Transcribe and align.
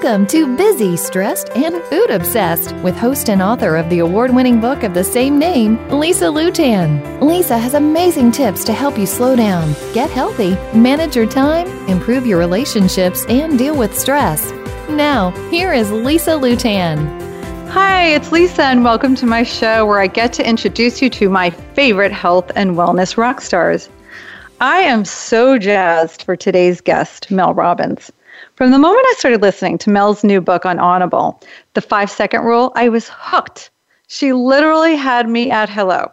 Welcome 0.00 0.28
to 0.28 0.56
Busy, 0.56 0.96
Stressed, 0.96 1.50
and 1.56 1.82
Food 1.86 2.10
Obsessed 2.10 2.72
with 2.84 2.96
host 2.96 3.28
and 3.28 3.42
author 3.42 3.74
of 3.74 3.90
the 3.90 3.98
award 3.98 4.32
winning 4.32 4.60
book 4.60 4.84
of 4.84 4.94
the 4.94 5.02
same 5.02 5.40
name, 5.40 5.76
Lisa 5.88 6.26
Lewtan. 6.26 7.20
Lisa 7.20 7.58
has 7.58 7.74
amazing 7.74 8.30
tips 8.30 8.62
to 8.66 8.72
help 8.72 8.96
you 8.96 9.06
slow 9.06 9.34
down, 9.34 9.74
get 9.94 10.08
healthy, 10.08 10.50
manage 10.72 11.16
your 11.16 11.26
time, 11.26 11.66
improve 11.88 12.28
your 12.28 12.38
relationships, 12.38 13.26
and 13.28 13.58
deal 13.58 13.76
with 13.76 13.98
stress. 13.98 14.52
Now, 14.88 15.32
here 15.50 15.72
is 15.72 15.90
Lisa 15.90 16.30
Lewtan. 16.30 17.68
Hi, 17.70 18.04
it's 18.14 18.30
Lisa, 18.30 18.66
and 18.66 18.84
welcome 18.84 19.16
to 19.16 19.26
my 19.26 19.42
show 19.42 19.84
where 19.84 19.98
I 19.98 20.06
get 20.06 20.32
to 20.34 20.48
introduce 20.48 21.02
you 21.02 21.10
to 21.10 21.28
my 21.28 21.50
favorite 21.50 22.12
health 22.12 22.52
and 22.54 22.76
wellness 22.76 23.16
rock 23.16 23.40
stars. 23.40 23.88
I 24.60 24.78
am 24.78 25.04
so 25.04 25.58
jazzed 25.58 26.22
for 26.22 26.36
today's 26.36 26.80
guest, 26.80 27.32
Mel 27.32 27.52
Robbins. 27.52 28.12
From 28.58 28.72
the 28.72 28.78
moment 28.80 29.06
I 29.08 29.14
started 29.16 29.40
listening 29.40 29.78
to 29.78 29.90
Mel's 29.90 30.24
new 30.24 30.40
book 30.40 30.66
on 30.66 30.80
Audible, 30.80 31.40
The 31.74 31.80
Five 31.80 32.10
Second 32.10 32.42
Rule, 32.42 32.72
I 32.74 32.88
was 32.88 33.08
hooked. 33.08 33.70
She 34.08 34.32
literally 34.32 34.96
had 34.96 35.28
me 35.28 35.48
at 35.48 35.68
hello. 35.68 36.10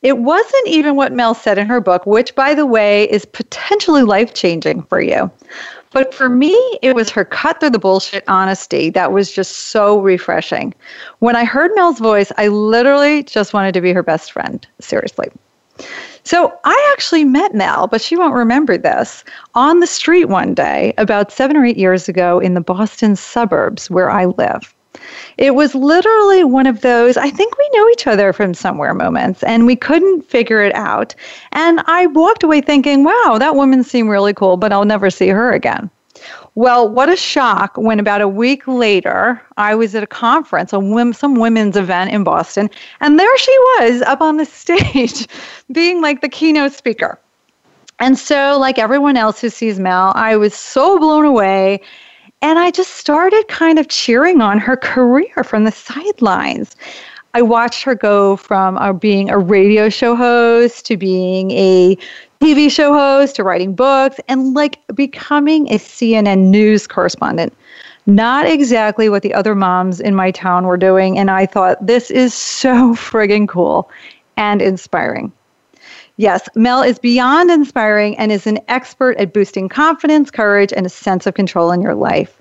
It 0.00 0.18
wasn't 0.18 0.68
even 0.68 0.94
what 0.94 1.12
Mel 1.12 1.34
said 1.34 1.58
in 1.58 1.66
her 1.66 1.80
book, 1.80 2.06
which, 2.06 2.36
by 2.36 2.54
the 2.54 2.66
way, 2.66 3.10
is 3.10 3.24
potentially 3.24 4.04
life 4.04 4.32
changing 4.32 4.84
for 4.84 5.00
you. 5.00 5.28
But 5.90 6.14
for 6.14 6.28
me, 6.28 6.54
it 6.82 6.94
was 6.94 7.10
her 7.10 7.24
cut 7.24 7.58
through 7.58 7.70
the 7.70 7.80
bullshit 7.80 8.22
honesty 8.28 8.88
that 8.90 9.10
was 9.10 9.32
just 9.32 9.56
so 9.56 9.98
refreshing. 9.98 10.72
When 11.18 11.34
I 11.34 11.44
heard 11.44 11.72
Mel's 11.74 11.98
voice, 11.98 12.30
I 12.38 12.46
literally 12.46 13.24
just 13.24 13.52
wanted 13.52 13.74
to 13.74 13.80
be 13.80 13.92
her 13.92 14.04
best 14.04 14.30
friend. 14.30 14.64
Seriously. 14.78 15.32
So 16.24 16.52
I 16.64 16.90
actually 16.92 17.24
met 17.24 17.54
Mel, 17.54 17.86
but 17.86 18.00
she 18.00 18.16
won't 18.16 18.34
remember 18.34 18.76
this, 18.76 19.24
on 19.54 19.80
the 19.80 19.86
street 19.86 20.24
one 20.24 20.54
day 20.54 20.92
about 20.98 21.30
seven 21.30 21.56
or 21.56 21.64
eight 21.64 21.76
years 21.76 22.08
ago 22.08 22.40
in 22.40 22.54
the 22.54 22.60
Boston 22.60 23.14
suburbs 23.14 23.88
where 23.90 24.10
I 24.10 24.24
live. 24.24 24.74
It 25.36 25.54
was 25.54 25.74
literally 25.74 26.42
one 26.42 26.66
of 26.66 26.80
those, 26.80 27.16
I 27.16 27.30
think 27.30 27.56
we 27.58 27.70
know 27.74 27.88
each 27.90 28.06
other 28.06 28.32
from 28.32 28.54
somewhere 28.54 28.94
moments, 28.94 29.42
and 29.42 29.66
we 29.66 29.76
couldn't 29.76 30.22
figure 30.22 30.62
it 30.62 30.74
out. 30.74 31.14
And 31.52 31.80
I 31.86 32.06
walked 32.06 32.42
away 32.42 32.60
thinking, 32.60 33.04
wow, 33.04 33.36
that 33.38 33.54
woman 33.54 33.84
seemed 33.84 34.08
really 34.08 34.34
cool, 34.34 34.56
but 34.56 34.72
I'll 34.72 34.84
never 34.84 35.10
see 35.10 35.28
her 35.28 35.52
again. 35.52 35.90
Well, 36.56 36.88
what 36.88 37.10
a 37.10 37.16
shock 37.16 37.76
when 37.76 38.00
about 38.00 38.22
a 38.22 38.28
week 38.28 38.66
later, 38.66 39.42
I 39.58 39.74
was 39.74 39.94
at 39.94 40.02
a 40.02 40.06
conference, 40.06 40.72
a 40.72 41.12
some 41.12 41.34
women's 41.34 41.76
event 41.76 42.12
in 42.12 42.24
Boston, 42.24 42.70
and 43.02 43.20
there 43.20 43.38
she 43.38 43.58
was 43.58 44.00
up 44.00 44.22
on 44.22 44.38
the 44.38 44.44
stage 44.62 45.26
being 45.70 46.00
like 46.00 46.22
the 46.22 46.30
keynote 46.30 46.72
speaker. 46.72 47.18
And 47.98 48.18
so, 48.18 48.58
like 48.58 48.78
everyone 48.78 49.18
else 49.18 49.38
who 49.38 49.50
sees 49.50 49.78
Mel, 49.78 50.12
I 50.16 50.36
was 50.36 50.54
so 50.54 50.98
blown 50.98 51.26
away. 51.26 51.82
And 52.40 52.58
I 52.58 52.70
just 52.70 52.92
started 52.92 53.48
kind 53.48 53.78
of 53.78 53.88
cheering 53.88 54.40
on 54.40 54.58
her 54.58 54.78
career 54.78 55.44
from 55.44 55.64
the 55.64 55.72
sidelines. 55.72 56.74
I 57.34 57.42
watched 57.42 57.82
her 57.82 57.94
go 57.94 58.36
from 58.36 58.78
uh, 58.78 58.94
being 58.94 59.28
a 59.28 59.38
radio 59.38 59.90
show 59.90 60.16
host 60.16 60.86
to 60.86 60.96
being 60.96 61.50
a 61.50 61.98
TV 62.40 62.70
show 62.70 62.92
host 62.92 63.36
to 63.36 63.44
writing 63.44 63.74
books 63.74 64.20
and 64.28 64.54
like 64.54 64.78
becoming 64.94 65.68
a 65.68 65.78
CNN 65.78 66.48
news 66.48 66.86
correspondent. 66.86 67.52
Not 68.06 68.46
exactly 68.46 69.08
what 69.08 69.22
the 69.22 69.34
other 69.34 69.54
moms 69.54 70.00
in 70.00 70.14
my 70.14 70.30
town 70.30 70.66
were 70.66 70.76
doing. 70.76 71.18
And 71.18 71.30
I 71.30 71.46
thought, 71.46 71.84
this 71.84 72.10
is 72.10 72.34
so 72.34 72.94
friggin' 72.94 73.48
cool 73.48 73.90
and 74.36 74.62
inspiring. 74.62 75.32
Yes, 76.18 76.48
Mel 76.54 76.82
is 76.82 76.98
beyond 76.98 77.50
inspiring 77.50 78.16
and 78.16 78.32
is 78.32 78.46
an 78.46 78.58
expert 78.68 79.18
at 79.18 79.34
boosting 79.34 79.68
confidence, 79.68 80.30
courage, 80.30 80.72
and 80.72 80.86
a 80.86 80.90
sense 80.90 81.26
of 81.26 81.34
control 81.34 81.72
in 81.72 81.82
your 81.82 81.94
life. 81.94 82.40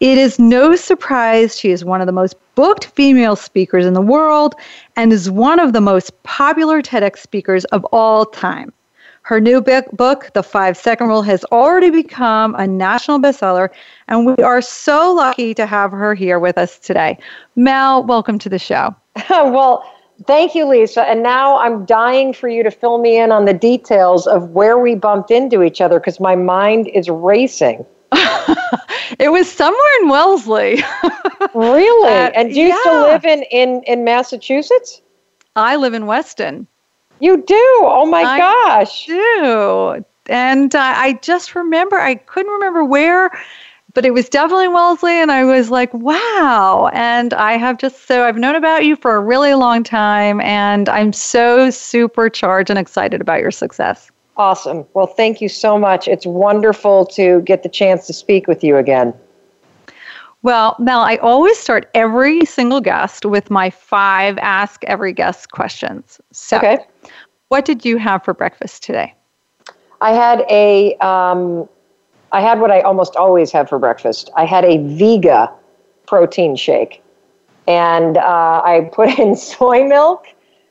It 0.00 0.18
is 0.18 0.38
no 0.38 0.76
surprise 0.76 1.58
she 1.58 1.70
is 1.70 1.82
one 1.82 2.02
of 2.02 2.06
the 2.06 2.12
most 2.12 2.36
booked 2.54 2.86
female 2.86 3.34
speakers 3.34 3.86
in 3.86 3.94
the 3.94 4.02
world 4.02 4.54
and 4.96 5.10
is 5.12 5.30
one 5.30 5.58
of 5.58 5.72
the 5.72 5.80
most 5.80 6.22
popular 6.24 6.82
TEDx 6.82 7.18
speakers 7.18 7.64
of 7.66 7.84
all 7.86 8.26
time. 8.26 8.72
Her 9.26 9.40
new 9.40 9.60
book, 9.60 10.30
The 10.34 10.42
Five 10.44 10.76
Second 10.76 11.08
Rule, 11.08 11.22
has 11.22 11.44
already 11.46 11.90
become 11.90 12.54
a 12.54 12.64
national 12.64 13.18
bestseller, 13.18 13.70
and 14.06 14.24
we 14.24 14.40
are 14.44 14.62
so 14.62 15.12
lucky 15.12 15.52
to 15.54 15.66
have 15.66 15.90
her 15.90 16.14
here 16.14 16.38
with 16.38 16.56
us 16.56 16.78
today. 16.78 17.18
Mel, 17.56 18.04
welcome 18.04 18.38
to 18.38 18.48
the 18.48 18.60
show. 18.60 18.94
well, 19.30 19.82
thank 20.28 20.54
you, 20.54 20.64
Lisa. 20.64 21.02
And 21.02 21.24
now 21.24 21.58
I'm 21.58 21.84
dying 21.86 22.34
for 22.34 22.48
you 22.48 22.62
to 22.62 22.70
fill 22.70 22.98
me 22.98 23.18
in 23.18 23.32
on 23.32 23.46
the 23.46 23.52
details 23.52 24.28
of 24.28 24.50
where 24.50 24.78
we 24.78 24.94
bumped 24.94 25.32
into 25.32 25.64
each 25.64 25.80
other 25.80 25.98
because 25.98 26.20
my 26.20 26.36
mind 26.36 26.86
is 26.86 27.10
racing. 27.10 27.84
it 29.18 29.32
was 29.32 29.50
somewhere 29.50 30.02
in 30.02 30.08
Wellesley. 30.08 30.84
really? 31.52 32.08
Uh, 32.10 32.30
and 32.36 32.54
do 32.54 32.60
you 32.60 32.68
yeah. 32.68 32.80
still 32.82 33.00
live 33.00 33.24
in, 33.24 33.42
in, 33.50 33.82
in 33.88 34.04
Massachusetts? 34.04 35.02
I 35.56 35.74
live 35.74 35.94
in 35.94 36.06
Weston. 36.06 36.68
You 37.20 37.42
do? 37.42 37.78
Oh 37.82 38.06
my 38.06 38.22
I 38.22 38.38
gosh. 38.38 39.06
do. 39.06 40.04
And 40.28 40.74
uh, 40.74 40.94
I 40.96 41.18
just 41.22 41.54
remember, 41.54 41.96
I 41.96 42.16
couldn't 42.16 42.52
remember 42.52 42.84
where, 42.84 43.30
but 43.94 44.04
it 44.04 44.12
was 44.12 44.28
definitely 44.28 44.68
Wellesley. 44.68 45.12
And 45.12 45.30
I 45.30 45.44
was 45.44 45.70
like, 45.70 45.92
wow. 45.94 46.90
And 46.92 47.32
I 47.32 47.56
have 47.56 47.78
just, 47.78 48.06
so 48.06 48.24
I've 48.24 48.36
known 48.36 48.54
about 48.54 48.84
you 48.84 48.96
for 48.96 49.14
a 49.14 49.20
really 49.20 49.54
long 49.54 49.82
time. 49.82 50.40
And 50.40 50.88
I'm 50.88 51.12
so 51.12 51.70
supercharged 51.70 52.70
and 52.70 52.78
excited 52.78 53.20
about 53.20 53.40
your 53.40 53.50
success. 53.50 54.10
Awesome. 54.36 54.84
Well, 54.92 55.06
thank 55.06 55.40
you 55.40 55.48
so 55.48 55.78
much. 55.78 56.08
It's 56.08 56.26
wonderful 56.26 57.06
to 57.06 57.40
get 57.42 57.62
the 57.62 57.70
chance 57.70 58.06
to 58.08 58.12
speak 58.12 58.46
with 58.46 58.62
you 58.62 58.76
again. 58.76 59.14
Well, 60.42 60.76
Mel, 60.78 61.00
I 61.00 61.16
always 61.16 61.58
start 61.58 61.90
every 61.94 62.44
single 62.44 62.80
guest 62.80 63.24
with 63.24 63.50
my 63.50 63.70
five 63.70 64.38
ask 64.38 64.84
every 64.84 65.12
guest 65.12 65.50
questions. 65.50 66.20
So, 66.30 66.58
okay. 66.58 66.78
What 67.48 67.64
did 67.64 67.84
you 67.84 67.98
have 67.98 68.24
for 68.24 68.34
breakfast 68.34 68.82
today? 68.82 69.14
I 70.00 70.12
had 70.12 70.44
a, 70.50 70.94
um, 70.96 71.68
I 72.32 72.40
had 72.40 72.60
what 72.60 72.70
I 72.70 72.80
almost 72.80 73.16
always 73.16 73.52
have 73.52 73.68
for 73.68 73.78
breakfast. 73.78 74.30
I 74.36 74.44
had 74.44 74.64
a 74.64 74.78
Vega 74.78 75.52
protein 76.06 76.56
shake, 76.56 77.02
and 77.66 78.18
uh, 78.18 78.62
I 78.64 78.90
put 78.92 79.18
in 79.18 79.36
soy 79.36 79.84
milk, 79.84 80.26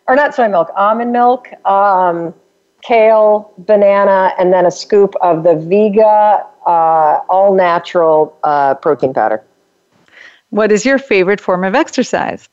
or 0.08 0.16
not 0.16 0.36
soy 0.36 0.48
milk, 0.48 0.70
almond 0.76 1.12
milk, 1.12 1.48
um, 1.66 2.34
kale, 2.82 3.52
banana, 3.58 4.34
and 4.38 4.54
then 4.54 4.66
a 4.66 4.72
scoop 4.72 5.16
of 5.22 5.44
the 5.44 5.56
Vega 5.56 6.46
uh, 6.66 7.20
all 7.30 7.56
natural 7.56 8.38
uh, 8.44 8.76
protein 8.76 9.14
powder. 9.14 9.44
What 10.50 10.72
is 10.72 10.86
your 10.86 11.00
favorite 11.00 11.42
form 11.42 11.64
of 11.64 11.76
exercise? 11.76 12.48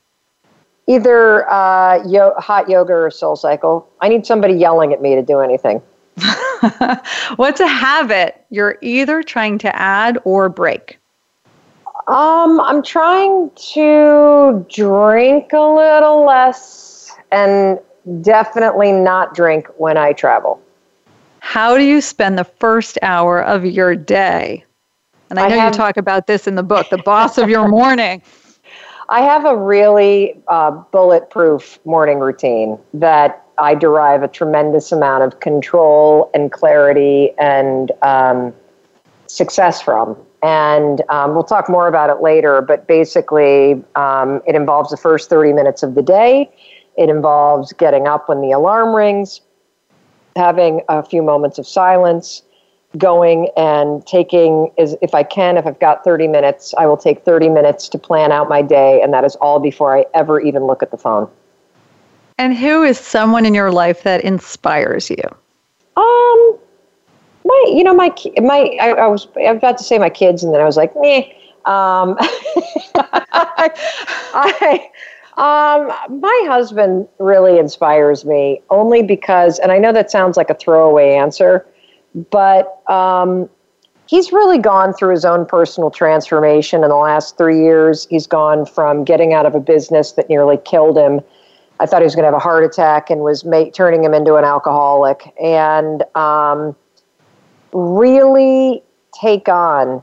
Either 0.87 1.49
uh, 1.51 2.05
yo- 2.07 2.35
hot 2.39 2.69
yoga 2.69 2.93
or 2.93 3.11
soul 3.11 3.37
cycle. 3.37 3.89
I 4.01 4.09
need 4.09 4.27
somebody 4.27 4.55
yelling 4.55 4.93
at 4.93 5.01
me 5.01 5.15
to 5.15 5.23
do 5.23 5.41
anything. 5.41 5.81
What's 7.37 7.61
a 7.61 7.67
habit 7.67 8.45
you're 8.51 8.79
either 8.83 9.23
trying 9.23 9.59
to 9.59 9.75
add 9.77 10.19
or 10.25 10.49
break? 10.49 10.99
Um, 12.09 12.61
I'm 12.61 12.83
trying 12.83 13.51
to 13.55 14.67
drink 14.69 15.53
a 15.53 15.61
little 15.61 16.25
less 16.25 17.17
and 17.31 17.79
definitely 18.21 18.93
not 18.93 19.35
drink 19.35 19.69
when 19.77 19.97
I 19.97 20.13
travel. 20.13 20.61
How 21.39 21.77
do 21.77 21.85
you 21.85 22.01
spend 22.01 22.39
the 22.39 22.45
first 22.45 22.99
hour 23.03 23.43
of 23.43 23.65
your 23.65 23.95
day? 23.95 24.65
And 25.31 25.39
I 25.39 25.49
know 25.49 25.57
I 25.57 25.59
have, 25.59 25.73
you 25.73 25.79
talk 25.79 25.97
about 25.97 26.27
this 26.27 26.47
in 26.47 26.57
the 26.57 26.63
book, 26.63 26.91
The 26.91 26.99
Boss 26.99 27.39
of 27.39 27.49
Your 27.49 27.69
Morning. 27.69 28.23
I 29.09 29.21
have 29.23 29.45
a 29.45 29.57
really 29.57 30.41
uh, 30.49 30.71
bulletproof 30.71 31.79
morning 31.85 32.19
routine 32.19 32.79
that 32.95 33.45
I 33.59 33.75
derive 33.75 34.23
a 34.23 34.29
tremendous 34.29 34.93
amount 34.93 35.25
of 35.25 35.41
control 35.41 36.31
and 36.35 36.51
clarity 36.51 37.31
and 37.39 37.93
um, 38.03 38.55
success 39.27 39.83
from. 39.83 40.17
And 40.43 41.03
um, 41.09 41.35
we'll 41.35 41.45
talk 41.45 41.69
more 41.69 41.87
about 41.87 42.11
it 42.11 42.23
later, 42.23 42.61
but 42.63 42.89
basically, 42.89 43.83
um, 43.95 44.41
it 44.47 44.55
involves 44.55 44.91
the 44.91 44.97
first 44.97 45.31
30 45.31 45.53
minutes 45.53 45.83
of 45.83 45.95
the 45.95 46.03
day. 46.03 46.51
It 46.97 47.09
involves 47.09 47.73
getting 47.73 48.09
up 48.09 48.29
when 48.29 48.41
the 48.41 48.51
alarm 48.51 48.95
rings, 48.95 49.41
having 50.37 50.83
a 50.89 51.03
few 51.03 51.23
moments 51.23 51.59
of 51.59 51.67
silence, 51.67 52.43
going 52.99 53.49
and 53.57 54.07
taking 54.07 54.71
is 54.77 54.97
if 55.03 55.15
I 55.15 55.23
can, 55.23 55.57
if 55.57 55.67
I've 55.67 55.81
got 55.81 56.05
30 56.05 56.29
minutes, 56.29 56.75
I 56.79 56.87
will 56.87 56.97
take 56.97 57.25
30 57.25 57.49
minutes 57.49 57.89
to 57.91 57.99
plan 57.99 58.33
out 58.33 58.49
my 58.49 58.63
day, 58.63 59.01
and 59.03 59.13
that 59.13 59.25
is 59.25 59.37
all 59.37 59.59
before 59.59 59.97
I 59.97 60.05
ever 60.15 60.41
even 60.41 60.65
look 60.65 60.83
at 60.83 60.91
the 60.91 60.99
phone. 60.99 61.31
And 62.39 62.57
who 62.57 62.83
is 62.83 62.99
someone 62.99 63.47
in 63.47 63.55
your 63.55 63.71
life 63.71 64.03
that 64.03 64.23
inspires 64.23 65.11
you? 65.11 65.23
Um, 65.97 66.59
my, 67.45 67.65
you 67.69 67.85
know, 67.85 67.95
my, 67.95 68.13
my, 68.41 68.77
I, 68.81 68.91
I 68.93 69.07
was, 69.07 69.29
I 69.37 69.53
was 69.53 69.59
about 69.59 69.79
to 69.79 69.85
say 69.85 69.99
my 69.99 70.11
kids, 70.11 70.43
and 70.43 70.53
then 70.53 70.61
I 70.61 70.65
was 70.65 70.77
like, 70.77 70.95
meh. 70.97 71.25
Um, 71.65 72.17
I, 74.35 74.91
um, 75.37 76.21
my 76.21 76.45
husband 76.47 77.09
really 77.19 77.59
inspires 77.59 78.25
me 78.25 78.61
only 78.71 79.03
because, 79.03 79.59
and 79.61 79.71
I 79.71 79.79
know 79.79 79.93
that 79.93 80.11
sounds 80.11 80.37
like 80.37 80.51
a 80.51 80.55
throwaway 80.55 81.15
answer, 81.15 81.67
but 82.31 82.83
um, 82.91 83.49
he's 84.07 84.33
really 84.33 84.59
gone 84.59 84.93
through 84.93 85.13
his 85.13 85.25
own 85.25 85.47
personal 85.47 85.91
transformation 85.91 86.83
in 86.83 86.89
the 86.89 86.97
last 86.97 87.37
three 87.39 87.61
years. 87.61 88.07
He's 88.11 88.27
gone 88.27 88.67
from 88.67 89.05
getting 89.05 89.33
out 89.33 89.47
of 89.47 89.55
a 89.55 89.61
business 89.61 90.13
that 90.13 90.29
nearly 90.29 90.59
killed 90.59 90.97
him. 90.99 91.21
I 91.81 91.87
thought 91.87 92.03
he 92.03 92.05
was 92.05 92.15
going 92.15 92.25
to 92.25 92.29
have 92.29 92.35
a 92.35 92.39
heart 92.39 92.65
attack 92.65 93.11
and 93.11 93.23
was 93.23 93.45
ma- 93.45 93.71
turning 93.75 94.05
him 94.05 94.15
into 94.15 94.37
an 94.37 94.45
alcoholic. 94.45 95.33
And 95.43 96.05
um, 96.15 96.77
really 97.73 98.83
take 99.21 99.49
on 99.49 100.03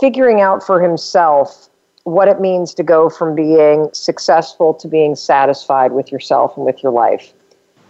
figuring 0.00 0.40
out 0.40 0.64
for 0.64 0.80
himself 0.80 1.68
what 2.04 2.26
it 2.26 2.40
means 2.40 2.74
to 2.74 2.82
go 2.82 3.08
from 3.08 3.36
being 3.36 3.88
successful 3.92 4.74
to 4.74 4.88
being 4.88 5.14
satisfied 5.14 5.92
with 5.92 6.10
yourself 6.10 6.56
and 6.56 6.66
with 6.66 6.82
your 6.82 6.90
life. 6.90 7.32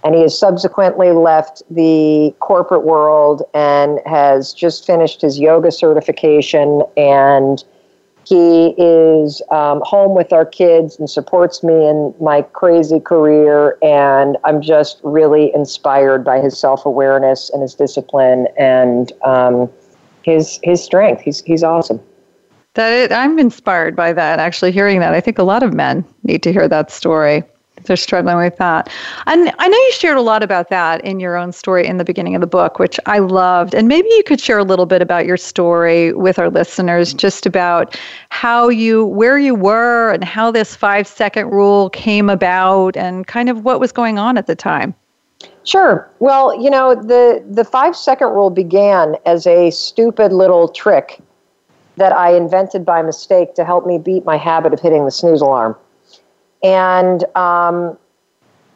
And 0.04 0.14
he 0.14 0.22
has 0.22 0.36
subsequently 0.36 1.12
left 1.12 1.62
the 1.70 2.34
corporate 2.40 2.84
world 2.84 3.42
and 3.54 4.00
has 4.04 4.52
just 4.52 4.84
finished 4.84 5.22
his 5.22 5.38
yoga 5.38 5.70
certification. 5.70 6.82
And 6.96 7.62
he 8.26 8.74
is 8.78 9.42
um, 9.50 9.80
home 9.84 10.14
with 10.14 10.32
our 10.32 10.44
kids 10.44 10.98
and 10.98 11.08
supports 11.08 11.62
me 11.62 11.88
in 11.88 12.14
my 12.20 12.42
crazy 12.42 13.00
career. 13.00 13.78
And 13.82 14.36
I'm 14.44 14.60
just 14.60 15.00
really 15.02 15.54
inspired 15.54 16.24
by 16.24 16.40
his 16.40 16.58
self 16.58 16.84
awareness 16.84 17.50
and 17.50 17.62
his 17.62 17.74
discipline 17.74 18.48
and 18.58 19.12
um, 19.24 19.70
his, 20.22 20.58
his 20.62 20.82
strength. 20.82 21.22
He's, 21.22 21.42
he's 21.42 21.62
awesome. 21.62 22.00
That 22.74 22.90
it, 22.92 23.12
I'm 23.12 23.38
inspired 23.38 23.94
by 23.94 24.12
that. 24.14 24.38
Actually, 24.38 24.72
hearing 24.72 25.00
that, 25.00 25.12
I 25.12 25.20
think 25.20 25.38
a 25.38 25.42
lot 25.42 25.62
of 25.62 25.74
men 25.74 26.04
need 26.22 26.42
to 26.44 26.52
hear 26.52 26.68
that 26.68 26.90
story. 26.90 27.44
They're 27.84 27.96
struggling 27.96 28.36
with 28.36 28.56
that, 28.56 28.88
and 29.26 29.52
I 29.58 29.68
know 29.68 29.76
you 29.76 29.92
shared 29.92 30.16
a 30.16 30.22
lot 30.22 30.42
about 30.42 30.68
that 30.70 31.04
in 31.04 31.20
your 31.20 31.36
own 31.36 31.52
story 31.52 31.86
in 31.86 31.96
the 31.96 32.04
beginning 32.04 32.34
of 32.34 32.40
the 32.40 32.46
book, 32.46 32.78
which 32.78 32.98
I 33.06 33.18
loved. 33.18 33.74
And 33.74 33.88
maybe 33.88 34.08
you 34.10 34.22
could 34.24 34.40
share 34.40 34.58
a 34.58 34.64
little 34.64 34.86
bit 34.86 35.02
about 35.02 35.26
your 35.26 35.36
story 35.36 36.12
with 36.12 36.38
our 36.38 36.50
listeners, 36.50 37.12
just 37.12 37.46
about 37.46 37.98
how 38.30 38.68
you, 38.68 39.06
where 39.06 39.38
you 39.38 39.54
were, 39.54 40.10
and 40.10 40.24
how 40.24 40.50
this 40.50 40.76
five 40.76 41.06
second 41.06 41.50
rule 41.50 41.90
came 41.90 42.30
about, 42.30 42.96
and 42.96 43.26
kind 43.26 43.48
of 43.48 43.64
what 43.64 43.80
was 43.80 43.92
going 43.92 44.18
on 44.18 44.38
at 44.38 44.46
the 44.46 44.56
time. 44.56 44.94
Sure. 45.64 46.10
Well, 46.18 46.60
you 46.60 46.70
know, 46.70 46.94
the 46.94 47.42
the 47.48 47.64
five 47.64 47.96
second 47.96 48.28
rule 48.28 48.50
began 48.50 49.16
as 49.26 49.46
a 49.46 49.70
stupid 49.70 50.32
little 50.32 50.68
trick 50.68 51.20
that 51.96 52.12
I 52.12 52.34
invented 52.34 52.84
by 52.84 53.02
mistake 53.02 53.54
to 53.54 53.64
help 53.64 53.86
me 53.86 53.98
beat 53.98 54.24
my 54.24 54.36
habit 54.36 54.72
of 54.72 54.80
hitting 54.80 55.04
the 55.04 55.10
snooze 55.10 55.40
alarm. 55.40 55.76
And 56.62 57.24
um, 57.36 57.98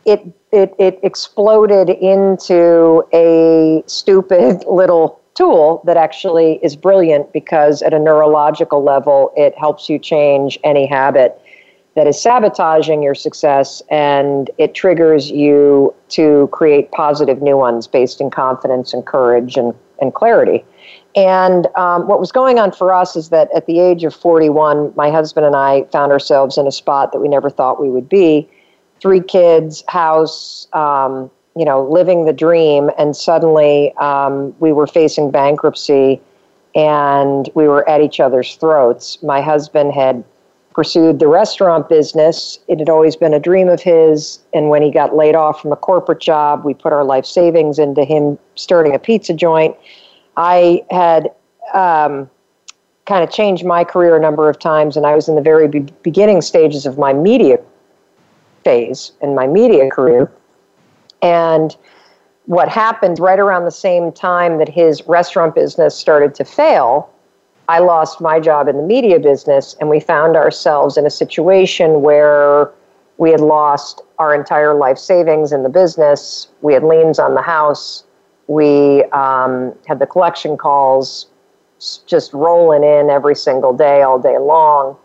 it, 0.04 0.26
it, 0.52 0.74
it 0.78 0.98
exploded 1.02 1.90
into 1.90 3.04
a 3.12 3.82
stupid 3.86 4.64
little 4.70 5.20
tool 5.34 5.82
that 5.84 5.96
actually 5.96 6.58
is 6.62 6.74
brilliant 6.74 7.32
because 7.32 7.82
at 7.82 7.92
a 7.92 7.98
neurological 7.98 8.82
level, 8.82 9.32
it 9.36 9.56
helps 9.58 9.88
you 9.88 9.98
change 9.98 10.58
any 10.64 10.86
habit 10.86 11.40
that 11.96 12.06
is 12.06 12.20
sabotaging 12.20 13.02
your 13.02 13.14
success 13.14 13.82
and 13.90 14.50
it 14.58 14.74
triggers 14.74 15.30
you 15.30 15.94
to 16.08 16.48
create 16.52 16.92
positive 16.92 17.40
new 17.40 17.56
ones 17.56 17.86
based 17.86 18.20
in 18.20 18.30
confidence 18.30 18.92
and 18.92 19.06
courage 19.06 19.56
and, 19.56 19.74
and 20.00 20.14
clarity. 20.14 20.64
And 21.16 21.66
um, 21.76 22.06
what 22.06 22.20
was 22.20 22.30
going 22.30 22.58
on 22.58 22.72
for 22.72 22.92
us 22.92 23.16
is 23.16 23.30
that 23.30 23.48
at 23.56 23.64
the 23.64 23.80
age 23.80 24.04
of 24.04 24.14
41, 24.14 24.92
my 24.96 25.10
husband 25.10 25.46
and 25.46 25.56
I 25.56 25.84
found 25.84 26.12
ourselves 26.12 26.58
in 26.58 26.66
a 26.66 26.72
spot 26.72 27.12
that 27.12 27.20
we 27.20 27.28
never 27.28 27.48
thought 27.48 27.80
we 27.80 27.88
would 27.88 28.08
be. 28.08 28.48
Three 29.00 29.22
kids, 29.22 29.82
house, 29.88 30.68
um, 30.74 31.30
you 31.56 31.64
know, 31.64 31.88
living 31.88 32.26
the 32.26 32.34
dream. 32.34 32.90
And 32.98 33.16
suddenly 33.16 33.94
um, 33.94 34.54
we 34.60 34.72
were 34.72 34.86
facing 34.86 35.30
bankruptcy 35.30 36.20
and 36.74 37.48
we 37.54 37.66
were 37.66 37.88
at 37.88 38.02
each 38.02 38.20
other's 38.20 38.56
throats. 38.56 39.22
My 39.22 39.40
husband 39.40 39.94
had 39.94 40.22
pursued 40.74 41.18
the 41.18 41.28
restaurant 41.28 41.88
business. 41.88 42.58
It 42.68 42.78
had 42.78 42.90
always 42.90 43.16
been 43.16 43.32
a 43.32 43.40
dream 43.40 43.70
of 43.70 43.80
his. 43.80 44.40
And 44.52 44.68
when 44.68 44.82
he 44.82 44.90
got 44.90 45.16
laid 45.16 45.34
off 45.34 45.62
from 45.62 45.72
a 45.72 45.76
corporate 45.76 46.20
job, 46.20 46.66
we 46.66 46.74
put 46.74 46.92
our 46.92 47.04
life 47.04 47.24
savings 47.24 47.78
into 47.78 48.04
him 48.04 48.38
starting 48.54 48.94
a 48.94 48.98
pizza 48.98 49.32
joint 49.32 49.74
I 50.36 50.84
had 50.90 51.30
um, 51.74 52.30
kind 53.06 53.24
of 53.24 53.30
changed 53.30 53.64
my 53.64 53.84
career 53.84 54.16
a 54.16 54.20
number 54.20 54.48
of 54.48 54.58
times, 54.58 54.96
and 54.96 55.06
I 55.06 55.14
was 55.14 55.28
in 55.28 55.34
the 55.34 55.40
very 55.42 55.68
be- 55.68 55.86
beginning 56.02 56.42
stages 56.42 56.86
of 56.86 56.98
my 56.98 57.12
media 57.12 57.58
phase 58.64 59.12
in 59.22 59.34
my 59.34 59.46
media 59.46 59.88
career. 59.90 60.30
And 61.22 61.76
what 62.46 62.68
happened 62.68 63.18
right 63.18 63.38
around 63.38 63.64
the 63.64 63.70
same 63.70 64.12
time 64.12 64.58
that 64.58 64.68
his 64.68 65.06
restaurant 65.06 65.54
business 65.54 65.96
started 65.96 66.34
to 66.36 66.44
fail, 66.44 67.10
I 67.68 67.80
lost 67.80 68.20
my 68.20 68.38
job 68.38 68.68
in 68.68 68.76
the 68.76 68.82
media 68.82 69.18
business, 69.18 69.76
and 69.80 69.88
we 69.88 70.00
found 70.00 70.36
ourselves 70.36 70.96
in 70.96 71.06
a 71.06 71.10
situation 71.10 72.02
where 72.02 72.70
we 73.18 73.30
had 73.30 73.40
lost 73.40 74.02
our 74.18 74.34
entire 74.34 74.74
life 74.74 74.98
savings 74.98 75.52
in 75.52 75.62
the 75.62 75.68
business. 75.68 76.48
We 76.60 76.74
had 76.74 76.84
liens 76.84 77.18
on 77.18 77.34
the 77.34 77.42
house. 77.42 78.04
We 78.48 79.04
um, 79.06 79.74
had 79.86 79.98
the 79.98 80.06
collection 80.06 80.56
calls 80.56 81.26
just 82.06 82.32
rolling 82.32 82.84
in 82.84 83.10
every 83.10 83.34
single 83.34 83.76
day, 83.76 84.02
all 84.02 84.18
day 84.18 84.38
long. 84.38 84.96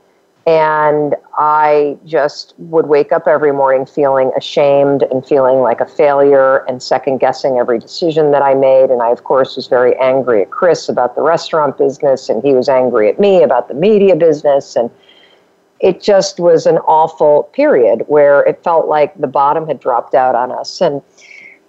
And 0.48 1.16
I 1.38 1.98
just 2.04 2.56
would 2.58 2.88
wake 2.88 3.12
up 3.12 3.28
every 3.28 3.52
morning 3.52 3.86
feeling 3.86 4.32
ashamed 4.36 5.04
and 5.04 5.24
feeling 5.24 5.60
like 5.60 5.82
a 5.82 5.86
failure 5.86 6.66
and 6.68 6.82
second 6.82 7.20
guessing 7.20 7.60
every 7.60 7.78
decision 7.78 8.32
that 8.32 8.42
I 8.42 8.56
made. 8.56 8.90
And 8.90 9.04
I, 9.04 9.12
of 9.12 9.24
course, 9.24 9.56
was 9.56 9.68
very 9.68 9.96
angry 9.98 10.42
at 10.42 10.50
Chris 10.50 10.90
about 10.90 11.16
the 11.16 11.22
restaurant 11.22 11.78
business, 11.78 12.28
and 12.28 12.42
he 12.44 12.56
was 12.56 12.68
angry 12.68 13.08
at 13.08 13.20
me 13.20 13.44
about 13.44 13.68
the 13.68 13.76
media 13.76 14.16
business. 14.16 14.76
And 14.76 14.90
it 15.80 16.02
just 16.02 16.40
was 16.40 16.66
an 16.66 16.78
awful 16.80 17.44
period 17.54 18.04
where 18.08 18.42
it 18.42 18.64
felt 18.64 18.88
like 18.88 19.16
the 19.20 19.28
bottom 19.28 19.68
had 19.68 19.80
dropped 19.80 20.16
out 20.16 20.34
on 20.34 20.52
us. 20.52 20.82
And 20.82 21.04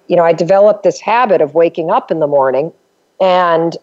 you 0.09 0.17
know, 0.17 0.25
I 0.25 0.33
developed 0.33 0.83
this 0.83 1.01
habit 1.01 1.41
of 1.41 1.55
waking 1.55 1.91
up 1.91 2.11
in 2.11 2.21
the 2.21 2.27
morning 2.27 2.73
and 3.21 3.77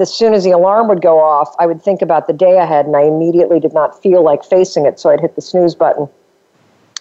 as 0.00 0.12
soon 0.12 0.34
as 0.34 0.44
the 0.44 0.50
alarm 0.50 0.88
would 0.88 1.02
go 1.02 1.20
off, 1.20 1.54
I 1.58 1.66
would 1.66 1.82
think 1.82 2.02
about 2.02 2.26
the 2.26 2.32
day 2.32 2.58
ahead 2.58 2.86
and 2.86 2.96
I 2.96 3.02
immediately 3.02 3.60
did 3.60 3.72
not 3.72 4.00
feel 4.02 4.22
like 4.22 4.44
facing 4.44 4.86
it. 4.86 4.98
So 4.98 5.10
I'd 5.10 5.20
hit 5.20 5.36
the 5.36 5.40
snooze 5.40 5.74
button 5.74 6.08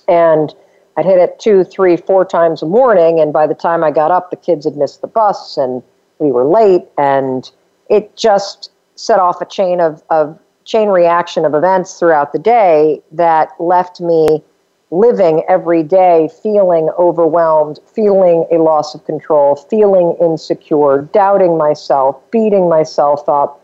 and 0.07 0.53
I'd 0.95 1.05
hit 1.05 1.17
it 1.17 1.39
two, 1.39 1.63
three, 1.63 1.97
four 1.97 2.23
times 2.23 2.61
a 2.61 2.65
morning. 2.65 3.19
And 3.19 3.33
by 3.33 3.47
the 3.47 3.55
time 3.55 3.83
I 3.83 3.91
got 3.91 4.11
up, 4.11 4.29
the 4.29 4.35
kids 4.35 4.65
had 4.65 4.75
missed 4.75 5.01
the 5.01 5.07
bus 5.07 5.57
and 5.57 5.81
we 6.19 6.31
were 6.31 6.45
late. 6.45 6.83
And 6.97 7.49
it 7.89 8.15
just 8.15 8.71
set 8.95 9.19
off 9.19 9.41
a 9.41 9.45
chain 9.45 9.79
of, 9.81 10.03
of 10.11 10.37
chain 10.65 10.89
reaction 10.89 11.45
of 11.45 11.55
events 11.55 11.97
throughout 11.97 12.31
the 12.31 12.39
day 12.39 13.01
that 13.11 13.49
left 13.59 14.01
me 14.01 14.43
living 14.93 15.43
every 15.49 15.81
day 15.81 16.29
feeling 16.43 16.87
overwhelmed, 16.99 17.79
feeling 17.87 18.45
a 18.51 18.57
loss 18.57 18.93
of 18.93 19.03
control, 19.05 19.55
feeling 19.55 20.15
insecure, 20.21 21.01
doubting 21.11 21.57
myself, 21.57 22.21
beating 22.29 22.69
myself 22.69 23.27
up. 23.27 23.59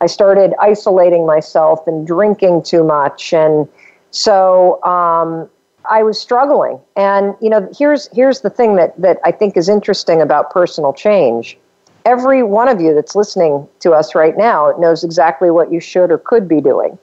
I 0.00 0.06
started 0.06 0.54
isolating 0.60 1.24
myself 1.24 1.86
and 1.86 2.04
drinking 2.04 2.64
too 2.64 2.82
much. 2.82 3.32
And 3.32 3.68
so 4.10 4.82
um, 4.82 5.48
I 5.88 6.02
was 6.02 6.20
struggling. 6.20 6.80
And, 6.96 7.36
you 7.40 7.48
know, 7.48 7.70
here's, 7.78 8.08
here's 8.12 8.40
the 8.40 8.50
thing 8.50 8.74
that, 8.74 9.00
that 9.00 9.20
I 9.24 9.30
think 9.30 9.56
is 9.56 9.68
interesting 9.68 10.20
about 10.20 10.50
personal 10.50 10.92
change. 10.92 11.56
Every 12.04 12.42
one 12.42 12.66
of 12.66 12.80
you 12.80 12.92
that's 12.92 13.14
listening 13.14 13.68
to 13.78 13.92
us 13.92 14.16
right 14.16 14.36
now 14.36 14.74
knows 14.80 15.04
exactly 15.04 15.52
what 15.52 15.70
you 15.70 15.78
should 15.78 16.10
or 16.10 16.18
could 16.18 16.48
be 16.48 16.60
doing 16.60 16.98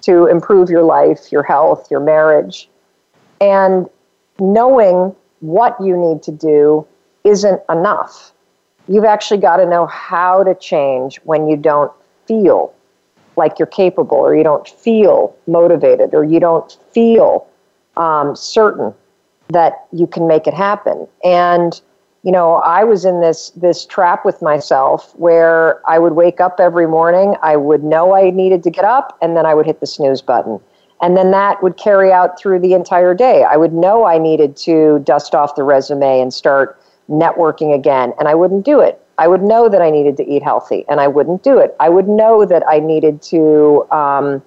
to 0.00 0.26
improve 0.26 0.68
your 0.68 0.82
life, 0.82 1.30
your 1.30 1.44
health, 1.44 1.88
your 1.88 2.00
marriage, 2.00 2.68
and 3.42 3.88
knowing 4.38 5.14
what 5.40 5.76
you 5.80 5.96
need 5.96 6.22
to 6.22 6.30
do 6.30 6.86
isn't 7.24 7.60
enough. 7.68 8.32
You've 8.86 9.04
actually 9.04 9.40
got 9.40 9.56
to 9.56 9.66
know 9.66 9.86
how 9.86 10.44
to 10.44 10.54
change 10.54 11.18
when 11.24 11.48
you 11.48 11.56
don't 11.56 11.92
feel 12.26 12.72
like 13.36 13.58
you're 13.58 13.66
capable, 13.66 14.18
or 14.18 14.36
you 14.36 14.44
don't 14.44 14.68
feel 14.68 15.34
motivated, 15.46 16.14
or 16.14 16.22
you 16.22 16.38
don't 16.38 16.76
feel 16.92 17.48
um, 17.96 18.36
certain 18.36 18.94
that 19.48 19.86
you 19.92 20.06
can 20.06 20.26
make 20.26 20.46
it 20.46 20.54
happen. 20.54 21.08
And 21.24 21.80
you 22.22 22.30
know, 22.30 22.56
I 22.56 22.84
was 22.84 23.04
in 23.04 23.20
this 23.20 23.50
this 23.50 23.84
trap 23.84 24.24
with 24.24 24.40
myself 24.42 25.12
where 25.16 25.80
I 25.88 25.98
would 25.98 26.12
wake 26.12 26.40
up 26.40 26.60
every 26.60 26.86
morning, 26.86 27.34
I 27.42 27.56
would 27.56 27.82
know 27.82 28.14
I 28.14 28.30
needed 28.30 28.62
to 28.64 28.70
get 28.70 28.84
up, 28.84 29.18
and 29.20 29.36
then 29.36 29.46
I 29.46 29.54
would 29.54 29.66
hit 29.66 29.80
the 29.80 29.86
snooze 29.86 30.22
button. 30.22 30.60
And 31.02 31.16
then 31.16 31.32
that 31.32 31.62
would 31.62 31.76
carry 31.76 32.12
out 32.12 32.38
through 32.38 32.60
the 32.60 32.74
entire 32.74 33.12
day. 33.12 33.42
I 33.42 33.56
would 33.56 33.72
know 33.72 34.06
I 34.06 34.18
needed 34.18 34.56
to 34.58 35.00
dust 35.00 35.34
off 35.34 35.56
the 35.56 35.64
resume 35.64 36.20
and 36.20 36.32
start 36.32 36.80
networking 37.10 37.74
again, 37.74 38.12
and 38.18 38.28
I 38.28 38.34
wouldn't 38.34 38.64
do 38.64 38.80
it. 38.80 39.04
I 39.18 39.26
would 39.28 39.42
know 39.42 39.68
that 39.68 39.82
I 39.82 39.90
needed 39.90 40.16
to 40.18 40.26
eat 40.26 40.42
healthy, 40.42 40.84
and 40.88 41.00
I 41.00 41.08
wouldn't 41.08 41.42
do 41.42 41.58
it. 41.58 41.76
I 41.80 41.88
would 41.88 42.08
know 42.08 42.46
that 42.46 42.62
I 42.68 42.78
needed 42.78 43.20
to, 43.22 43.84
um, 43.90 44.42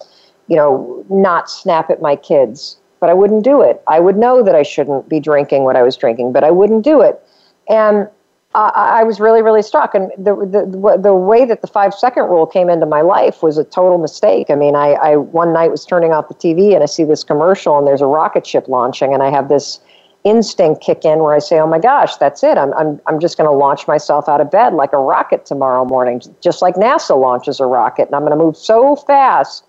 you 0.48 0.56
know, 0.56 1.06
not 1.10 1.50
snap 1.50 1.90
at 1.90 2.02
my 2.02 2.16
kids, 2.16 2.78
but 3.00 3.10
I 3.10 3.14
wouldn't 3.14 3.44
do 3.44 3.62
it. 3.62 3.84
I 3.88 4.00
would 4.00 4.18
know 4.18 4.42
that 4.42 4.56
I 4.56 4.64
shouldn't 4.64 5.10
be 5.10 5.20
drinking 5.20 5.64
what 5.64 5.76
I 5.76 5.84
was 5.84 5.98
drinking, 5.98 6.32
but 6.32 6.44
I 6.44 6.52
wouldn't 6.52 6.84
do 6.84 7.02
it. 7.02 7.22
And 7.70 8.08
I 8.56 9.04
was 9.04 9.20
really, 9.20 9.42
really 9.42 9.62
struck. 9.62 9.94
And 9.94 10.12
the, 10.18 10.34
the, 10.36 10.98
the 11.02 11.14
way 11.14 11.46
that 11.46 11.62
the 11.62 11.68
five 11.68 11.94
second 11.94 12.24
rule 12.24 12.46
came 12.46 12.70
into 12.70 12.86
my 12.86 13.02
life 13.02 13.44
was 13.44 13.58
a 13.58 13.64
total 13.66 13.98
mistake. 13.98 14.50
I 14.50 14.56
mean, 14.56 14.76
I, 14.76 14.94
I 14.94 15.16
one 15.18 15.52
night 15.52 15.72
was 15.72 15.86
turning 15.86 16.14
off 16.14 16.30
the 16.30 16.36
TV 16.36 16.74
and 16.74 16.82
I 16.82 16.86
see 16.86 17.04
this 17.04 17.24
commercial 17.24 17.78
and 17.78 17.86
there's 17.86 18.02
a 18.02 18.06
rocket 18.08 18.48
ship 18.48 18.68
launching 18.68 19.14
and 19.14 19.22
I 19.22 19.30
have 19.30 19.50
this 19.50 19.82
instinct 20.24 20.82
kick 20.82 21.06
in 21.06 21.20
where 21.20 21.36
I 21.36 21.40
say, 21.40 21.60
oh 21.60 21.68
my 21.68 21.80
gosh, 21.80 22.16
that's 22.16 22.44
it. 22.44 22.58
I'm, 22.58 22.74
I'm, 22.74 23.00
I'm 23.08 23.20
just 23.20 23.38
going 23.38 23.48
to 23.48 23.56
launch 23.56 23.88
myself 23.88 24.28
out 24.28 24.42
of 24.42 24.50
bed 24.50 24.74
like 24.74 24.94
a 24.94 24.98
rocket 24.98 25.46
tomorrow 25.46 25.86
morning, 25.86 26.22
just 26.42 26.62
like 26.62 26.76
NASA 26.76 27.20
launches 27.20 27.60
a 27.60 27.66
rocket. 27.66 28.08
And 28.08 28.16
I'm 28.16 28.22
going 28.22 28.32
to 28.32 28.44
move 28.44 28.58
so 28.58 28.96
fast 28.96 29.66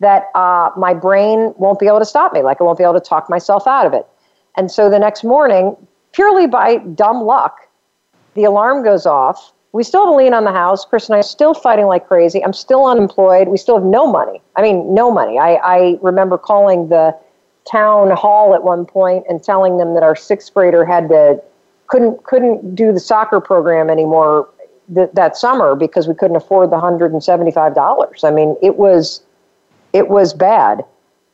that 0.00 0.24
uh, 0.34 0.70
my 0.76 0.92
brain 0.92 1.54
won't 1.56 1.78
be 1.78 1.86
able 1.86 2.00
to 2.00 2.04
stop 2.04 2.32
me, 2.32 2.42
like 2.42 2.60
I 2.60 2.64
won't 2.64 2.78
be 2.78 2.84
able 2.84 2.94
to 2.94 3.00
talk 3.00 3.30
myself 3.30 3.66
out 3.66 3.86
of 3.86 3.94
it. 3.94 4.06
And 4.56 4.70
so 4.70 4.90
the 4.90 4.98
next 4.98 5.24
morning, 5.24 5.76
purely 6.12 6.46
by 6.46 6.78
dumb 6.78 7.22
luck, 7.22 7.68
the 8.34 8.44
alarm 8.44 8.84
goes 8.84 9.06
off. 9.06 9.52
We 9.72 9.82
still 9.82 10.06
have 10.06 10.14
a 10.14 10.16
lien 10.16 10.34
on 10.34 10.44
the 10.44 10.52
house. 10.52 10.84
Chris 10.84 11.08
and 11.08 11.16
I 11.16 11.18
are 11.18 11.22
still 11.22 11.54
fighting 11.54 11.86
like 11.86 12.06
crazy. 12.06 12.44
I'm 12.44 12.52
still 12.52 12.86
unemployed. 12.86 13.48
We 13.48 13.56
still 13.56 13.76
have 13.76 13.84
no 13.84 14.06
money. 14.06 14.40
I 14.56 14.62
mean, 14.62 14.94
no 14.94 15.10
money. 15.10 15.38
I, 15.38 15.54
I 15.56 15.98
remember 16.00 16.38
calling 16.38 16.88
the 16.88 17.16
town 17.70 18.10
hall 18.10 18.54
at 18.54 18.62
one 18.62 18.84
point 18.84 19.24
and 19.28 19.42
telling 19.42 19.78
them 19.78 19.94
that 19.94 20.02
our 20.02 20.14
sixth 20.14 20.52
grader 20.52 20.84
had 20.84 21.08
to 21.08 21.42
couldn't 21.86 22.24
couldn't 22.24 22.74
do 22.74 22.92
the 22.92 23.00
soccer 23.00 23.40
program 23.40 23.90
anymore 23.90 24.48
th- 24.94 25.10
that 25.12 25.36
summer 25.36 25.74
because 25.74 26.08
we 26.08 26.14
couldn't 26.14 26.36
afford 26.36 26.70
the 26.70 26.78
hundred 26.78 27.12
and 27.12 27.22
seventy 27.22 27.50
five 27.50 27.74
dollars. 27.74 28.24
I 28.24 28.30
mean, 28.30 28.56
it 28.62 28.76
was 28.76 29.22
it 29.92 30.08
was 30.08 30.34
bad, 30.34 30.84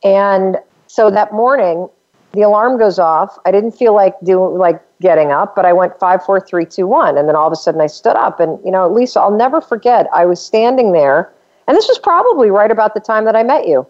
and 0.03 0.59
so 0.87 1.11
that 1.11 1.33
morning 1.33 1.89
the 2.33 2.43
alarm 2.43 2.79
goes 2.79 2.99
off. 2.99 3.39
I 3.45 3.51
didn't 3.51 3.73
feel 3.73 3.95
like 3.95 4.15
doing 4.23 4.59
like 4.59 4.81
getting 5.01 5.33
up, 5.33 5.57
but 5.57 5.65
I 5.65 5.73
went 5.73 5.99
five, 5.99 6.25
four, 6.25 6.41
three, 6.41 6.65
two, 6.65 6.87
one, 6.87 7.17
and 7.19 7.29
then 7.29 7.35
all 7.35 7.47
of 7.47 7.53
a 7.53 7.57
sudden 7.57 7.81
I 7.81 7.87
stood 7.87 8.17
up. 8.17 8.41
And 8.41 8.59
you 8.65 8.71
know, 8.71 8.89
Lisa, 8.89 9.21
I'll 9.21 9.37
never 9.37 9.61
forget. 9.61 10.07
I 10.13 10.27
was 10.27 10.45
standing 10.45 10.93
there, 10.93 11.33
and 11.67 11.77
this 11.77 11.89
was 11.89 11.99
probably 11.99 12.51
right 12.51 12.71
about 12.71 12.95
the 12.95 13.01
time 13.01 13.25
that 13.25 13.37
I 13.37 13.43
met 13.43 13.67
you. 13.67 13.87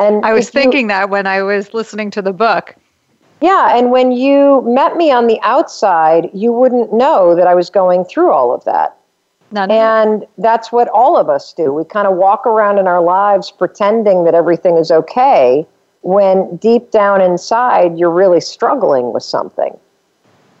And 0.00 0.24
I 0.24 0.32
was 0.32 0.50
thinking 0.50 0.82
you, 0.82 0.88
that 0.88 1.10
when 1.10 1.26
I 1.26 1.42
was 1.42 1.72
listening 1.72 2.10
to 2.12 2.22
the 2.22 2.32
book. 2.32 2.74
Yeah, 3.40 3.76
and 3.76 3.90
when 3.90 4.12
you 4.12 4.62
met 4.62 4.96
me 4.96 5.12
on 5.12 5.26
the 5.26 5.38
outside, 5.42 6.30
you 6.32 6.52
wouldn't 6.52 6.92
know 6.92 7.36
that 7.36 7.46
I 7.46 7.54
was 7.54 7.70
going 7.70 8.04
through 8.04 8.30
all 8.30 8.54
of 8.54 8.64
that. 8.64 8.96
None 9.52 9.70
and 9.70 10.26
that's 10.38 10.72
what 10.72 10.88
all 10.88 11.16
of 11.16 11.28
us 11.28 11.52
do. 11.52 11.72
We 11.72 11.84
kind 11.84 12.08
of 12.08 12.16
walk 12.16 12.44
around 12.44 12.78
in 12.78 12.88
our 12.88 13.00
lives 13.00 13.52
pretending 13.52 14.24
that 14.24 14.34
everything 14.34 14.76
is 14.76 14.90
okay 14.90 15.64
when 16.04 16.56
deep 16.56 16.90
down 16.90 17.20
inside 17.22 17.98
you're 17.98 18.10
really 18.10 18.40
struggling 18.40 19.12
with 19.12 19.22
something. 19.22 19.76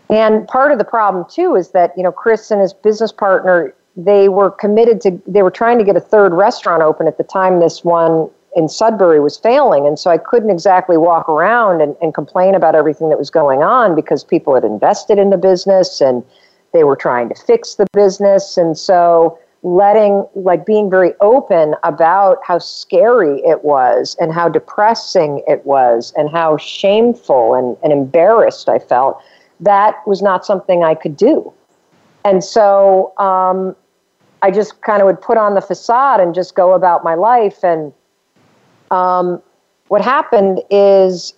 And 0.08 0.48
part 0.48 0.72
of 0.72 0.78
the 0.78 0.84
problem 0.84 1.26
too 1.30 1.54
is 1.54 1.70
that, 1.70 1.92
you 1.96 2.02
know, 2.02 2.12
Chris 2.12 2.50
and 2.50 2.60
his 2.60 2.72
business 2.72 3.12
partner, 3.12 3.74
they 3.96 4.28
were 4.28 4.50
committed 4.50 5.00
to 5.02 5.22
they 5.26 5.42
were 5.42 5.50
trying 5.50 5.78
to 5.78 5.84
get 5.84 5.96
a 5.96 6.00
third 6.00 6.32
restaurant 6.32 6.82
open 6.82 7.06
at 7.06 7.18
the 7.18 7.24
time 7.24 7.60
this 7.60 7.84
one 7.84 8.28
in 8.56 8.68
Sudbury 8.68 9.20
was 9.20 9.36
failing. 9.36 9.86
And 9.86 9.98
so 9.98 10.10
I 10.10 10.16
couldn't 10.18 10.50
exactly 10.50 10.96
walk 10.96 11.28
around 11.28 11.82
and, 11.82 11.94
and 12.00 12.14
complain 12.14 12.54
about 12.54 12.74
everything 12.74 13.10
that 13.10 13.18
was 13.18 13.28
going 13.28 13.62
on 13.62 13.94
because 13.94 14.24
people 14.24 14.54
had 14.54 14.64
invested 14.64 15.18
in 15.18 15.30
the 15.30 15.36
business 15.36 16.00
and 16.00 16.24
they 16.72 16.84
were 16.84 16.96
trying 16.96 17.28
to 17.28 17.34
fix 17.34 17.74
the 17.74 17.86
business. 17.92 18.56
And 18.56 18.78
so 18.78 19.38
letting 19.64 20.26
like 20.34 20.66
being 20.66 20.90
very 20.90 21.14
open 21.22 21.74
about 21.84 22.38
how 22.44 22.58
scary 22.58 23.40
it 23.46 23.64
was 23.64 24.14
and 24.20 24.30
how 24.32 24.46
depressing 24.46 25.42
it 25.48 25.64
was 25.64 26.12
and 26.18 26.28
how 26.28 26.58
shameful 26.58 27.54
and, 27.54 27.76
and 27.82 27.90
embarrassed 27.90 28.68
I 28.68 28.78
felt, 28.78 29.20
that 29.60 29.96
was 30.06 30.20
not 30.20 30.44
something 30.44 30.84
I 30.84 30.94
could 30.94 31.16
do. 31.16 31.50
And 32.26 32.44
so 32.44 33.14
um, 33.18 33.74
I 34.42 34.50
just 34.50 34.82
kind 34.82 35.00
of 35.00 35.06
would 35.06 35.20
put 35.22 35.38
on 35.38 35.54
the 35.54 35.62
facade 35.62 36.20
and 36.20 36.34
just 36.34 36.54
go 36.54 36.74
about 36.74 37.02
my 37.02 37.14
life. 37.14 37.64
And 37.64 37.90
um, 38.90 39.42
what 39.88 40.02
happened 40.02 40.60
is 40.68 41.32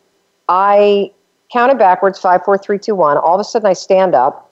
I 0.49 1.12
counted 1.52 1.78
backwards 1.78 2.18
five, 2.18 2.45
four, 2.45 2.59
three, 2.59 2.80
two, 2.80 2.97
one. 2.97 3.18
All 3.18 3.35
of 3.35 3.40
a 3.40 3.45
sudden 3.45 3.68
I 3.68 3.73
stand 3.73 4.16
up. 4.16 4.50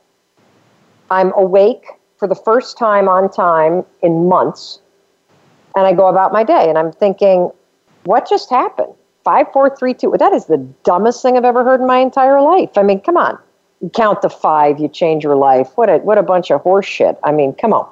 I'm 1.10 1.32
awake 1.32 1.86
for 2.24 2.28
the 2.28 2.34
first 2.34 2.78
time 2.78 3.06
on 3.06 3.30
time 3.30 3.84
in 4.00 4.26
months. 4.26 4.80
And 5.76 5.86
I 5.86 5.92
go 5.92 6.06
about 6.06 6.32
my 6.32 6.42
day 6.42 6.70
and 6.70 6.78
I'm 6.78 6.90
thinking, 6.90 7.50
what 8.04 8.26
just 8.26 8.48
happened? 8.48 8.94
Five, 9.24 9.52
four, 9.52 9.76
three, 9.76 9.92
two. 9.92 10.14
That 10.18 10.32
is 10.32 10.46
the 10.46 10.56
dumbest 10.84 11.20
thing 11.20 11.36
I've 11.36 11.44
ever 11.44 11.62
heard 11.62 11.82
in 11.82 11.86
my 11.86 11.98
entire 11.98 12.40
life. 12.40 12.78
I 12.78 12.82
mean, 12.82 13.02
come 13.02 13.18
on. 13.18 13.38
Count 13.92 14.22
the 14.22 14.30
five, 14.30 14.80
you 14.80 14.88
change 14.88 15.22
your 15.22 15.36
life. 15.36 15.68
What 15.74 15.90
a 15.90 15.98
what 15.98 16.16
a 16.16 16.22
bunch 16.22 16.50
of 16.50 16.62
horse 16.62 16.86
shit. 16.86 17.18
I 17.24 17.32
mean, 17.32 17.52
come 17.52 17.74
on. 17.74 17.86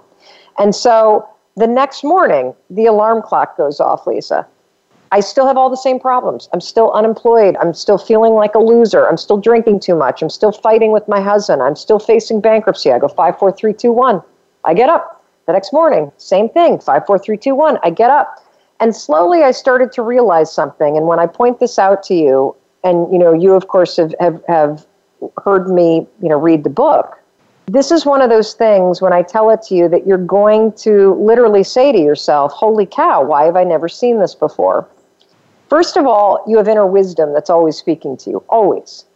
And 0.58 0.74
so 0.74 1.28
the 1.56 1.66
next 1.66 2.02
morning, 2.02 2.54
the 2.70 2.86
alarm 2.86 3.20
clock 3.20 3.58
goes 3.58 3.80
off, 3.80 4.06
Lisa. 4.06 4.46
I 5.12 5.20
still 5.20 5.46
have 5.46 5.58
all 5.58 5.68
the 5.68 5.76
same 5.76 6.00
problems. 6.00 6.48
I'm 6.54 6.60
still 6.62 6.90
unemployed. 6.92 7.54
I'm 7.60 7.74
still 7.74 7.98
feeling 7.98 8.32
like 8.32 8.54
a 8.54 8.58
loser. 8.58 9.06
I'm 9.06 9.18
still 9.18 9.36
drinking 9.36 9.80
too 9.80 9.94
much. 9.94 10.22
I'm 10.22 10.30
still 10.30 10.52
fighting 10.52 10.90
with 10.90 11.06
my 11.06 11.20
husband. 11.20 11.62
I'm 11.62 11.76
still 11.76 11.98
facing 11.98 12.40
bankruptcy. 12.40 12.90
I 12.90 12.98
go 12.98 13.08
five, 13.08 13.38
four, 13.38 13.52
three, 13.52 13.74
two, 13.74 13.92
one. 13.92 14.22
I 14.64 14.72
get 14.72 14.88
up. 14.88 15.22
The 15.46 15.52
next 15.52 15.70
morning, 15.70 16.10
same 16.16 16.48
thing. 16.48 16.78
Five, 16.78 17.04
four, 17.04 17.18
three, 17.18 17.36
two, 17.36 17.54
one. 17.54 17.78
I 17.82 17.90
get 17.90 18.08
up. 18.08 18.42
And 18.80 18.96
slowly 18.96 19.42
I 19.42 19.50
started 19.50 19.92
to 19.92 20.02
realize 20.02 20.50
something. 20.50 20.96
And 20.96 21.06
when 21.06 21.18
I 21.18 21.26
point 21.26 21.60
this 21.60 21.78
out 21.78 22.02
to 22.04 22.14
you, 22.14 22.56
and 22.82 23.12
you 23.12 23.18
know, 23.18 23.34
you 23.34 23.52
of 23.52 23.68
course 23.68 23.98
have, 23.98 24.14
have, 24.18 24.42
have 24.48 24.86
heard 25.44 25.68
me, 25.68 26.06
you 26.22 26.28
know, 26.30 26.38
read 26.38 26.64
the 26.64 26.70
book. 26.70 27.18
This 27.66 27.92
is 27.92 28.06
one 28.06 28.22
of 28.22 28.30
those 28.30 28.54
things 28.54 29.02
when 29.02 29.12
I 29.12 29.22
tell 29.22 29.50
it 29.50 29.62
to 29.64 29.74
you 29.74 29.88
that 29.90 30.06
you're 30.06 30.16
going 30.16 30.72
to 30.78 31.14
literally 31.14 31.62
say 31.62 31.92
to 31.92 31.98
yourself, 31.98 32.52
Holy 32.52 32.86
cow, 32.86 33.22
why 33.22 33.44
have 33.44 33.56
I 33.56 33.64
never 33.64 33.88
seen 33.90 34.18
this 34.18 34.34
before? 34.34 34.88
First 35.72 35.96
of 35.96 36.04
all, 36.04 36.44
you 36.46 36.58
have 36.58 36.68
inner 36.68 36.86
wisdom 36.86 37.32
that's 37.32 37.48
always 37.48 37.78
speaking 37.78 38.14
to 38.18 38.28
you, 38.28 38.44
always. 38.50 39.06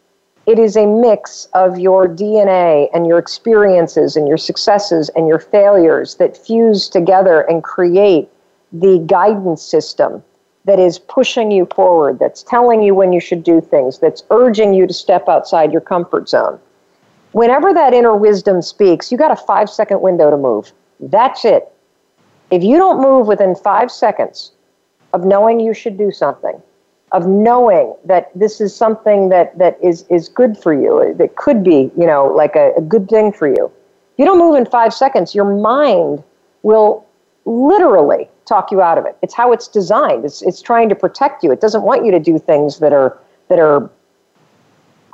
It 0.46 0.58
is 0.58 0.74
a 0.74 0.86
mix 0.86 1.48
of 1.52 1.78
your 1.78 2.08
DNA 2.08 2.88
and 2.94 3.06
your 3.06 3.18
experiences 3.18 4.16
and 4.16 4.26
your 4.26 4.38
successes 4.38 5.10
and 5.10 5.28
your 5.28 5.38
failures 5.38 6.14
that 6.14 6.34
fuse 6.34 6.88
together 6.88 7.42
and 7.42 7.62
create 7.62 8.30
the 8.72 9.04
guidance 9.06 9.60
system 9.60 10.24
that 10.64 10.78
is 10.78 10.98
pushing 10.98 11.50
you 11.50 11.68
forward, 11.74 12.18
that's 12.18 12.42
telling 12.42 12.82
you 12.82 12.94
when 12.94 13.12
you 13.12 13.20
should 13.20 13.44
do 13.44 13.60
things, 13.60 13.98
that's 13.98 14.24
urging 14.30 14.72
you 14.72 14.86
to 14.86 14.94
step 14.94 15.28
outside 15.28 15.72
your 15.72 15.82
comfort 15.82 16.26
zone. 16.26 16.58
Whenever 17.32 17.74
that 17.74 17.92
inner 17.92 18.16
wisdom 18.16 18.62
speaks, 18.62 19.12
you 19.12 19.18
got 19.18 19.30
a 19.30 19.36
five 19.36 19.68
second 19.68 20.00
window 20.00 20.30
to 20.30 20.38
move. 20.38 20.72
That's 21.00 21.44
it. 21.44 21.70
If 22.50 22.64
you 22.64 22.78
don't 22.78 23.02
move 23.02 23.26
within 23.26 23.54
five 23.54 23.90
seconds, 23.90 24.52
of 25.16 25.24
knowing 25.24 25.58
you 25.58 25.72
should 25.72 25.96
do 25.96 26.12
something, 26.12 26.60
of 27.12 27.26
knowing 27.26 27.94
that 28.04 28.30
this 28.34 28.60
is 28.60 28.76
something 28.76 29.30
that, 29.30 29.56
that 29.56 29.78
is, 29.82 30.04
is 30.10 30.28
good 30.28 30.58
for 30.58 30.74
you, 30.74 31.14
that 31.16 31.36
could 31.36 31.64
be, 31.64 31.90
you 31.96 32.06
know, 32.06 32.26
like 32.26 32.54
a, 32.54 32.74
a 32.76 32.82
good 32.82 33.08
thing 33.08 33.32
for 33.32 33.48
you. 33.48 33.72
You 34.18 34.26
don't 34.26 34.38
move 34.38 34.56
in 34.56 34.66
five 34.66 34.92
seconds, 34.92 35.34
your 35.34 35.58
mind 35.58 36.22
will 36.62 37.06
literally 37.46 38.28
talk 38.44 38.70
you 38.70 38.82
out 38.82 38.98
of 38.98 39.06
it. 39.06 39.16
It's 39.22 39.32
how 39.32 39.52
it's 39.52 39.68
designed. 39.68 40.26
It's, 40.26 40.42
it's 40.42 40.60
trying 40.60 40.90
to 40.90 40.94
protect 40.94 41.42
you. 41.42 41.50
It 41.50 41.62
doesn't 41.62 41.82
want 41.82 42.04
you 42.04 42.10
to 42.10 42.20
do 42.20 42.38
things 42.38 42.78
that 42.80 42.92
are, 42.92 43.18
that 43.48 43.58
are 43.58 43.90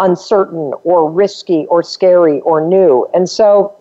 uncertain 0.01 0.73
or 0.83 1.09
risky 1.09 1.67
or 1.67 1.85
scary 1.85 2.41
or 2.41 2.61
new. 2.61 3.09
And 3.15 3.31
so 3.31 3.77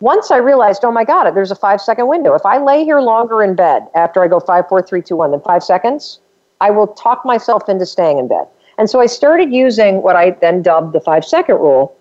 once 0.00 0.30
I 0.30 0.36
realized, 0.36 0.84
oh 0.84 0.92
my 0.92 1.04
God, 1.04 1.30
there's 1.32 1.50
a 1.50 1.56
five 1.56 1.80
second 1.80 2.06
window. 2.06 2.34
If 2.34 2.46
I 2.46 2.58
lay 2.58 2.84
here 2.84 3.00
longer 3.00 3.42
in 3.42 3.54
bed 3.54 3.88
after 3.94 4.22
I 4.22 4.28
go 4.28 4.38
five, 4.38 4.68
four, 4.68 4.80
three, 4.80 5.02
two, 5.02 5.16
one, 5.16 5.32
than 5.32 5.40
five 5.40 5.62
seconds, 5.62 6.20
I 6.60 6.70
will 6.70 6.86
talk 6.88 7.24
myself 7.24 7.68
into 7.68 7.86
staying 7.86 8.18
in 8.18 8.28
bed. 8.28 8.46
And 8.78 8.88
so 8.88 9.00
I 9.00 9.06
started 9.06 9.52
using 9.52 10.02
what 10.02 10.14
I 10.14 10.30
then 10.30 10.62
dubbed 10.62 10.92
the 10.92 11.00
five 11.00 11.24
second 11.24 11.56
rule 11.56 11.96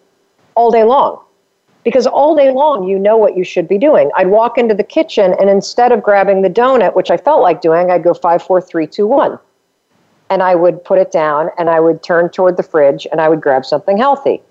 all 0.56 0.70
day 0.70 0.84
long. 0.84 1.20
Because 1.84 2.06
all 2.06 2.36
day 2.36 2.52
long, 2.52 2.88
you 2.88 3.00
know 3.00 3.18
what 3.18 3.38
you 3.38 3.44
should 3.44 3.68
be 3.68 3.78
doing. 3.78 4.12
I'd 4.16 4.28
walk 4.28 4.58
into 4.58 4.76
the 4.76 4.84
kitchen, 4.84 5.36
and 5.40 5.50
instead 5.50 5.92
of 5.92 6.04
grabbing 6.04 6.42
the 6.42 6.50
donut, 6.50 6.96
which 6.96 7.10
I 7.10 7.18
felt 7.18 7.42
like 7.42 7.62
doing, 7.62 7.90
I'd 7.90 8.04
go 8.04 8.14
five, 8.14 8.44
four, 8.44 8.60
three, 8.60 8.86
two, 8.86 9.08
one. 9.08 9.40
And 10.30 10.44
I 10.44 10.54
would 10.54 10.84
put 10.84 11.00
it 11.00 11.12
down, 11.12 11.50
and 11.58 11.70
I 11.70 11.80
would 11.80 12.04
turn 12.04 12.30
toward 12.30 12.58
the 12.58 12.64
fridge, 12.64 13.08
and 13.10 13.22
I 13.22 13.30
would 13.30 13.40
grab 13.40 13.66
something 13.66 13.98
healthy. 13.98 14.42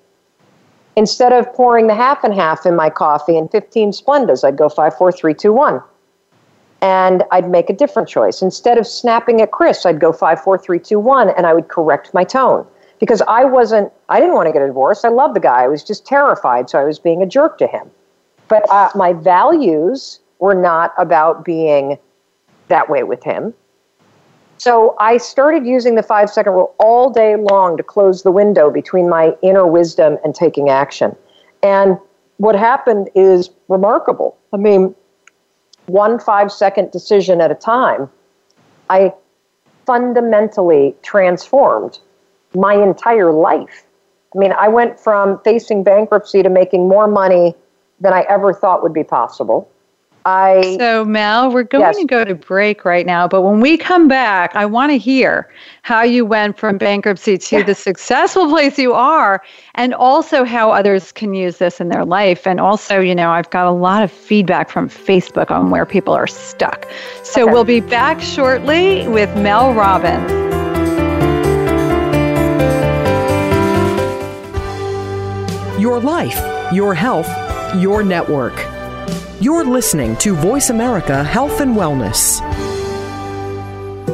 Instead 0.97 1.33
of 1.33 1.53
pouring 1.53 1.87
the 1.87 1.95
half 1.95 2.25
and 2.25 2.35
half 2.35 2.65
in 2.65 2.75
my 2.75 2.89
coffee 2.89 3.37
and 3.37 3.51
15 3.51 3.93
Splendas, 3.93 4.43
I'd 4.43 4.57
go 4.57 4.69
five, 4.71 4.97
four, 4.97 5.13
three, 5.13 5.35
two, 5.35 5.53
one. 5.53 5.83
And 6.81 7.23
I'd 7.31 7.51
make 7.51 7.69
a 7.69 7.75
different 7.75 8.09
choice. 8.09 8.41
Instead 8.41 8.79
of 8.79 8.87
snapping 8.87 9.41
at 9.43 9.51
Chris, 9.51 9.85
I'd 9.85 10.01
go 10.01 10.13
five, 10.13 10.43
four, 10.43 10.57
three, 10.57 10.79
two, 10.79 10.99
one, 10.99 11.31
and 11.31 11.47
I 11.47 11.53
would 11.53 11.69
correct 11.69 12.15
my 12.15 12.25
tone. 12.25 12.67
Because 12.99 13.21
I 13.29 13.45
wasn't, 13.45 13.93
I 14.09 14.21
didn't 14.21 14.35
want 14.35 14.47
to 14.47 14.53
get 14.53 14.63
a 14.63 14.67
divorce. 14.67 15.05
I 15.05 15.09
loved 15.09 15.37
the 15.37 15.41
guy. 15.41 15.65
I 15.65 15.69
was 15.69 15.85
just 15.85 16.07
terrified, 16.07 16.71
so 16.71 16.79
I 16.79 16.85
was 16.85 16.99
being 16.99 17.23
a 17.23 17.27
jerk 17.27 17.59
to 17.59 17.67
him. 17.67 17.91
But 18.49 18.69
uh, 18.71 18.91
my 18.95 19.13
values 19.13 20.21
were 20.39 20.55
not 20.55 20.95
about 20.97 21.45
being 21.45 21.99
that 22.69 22.89
way 22.89 23.03
with 23.03 23.23
him. 23.23 23.53
So 24.59 24.97
I 24.99 25.19
started 25.19 25.67
using 25.67 25.95
the 25.95 26.03
five 26.03 26.31
second 26.31 26.53
rule 26.53 26.75
all 26.79 27.11
day 27.11 27.37
long 27.37 27.77
to 27.77 27.83
close 27.83 28.23
the 28.23 28.33
window 28.33 28.71
between 28.71 29.09
my 29.09 29.35
inner 29.43 29.67
wisdom 29.67 30.19
and 30.25 30.35
taking 30.35 30.71
action. 30.71 31.15
And 31.63 31.99
what 32.39 32.55
happened 32.55 33.11
is 33.15 33.51
remarkable. 33.69 34.37
I 34.53 34.57
mean, 34.57 34.95
one 35.87 36.19
five 36.19 36.51
second 36.51 36.91
decision 36.91 37.41
at 37.41 37.51
a 37.51 37.55
time, 37.55 38.11
I 38.91 39.13
fundamentally 39.87 40.95
transformed 41.03 41.99
my 42.55 42.75
entire 42.75 43.33
life. 43.33 43.85
I 44.35 44.39
mean, 44.39 44.53
I 44.53 44.69
went 44.69 44.99
from 44.99 45.41
facing 45.45 45.85
bankruptcy 45.85 46.43
to 46.43 46.51
making 46.51 46.89
more 46.89 47.07
money 47.07 47.55
than 48.01 48.13
I 48.13 48.27
ever 48.29 48.53
thought 48.53 48.83
would 48.83 48.93
be 48.93 49.05
possible. 49.05 49.71
I 50.27 50.77
So 50.77 51.05
Mel, 51.05 51.53
we're 51.53 51.63
going 51.63 51.83
Yes. 51.83 51.97
to 51.99 52.05
go 52.05 52.25
to 52.25 52.35
break 52.35 52.85
right 52.85 53.07
now, 53.07 53.29
but 53.29 53.43
when 53.43 53.61
we 53.61 53.77
come 53.79 54.09
back, 54.09 54.57
I 54.57 54.67
want 54.67 54.91
to 54.91 54.99
hear 54.99 55.49
how 55.83 56.03
you 56.03 56.27
went 56.27 56.59
from 56.59 56.79
bankruptcy 56.79 57.39
to 57.39 57.63
the 57.63 57.77
successful 57.77 58.49
place 58.55 58.77
you 58.77 58.93
are 58.93 59.41
and 59.77 59.95
also 59.95 60.43
how 60.45 60.73
others 60.73 61.13
can 61.13 61.33
use 61.33 61.59
this 61.59 61.81
in 61.81 61.91
their 61.91 62.05
life 62.05 62.45
and 62.45 62.59
also, 62.59 62.99
you 62.99 63.15
know, 63.15 63.31
I've 63.31 63.51
got 63.51 63.67
a 63.69 63.71
lot 63.71 64.03
of 64.03 64.11
feedback 64.11 64.69
from 64.69 64.89
Facebook 64.89 65.53
on 65.53 65.71
where 65.71 65.87
people 65.87 66.13
are 66.13 66.27
stuck. 66.27 66.87
So 67.23 67.43
Okay. 67.45 67.53
we'll 67.53 67.65
be 67.65 67.81
back 67.81 68.21
shortly 68.21 69.07
with 69.07 69.33
Mel 69.37 69.73
Robbins. 69.75 70.33
Your 75.81 76.01
life, 76.01 76.41
your 76.73 76.95
health, 76.95 77.29
your 77.77 78.03
network. 78.03 78.76
You're 79.39 79.67
listening 79.67 80.17
to 80.17 80.35
Voice 80.35 80.71
America 80.71 81.23
Health 81.23 81.61
and 81.61 81.77
Wellness. 81.77 82.41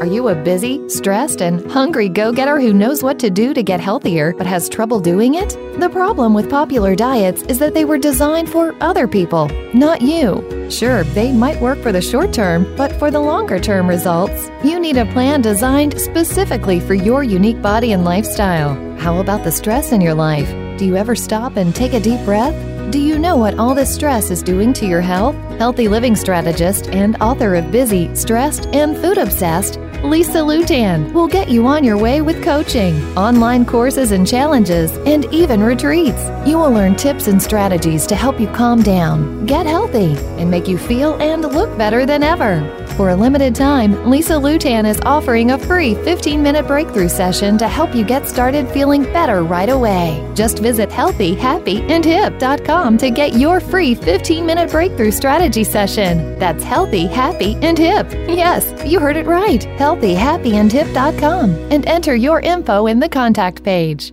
Are 0.01 0.05
you 0.05 0.27
a 0.27 0.35
busy, 0.35 0.89
stressed, 0.89 1.41
and 1.41 1.71
hungry 1.71 2.09
go 2.09 2.33
getter 2.33 2.59
who 2.59 2.73
knows 2.73 3.05
what 3.05 3.21
to 3.21 3.31
do 3.31 3.55
to 3.55 3.63
get 3.63 3.79
healthier 3.79 4.35
but 4.37 4.49
has 4.49 4.69
trouble 4.69 4.99
doing 4.99 5.35
it? 5.35 5.51
The 5.79 5.89
problem 5.91 6.35
with 6.35 6.51
popular 6.51 6.97
diets 6.97 7.43
is 7.43 7.61
that 7.61 7.73
they 7.73 7.85
were 7.85 7.99
designed 7.99 8.51
for 8.51 8.75
other 8.81 9.07
people, 9.07 9.49
not 9.73 10.03
you. 10.03 10.67
Sure, 10.69 11.05
they 11.05 11.31
might 11.31 11.61
work 11.61 11.79
for 11.83 11.93
the 11.93 12.03
short 12.03 12.33
term, 12.33 12.75
but 12.77 12.93
for 12.99 13.13
the 13.13 13.21
longer 13.21 13.61
term 13.61 13.89
results, 13.89 14.51
you 14.65 14.81
need 14.81 14.97
a 14.97 15.07
plan 15.13 15.41
designed 15.41 16.01
specifically 16.01 16.81
for 16.81 16.95
your 16.95 17.23
unique 17.23 17.63
body 17.63 17.93
and 17.93 18.05
lifestyle. 18.05 18.75
How 18.99 19.21
about 19.21 19.45
the 19.45 19.53
stress 19.53 19.93
in 19.93 20.01
your 20.01 20.15
life? 20.15 20.53
Do 20.83 20.89
you 20.89 20.97
ever 20.97 21.15
stop 21.15 21.59
and 21.59 21.73
take 21.73 21.93
a 21.93 22.01
deep 22.01 22.19
breath? 22.25 22.57
Do 22.91 22.99
you 22.99 23.17
know 23.17 23.37
what 23.37 23.57
all 23.57 23.73
this 23.73 23.95
stress 23.95 24.33
is 24.33 24.43
doing 24.43 24.73
to 24.73 24.85
your 24.85 25.01
health? 25.01 25.37
Healthy 25.57 25.87
living 25.87 26.17
strategist 26.17 26.89
and 26.89 27.17
author 27.23 27.55
of 27.55 27.71
Busy, 27.71 28.13
Stressed, 28.17 28.67
and 28.75 28.97
Food 28.97 29.17
Obsessed, 29.17 29.79
Lisa 30.03 30.39
Lewtan 30.39 31.13
will 31.13 31.29
get 31.29 31.49
you 31.49 31.69
on 31.69 31.85
your 31.85 31.97
way 31.97 32.21
with 32.21 32.43
coaching, 32.43 33.01
online 33.17 33.65
courses 33.65 34.11
and 34.11 34.27
challenges, 34.27 34.91
and 35.07 35.25
even 35.27 35.63
retreats. 35.63 36.29
You 36.45 36.59
will 36.59 36.73
learn 36.73 36.97
tips 36.97 37.29
and 37.29 37.41
strategies 37.41 38.05
to 38.09 38.17
help 38.17 38.41
you 38.41 38.49
calm 38.49 38.83
down, 38.83 39.47
get 39.47 39.67
healthy, 39.67 40.17
and 40.41 40.51
make 40.51 40.67
you 40.67 40.79
feel 40.79 41.15
and 41.23 41.43
look 41.43 41.79
better 41.79 42.05
than 42.05 42.25
ever. 42.25 42.82
For 42.97 43.11
a 43.11 43.17
limited 43.17 43.55
time, 43.55 44.11
Lisa 44.11 44.33
Lewtan 44.35 44.87
is 44.87 45.01
offering 45.01 45.53
a 45.53 45.59
free 45.59 45.95
15 45.95 46.43
minute 46.43 46.67
breakthrough 46.67 47.09
session 47.09 47.57
to 47.57 47.67
help 47.67 47.95
you 47.95 48.05
get 48.05 48.29
started 48.29 48.69
feeling 48.69 49.05
better 49.05 49.43
right 49.43 49.71
away. 49.71 50.31
Just 50.35 50.59
visit 50.59 50.91
healthyhappyandhip.com 50.91 52.99
to 52.99 53.11
get 53.11 53.33
your 53.33 53.61
free 53.61 53.95
15 53.95 54.45
minute 54.45 54.71
breakthrough 54.71 55.11
strategy 55.11 55.65
session. 55.65 56.39
That's 56.39 56.63
healthy, 56.63 57.07
happy, 57.07 57.57
and 57.63 57.79
hip. 57.79 58.13
Yes, 58.13 58.71
you 58.85 59.01
heard 59.01 59.17
it 59.17 59.25
right. 59.27 59.63
Healthyhappyandhip.com 59.63 61.73
and 61.73 61.89
enter 61.89 62.15
your 62.15 62.41
info 62.41 62.89
in 62.89 63.01
the 63.01 63.09
contact 63.09 63.63
page. 63.63 64.13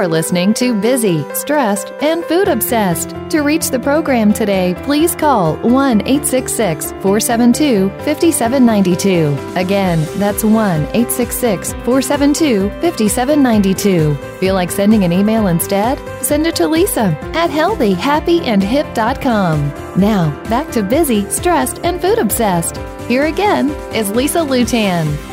You're 0.01 0.09
listening 0.09 0.55
to 0.55 0.73
Busy, 0.81 1.27
Stressed, 1.35 1.93
and 2.01 2.25
Food 2.25 2.49
Obsessed. 2.49 3.11
To 3.29 3.43
reach 3.43 3.69
the 3.69 3.79
program 3.79 4.33
today, 4.33 4.75
please 4.85 5.15
call 5.15 5.57
1 5.57 6.01
866 6.01 6.93
472 7.03 7.91
5792. 8.07 9.37
Again, 9.57 9.99
that's 10.19 10.43
1 10.43 10.55
866 10.55 11.75
472 11.85 12.71
5792. 12.81 14.15
Feel 14.39 14.55
like 14.55 14.71
sending 14.71 15.05
an 15.05 15.13
email 15.13 15.49
instead? 15.49 15.99
Send 16.25 16.47
it 16.47 16.57
to 16.57 16.67
Lisa 16.67 17.15
at 17.35 17.51
healthyhappyandhip.com. 17.51 20.01
Now, 20.01 20.31
back 20.49 20.73
to 20.73 20.83
Busy, 20.83 21.29
Stressed, 21.29 21.79
and 21.85 22.01
Food 22.01 22.19
Obsessed. 22.19 22.79
Here 23.07 23.27
again 23.27 23.69
is 23.95 24.11
Lisa 24.13 24.39
Lewtan. 24.39 25.30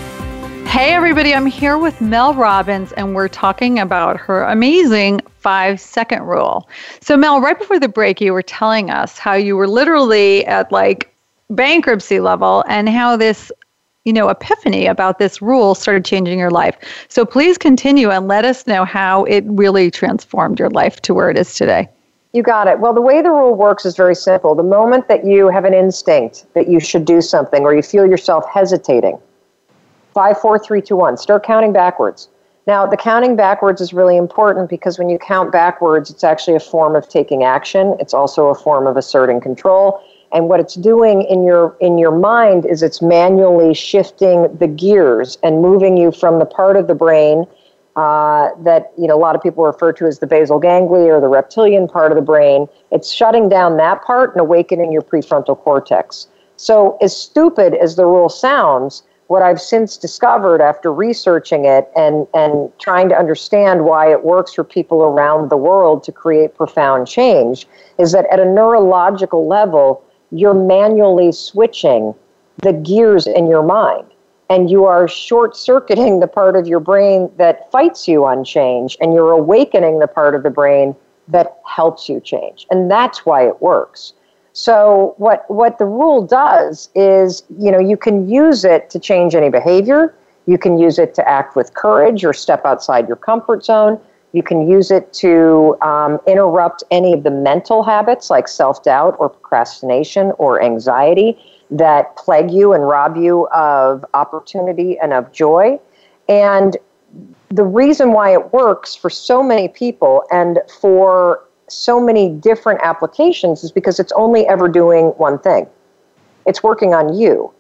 Hey, 0.68 0.94
everybody, 0.94 1.34
I'm 1.34 1.46
here 1.46 1.78
with 1.78 2.02
Mel 2.02 2.34
Robbins, 2.34 2.92
and 2.92 3.16
we're 3.16 3.30
talking 3.30 3.80
about 3.80 4.18
her 4.18 4.44
amazing 4.44 5.22
five 5.40 5.80
second 5.80 6.24
rule. 6.24 6.68
So, 7.00 7.16
Mel, 7.16 7.40
right 7.40 7.58
before 7.58 7.80
the 7.80 7.88
break, 7.88 8.20
you 8.20 8.34
were 8.34 8.42
telling 8.42 8.92
us 8.92 9.18
how 9.18 9.34
you 9.34 9.56
were 9.56 9.68
literally 9.68 10.46
at 10.46 10.70
like 10.70 11.16
bankruptcy 11.50 12.20
level 12.20 12.66
and 12.68 12.90
how 12.90 13.16
this 13.16 13.50
you 14.04 14.12
know 14.12 14.28
epiphany 14.28 14.88
about 14.88 15.20
this 15.20 15.42
rule 15.42 15.74
started 15.74 16.04
changing 16.04 16.38
your 16.38 16.52
life 16.52 16.76
so 17.08 17.26
please 17.26 17.58
continue 17.58 18.10
and 18.10 18.28
let 18.28 18.44
us 18.44 18.68
know 18.68 18.84
how 18.84 19.24
it 19.24 19.44
really 19.48 19.90
transformed 19.90 20.60
your 20.60 20.70
life 20.70 21.02
to 21.02 21.14
where 21.14 21.30
it 21.30 21.38
is 21.38 21.56
today 21.56 21.90
you 22.34 22.44
got 22.44 22.68
it. 22.68 22.80
Well, 22.80 22.94
the 22.94 23.02
way 23.02 23.22
the 23.24 23.32
rule 23.32 23.56
works 23.56 23.86
is 23.86 23.96
very 23.96 24.14
simple. 24.14 24.54
The 24.54 24.62
moment 24.62 25.08
that 25.08 25.26
you 25.26 25.48
have 25.48 25.66
an 25.66 25.74
instinct 25.74 26.46
that 26.54 26.68
you 26.68 26.80
should 26.80 27.04
do 27.04 27.20
something 27.20 27.64
or 27.64 27.74
you 27.74 27.82
feel 27.82 28.06
yourself 28.06 28.46
hesitating, 28.54 29.18
five, 30.18 30.36
four, 30.40 30.58
three, 30.58 30.82
two, 30.82 30.96
one, 30.96 31.16
start 31.16 31.44
counting 31.44 31.72
backwards. 31.72 32.28
Now, 32.66 32.88
the 32.88 32.98
counting 32.98 33.36
backwards 33.36 33.82
is 33.82 33.94
really 33.94 34.18
important 34.18 34.68
because 34.68 34.98
when 34.98 35.10
you 35.10 35.20
count 35.20 35.52
backwards, 35.52 36.10
it's 36.10 36.24
actually 36.24 36.56
a 36.56 36.60
form 36.60 36.96
of 36.96 37.08
taking 37.08 37.44
action. 37.44 37.96
It's 38.00 38.16
also 38.16 38.48
a 38.48 38.56
form 38.56 38.88
of 38.88 38.98
asserting 38.98 39.42
control. 39.42 40.02
And 40.32 40.50
what 40.50 40.60
it's 40.60 40.74
doing 40.74 41.22
in 41.22 41.44
your 41.44 41.78
in 41.82 42.00
your 42.00 42.18
mind 42.18 42.66
is 42.66 42.82
it's 42.82 43.00
manually 43.00 43.76
shifting 43.76 44.58
the 44.58 44.66
gears 44.68 45.38
and 45.44 45.62
moving 45.62 45.98
you 45.98 46.12
from 46.12 46.40
the 46.40 46.48
part 46.48 46.78
of 46.78 46.88
the 46.88 46.96
brain 46.96 47.46
uh, 47.96 48.50
that 48.64 48.94
you 48.98 49.06
know 49.06 49.16
a 49.16 49.22
lot 49.22 49.36
of 49.36 49.44
people 49.44 49.64
refer 49.66 49.94
to 49.94 50.08
as 50.08 50.18
the 50.18 50.26
basal 50.26 50.58
ganglia 50.58 51.14
or 51.14 51.22
the 51.22 51.28
reptilian 51.28 51.88
part 51.88 52.12
of 52.12 52.16
the 52.16 52.24
brain. 52.34 52.68
It's 52.92 53.14
shutting 53.14 53.50
down 53.50 53.78
that 53.78 54.04
part 54.04 54.32
and 54.32 54.42
awakening 54.42 54.92
your 54.92 55.04
prefrontal 55.04 55.56
cortex. 55.60 56.28
So, 56.56 56.98
as 57.04 57.16
stupid 57.16 57.76
as 57.76 57.98
the 57.98 58.08
rule 58.08 58.30
sounds, 58.30 59.04
what 59.28 59.44
I've 59.44 59.62
since 59.62 59.98
discovered 59.98 60.62
after 60.62 60.92
researching 60.94 61.66
it 61.66 61.90
and, 61.96 62.28
and 62.34 62.72
trying 62.80 63.10
to 63.10 63.16
understand 63.16 63.84
why 63.84 64.12
it 64.12 64.24
works 64.24 64.54
for 64.54 64.64
people 64.64 65.04
around 65.04 65.50
the 65.50 65.58
world 65.58 66.04
to 66.06 66.12
create 66.12 66.56
profound 66.56 67.08
change 67.08 67.68
is 67.98 68.12
that 68.14 68.26
at 68.32 68.40
a 68.40 68.46
neurological 68.46 69.48
level, 69.48 70.04
you're 70.32 70.54
manually 70.54 71.32
switching 71.32 72.14
the 72.58 72.74
gears 72.74 73.28
in 73.28 73.48
your 73.48 73.64
mind 73.64 74.08
and 74.50 74.70
you 74.70 74.86
are 74.86 75.08
short 75.08 75.56
circuiting 75.56 76.20
the 76.20 76.28
part 76.28 76.56
of 76.56 76.68
your 76.68 76.80
brain 76.80 77.30
that 77.38 77.70
fights 77.72 78.08
you 78.08 78.26
on 78.26 78.44
change, 78.44 78.98
and 79.02 79.14
you're 79.14 79.32
awakening 79.32 80.00
the 80.00 80.08
part 80.08 80.36
of 80.36 80.44
the 80.44 80.50
brain 80.50 80.96
that 81.28 81.58
helps 81.66 82.08
you 82.08 82.22
change. 82.22 82.66
And 82.72 82.90
that's 82.90 83.26
why 83.26 83.46
it 83.46 83.62
works. 83.62 84.14
So 84.58 85.14
what 85.18 85.46
what 85.52 85.78
the 85.78 85.86
rule 85.86 86.26
does 86.26 86.90
is, 86.96 87.44
you 87.60 87.72
know, 87.72 87.78
you 87.78 87.96
can 87.96 88.28
use 88.28 88.66
it 88.66 88.90
to 88.90 88.98
change 88.98 89.36
any 89.36 89.50
behavior. 89.50 90.16
You 90.48 90.58
can 90.58 90.80
use 90.80 90.98
it 90.98 91.14
to 91.14 91.30
act 91.30 91.56
with 91.56 91.76
courage 91.76 92.26
or 92.26 92.34
step 92.34 92.66
outside 92.66 93.08
your 93.08 93.18
comfort 93.18 93.64
zone. 93.64 94.00
You 94.32 94.42
can 94.42 94.68
use 94.68 94.90
it 94.90 95.14
to 95.14 95.78
um, 95.84 96.20
interrupt 96.26 96.84
any 96.90 97.14
of 97.14 97.22
the 97.22 97.30
mental 97.30 97.84
habits 97.84 98.32
like 98.32 98.48
self 98.48 98.82
doubt 98.82 99.16
or 99.20 99.30
procrastination 99.30 100.32
or 100.40 100.60
anxiety 100.64 101.38
that 101.70 102.16
plague 102.18 102.50
you 102.50 102.74
and 102.74 102.88
rob 102.88 103.16
you 103.16 103.48
of 103.50 104.04
opportunity 104.16 104.98
and 104.98 105.14
of 105.14 105.32
joy. 105.32 105.80
And 106.28 106.76
the 107.50 107.64
reason 107.64 108.12
why 108.12 108.34
it 108.34 108.52
works 108.52 108.96
for 108.96 109.12
so 109.12 109.44
many 109.44 109.68
people 109.68 110.24
and 110.32 110.58
for 110.82 111.47
so 111.70 112.00
many 112.00 112.30
different 112.30 112.80
applications 112.82 113.64
is 113.64 113.72
because 113.72 114.00
it's 114.00 114.12
only 114.14 114.48
ever 114.48 114.68
doing 114.68 115.08
one 115.18 115.38
thing 115.40 115.68
it's 116.48 116.64
working 116.64 116.94
on 116.94 117.14
you. 117.14 117.54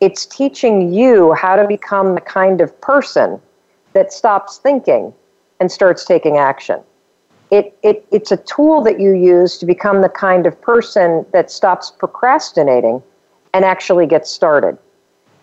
It's 0.00 0.26
teaching 0.26 0.92
you 0.92 1.32
how 1.32 1.56
to 1.56 1.66
become 1.66 2.14
the 2.14 2.20
kind 2.20 2.60
of 2.60 2.78
person 2.82 3.40
that 3.94 4.12
stops 4.12 4.58
thinking 4.58 5.12
and 5.58 5.72
starts 5.72 6.04
taking 6.04 6.36
action. 6.36 6.80
It, 7.50 7.78
it, 7.82 8.06
it's 8.12 8.32
a 8.32 8.36
tool 8.36 8.82
that 8.82 9.00
you 9.00 9.12
use 9.12 9.56
to 9.56 9.64
become 9.64 10.02
the 10.02 10.10
kind 10.10 10.44
of 10.46 10.60
person 10.60 11.24
that 11.32 11.50
stops 11.50 11.90
procrastinating 11.90 13.02
and 13.54 13.64
actually 13.64 14.06
get 14.06 14.26
started. 14.26 14.76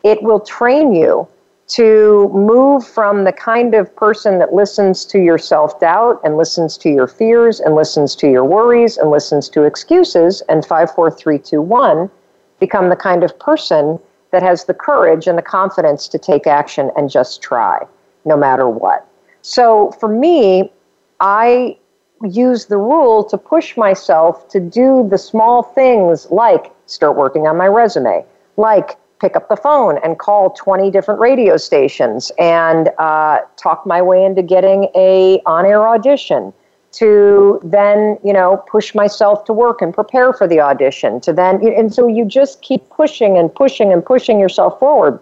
It 0.03 0.21
will 0.21 0.39
train 0.39 0.93
you 0.93 1.27
to 1.73 2.29
move 2.33 2.85
from 2.85 3.23
the 3.23 3.31
kind 3.31 3.73
of 3.73 3.95
person 3.95 4.37
that 4.37 4.53
listens 4.53 5.05
to 5.05 5.19
your 5.19 5.39
self 5.39 5.79
doubt 5.79 6.21
and 6.23 6.37
listens 6.37 6.77
to 6.77 6.89
your 6.89 7.07
fears 7.07 7.59
and 7.59 7.73
listens 7.73 8.15
to 8.15 8.29
your 8.29 8.45
worries 8.45 8.97
and 8.97 9.09
listens 9.09 9.49
to 9.49 9.63
excuses 9.63 10.43
and 10.49 10.63
54321 10.63 12.11
become 12.59 12.89
the 12.89 12.95
kind 12.95 13.23
of 13.23 13.37
person 13.39 13.97
that 14.29 14.43
has 14.43 14.65
the 14.65 14.73
courage 14.73 15.25
and 15.25 15.35
the 15.35 15.41
confidence 15.41 16.07
to 16.07 16.19
take 16.19 16.45
action 16.45 16.91
and 16.95 17.09
just 17.09 17.41
try 17.41 17.83
no 18.23 18.37
matter 18.37 18.69
what. 18.69 19.07
So 19.41 19.91
for 19.99 20.07
me, 20.07 20.71
I 21.19 21.75
use 22.21 22.67
the 22.67 22.77
rule 22.77 23.23
to 23.23 23.37
push 23.37 23.75
myself 23.77 24.47
to 24.49 24.59
do 24.59 25.07
the 25.09 25.17
small 25.17 25.63
things 25.63 26.29
like 26.29 26.71
start 26.85 27.17
working 27.17 27.47
on 27.47 27.57
my 27.57 27.67
resume, 27.67 28.23
like 28.57 28.95
pick 29.23 29.37
up 29.37 29.47
the 29.47 29.55
phone 29.55 29.97
and 30.03 30.19
call 30.19 30.49
20 30.49 30.91
different 30.91 31.17
radio 31.17 31.55
stations 31.55 32.29
and 32.37 32.89
uh, 32.97 33.37
talk 33.55 33.85
my 33.85 34.01
way 34.01 34.25
into 34.25 34.43
getting 34.43 34.89
a 34.95 35.39
on-air 35.45 35.87
audition 35.87 36.51
to 36.91 37.57
then 37.63 38.17
you 38.21 38.33
know 38.33 38.57
push 38.69 38.93
myself 38.93 39.45
to 39.45 39.53
work 39.53 39.81
and 39.81 39.93
prepare 39.93 40.33
for 40.33 40.45
the 40.45 40.59
audition 40.59 41.21
to 41.21 41.31
then 41.31 41.65
and 41.65 41.93
so 41.93 42.05
you 42.05 42.25
just 42.25 42.61
keep 42.61 42.87
pushing 42.89 43.37
and 43.37 43.55
pushing 43.55 43.93
and 43.93 44.05
pushing 44.05 44.41
yourself 44.41 44.77
forward. 44.77 45.17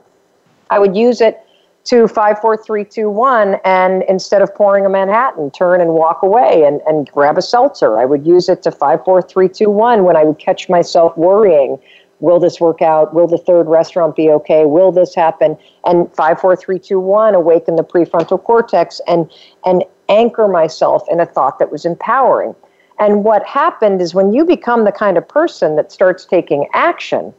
I 0.72 0.80
would 0.80 0.96
use 0.96 1.22
it 1.22 1.38
to 1.84 2.08
54321 2.08 3.60
and 3.64 4.04
instead 4.10 4.42
of 4.42 4.54
pouring 4.56 4.84
a 4.84 4.90
manhattan 4.90 5.52
turn 5.52 5.80
and 5.80 5.94
walk 5.94 6.24
away 6.24 6.64
and, 6.64 6.82
and 6.88 7.10
grab 7.12 7.38
a 7.38 7.42
seltzer. 7.42 8.00
I 8.00 8.06
would 8.06 8.26
use 8.26 8.50
it 8.50 8.64
to 8.64 8.72
54321 8.72 10.04
when 10.04 10.16
i 10.16 10.24
would 10.24 10.40
catch 10.40 10.70
myself 10.70 11.16
worrying 11.16 11.80
will 12.22 12.40
this 12.40 12.62
work 12.62 12.82
out? 12.82 13.14
Will 13.14 13.28
the 13.28 13.38
third 13.38 13.68
restaurant 13.68 14.16
be 14.16 14.30
okay? 14.30 14.66
Will 14.66 14.92
this 14.92 15.14
happen? 15.14 15.58
And 15.86 16.08
54321 16.16 17.36
awaken 17.36 17.76
the 17.76 17.84
prefrontal 17.84 18.42
cortex 18.42 19.02
and 19.08 19.30
and 19.66 19.84
anchor 20.08 20.48
myself 20.48 21.04
in 21.10 21.20
a 21.20 21.26
thought 21.26 21.60
that 21.60 21.72
was 21.72 21.86
empowering. 21.86 22.56
And 23.00 23.24
what 23.24 23.46
happened 23.46 24.02
is 24.02 24.14
when 24.14 24.32
you 24.32 24.46
become 24.46 24.86
the 24.86 24.92
kind 24.92 25.18
of 25.18 25.28
person 25.28 25.76
that 25.76 25.92
starts 25.92 26.24
taking 26.24 26.68
action 26.74 27.34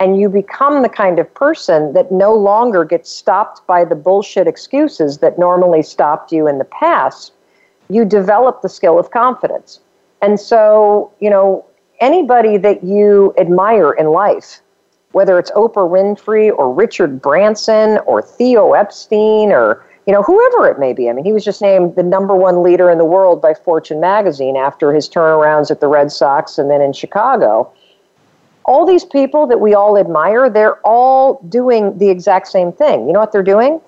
and 0.00 0.18
you 0.20 0.28
become 0.28 0.82
the 0.82 0.88
kind 0.88 1.18
of 1.18 1.32
person 1.34 1.92
that 1.92 2.10
no 2.10 2.34
longer 2.34 2.84
gets 2.84 3.10
stopped 3.10 3.64
by 3.66 3.84
the 3.84 3.94
bullshit 3.94 4.48
excuses 4.48 5.18
that 5.18 5.38
normally 5.38 5.82
stopped 5.82 6.32
you 6.32 6.48
in 6.48 6.58
the 6.58 6.64
past, 6.64 7.32
you 7.88 8.04
develop 8.04 8.62
the 8.62 8.68
skill 8.68 8.98
of 8.98 9.12
confidence. 9.12 9.80
And 10.20 10.40
so, 10.40 11.12
you 11.20 11.30
know, 11.30 11.64
anybody 12.00 12.56
that 12.58 12.84
you 12.84 13.34
admire 13.38 13.92
in 13.92 14.08
life, 14.08 14.60
whether 15.12 15.38
it's 15.38 15.50
Oprah 15.52 15.88
Winfrey 15.88 16.56
or 16.56 16.72
Richard 16.72 17.20
Branson 17.22 17.98
or 18.06 18.22
Theo 18.22 18.72
Epstein 18.72 19.52
or 19.52 19.84
you 20.06 20.12
know 20.12 20.22
whoever 20.22 20.68
it 20.68 20.78
may 20.78 20.92
be. 20.92 21.08
I 21.08 21.12
mean, 21.12 21.24
he 21.24 21.32
was 21.32 21.44
just 21.44 21.62
named 21.62 21.96
the 21.96 22.02
number 22.02 22.34
one 22.34 22.62
leader 22.62 22.90
in 22.90 22.98
the 22.98 23.04
world 23.04 23.40
by 23.40 23.54
Fortune 23.54 24.00
magazine 24.00 24.56
after 24.56 24.92
his 24.92 25.08
turnarounds 25.08 25.70
at 25.70 25.80
the 25.80 25.88
Red 25.88 26.12
Sox 26.12 26.58
and 26.58 26.70
then 26.70 26.80
in 26.80 26.92
Chicago 26.92 27.72
all 28.66 28.86
these 28.86 29.04
people 29.04 29.46
that 29.46 29.60
we 29.60 29.74
all 29.74 29.98
admire, 29.98 30.48
they're 30.48 30.78
all 30.86 31.40
doing 31.48 31.96
the 31.98 32.08
exact 32.08 32.48
same 32.48 32.72
thing. 32.72 33.06
You 33.06 33.12
know 33.12 33.20
what 33.20 33.32
they're 33.32 33.42
doing? 33.42 33.80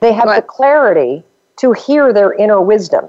They 0.00 0.12
have 0.12 0.26
what? 0.26 0.36
the 0.36 0.42
clarity 0.42 1.22
to 1.58 1.72
hear 1.72 2.12
their 2.12 2.34
inner 2.34 2.60
wisdom, 2.60 3.06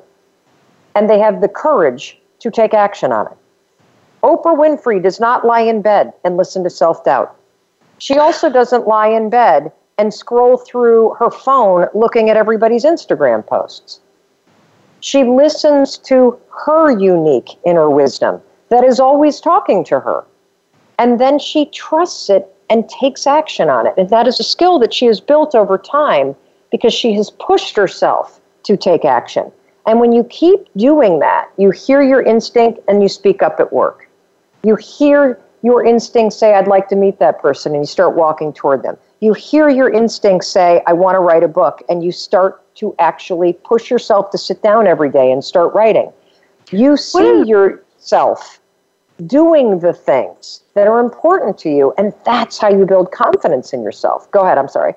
and 0.95 1.09
they 1.09 1.19
have 1.19 1.41
the 1.41 1.47
courage 1.47 2.19
to 2.39 2.51
take 2.51 2.73
action 2.73 3.11
on 3.11 3.27
it. 3.27 3.37
Oprah 4.23 4.57
Winfrey 4.57 5.01
does 5.01 5.19
not 5.19 5.45
lie 5.45 5.61
in 5.61 5.81
bed 5.81 6.13
and 6.23 6.37
listen 6.37 6.63
to 6.63 6.69
self 6.69 7.03
doubt. 7.03 7.35
She 7.99 8.17
also 8.17 8.49
doesn't 8.49 8.87
lie 8.87 9.07
in 9.07 9.29
bed 9.29 9.71
and 9.97 10.13
scroll 10.13 10.57
through 10.57 11.15
her 11.19 11.31
phone 11.31 11.87
looking 11.93 12.29
at 12.29 12.37
everybody's 12.37 12.85
Instagram 12.85 13.45
posts. 13.45 13.99
She 14.99 15.23
listens 15.23 15.97
to 15.99 16.39
her 16.65 16.91
unique 16.91 17.57
inner 17.65 17.89
wisdom 17.89 18.41
that 18.69 18.83
is 18.83 18.99
always 18.99 19.39
talking 19.39 19.83
to 19.85 19.99
her 19.99 20.25
and 20.99 21.19
then 21.19 21.39
she 21.39 21.65
trusts 21.65 22.29
it 22.29 22.53
and 22.69 22.89
takes 22.89 23.27
action 23.27 23.69
on 23.69 23.87
it. 23.87 23.93
And 23.97 24.09
that 24.09 24.27
is 24.27 24.39
a 24.39 24.43
skill 24.43 24.79
that 24.79 24.93
she 24.93 25.05
has 25.05 25.21
built 25.21 25.55
over 25.55 25.77
time 25.77 26.35
because 26.71 26.93
she 26.93 27.13
has 27.13 27.29
pushed 27.29 27.75
herself 27.75 28.41
to 28.63 28.75
take 28.75 29.05
action. 29.05 29.51
And 29.85 29.99
when 29.99 30.11
you 30.11 30.25
keep 30.25 30.67
doing 30.75 31.19
that, 31.19 31.49
you 31.57 31.71
hear 31.71 32.01
your 32.01 32.21
instinct 32.21 32.79
and 32.87 33.01
you 33.01 33.07
speak 33.07 33.41
up 33.41 33.59
at 33.59 33.71
work. 33.71 34.06
You 34.63 34.75
hear 34.75 35.39
your 35.63 35.85
instinct 35.85 36.33
say, 36.33 36.53
I'd 36.53 36.67
like 36.67 36.87
to 36.89 36.95
meet 36.95 37.19
that 37.19 37.39
person, 37.39 37.73
and 37.73 37.81
you 37.81 37.87
start 37.87 38.15
walking 38.15 38.53
toward 38.53 38.83
them. 38.83 38.97
You 39.19 39.33
hear 39.33 39.69
your 39.69 39.91
instinct 39.91 40.45
say, 40.45 40.81
I 40.85 40.93
want 40.93 41.15
to 41.15 41.19
write 41.19 41.43
a 41.43 41.47
book, 41.47 41.81
and 41.89 42.03
you 42.03 42.11
start 42.11 42.63
to 42.75 42.95
actually 42.99 43.53
push 43.53 43.89
yourself 43.89 44.29
to 44.31 44.37
sit 44.37 44.61
down 44.61 44.87
every 44.87 45.09
day 45.09 45.31
and 45.31 45.43
start 45.43 45.73
writing. 45.73 46.11
You 46.71 46.97
see 46.97 47.43
yourself 47.45 48.59
doing 49.25 49.79
the 49.79 49.93
things 49.93 50.61
that 50.75 50.87
are 50.87 50.99
important 50.99 51.57
to 51.59 51.69
you, 51.69 51.93
and 51.97 52.13
that's 52.23 52.59
how 52.59 52.69
you 52.69 52.85
build 52.85 53.11
confidence 53.11 53.73
in 53.73 53.81
yourself. 53.81 54.29
Go 54.31 54.41
ahead, 54.41 54.57
I'm 54.59 54.67
sorry. 54.67 54.93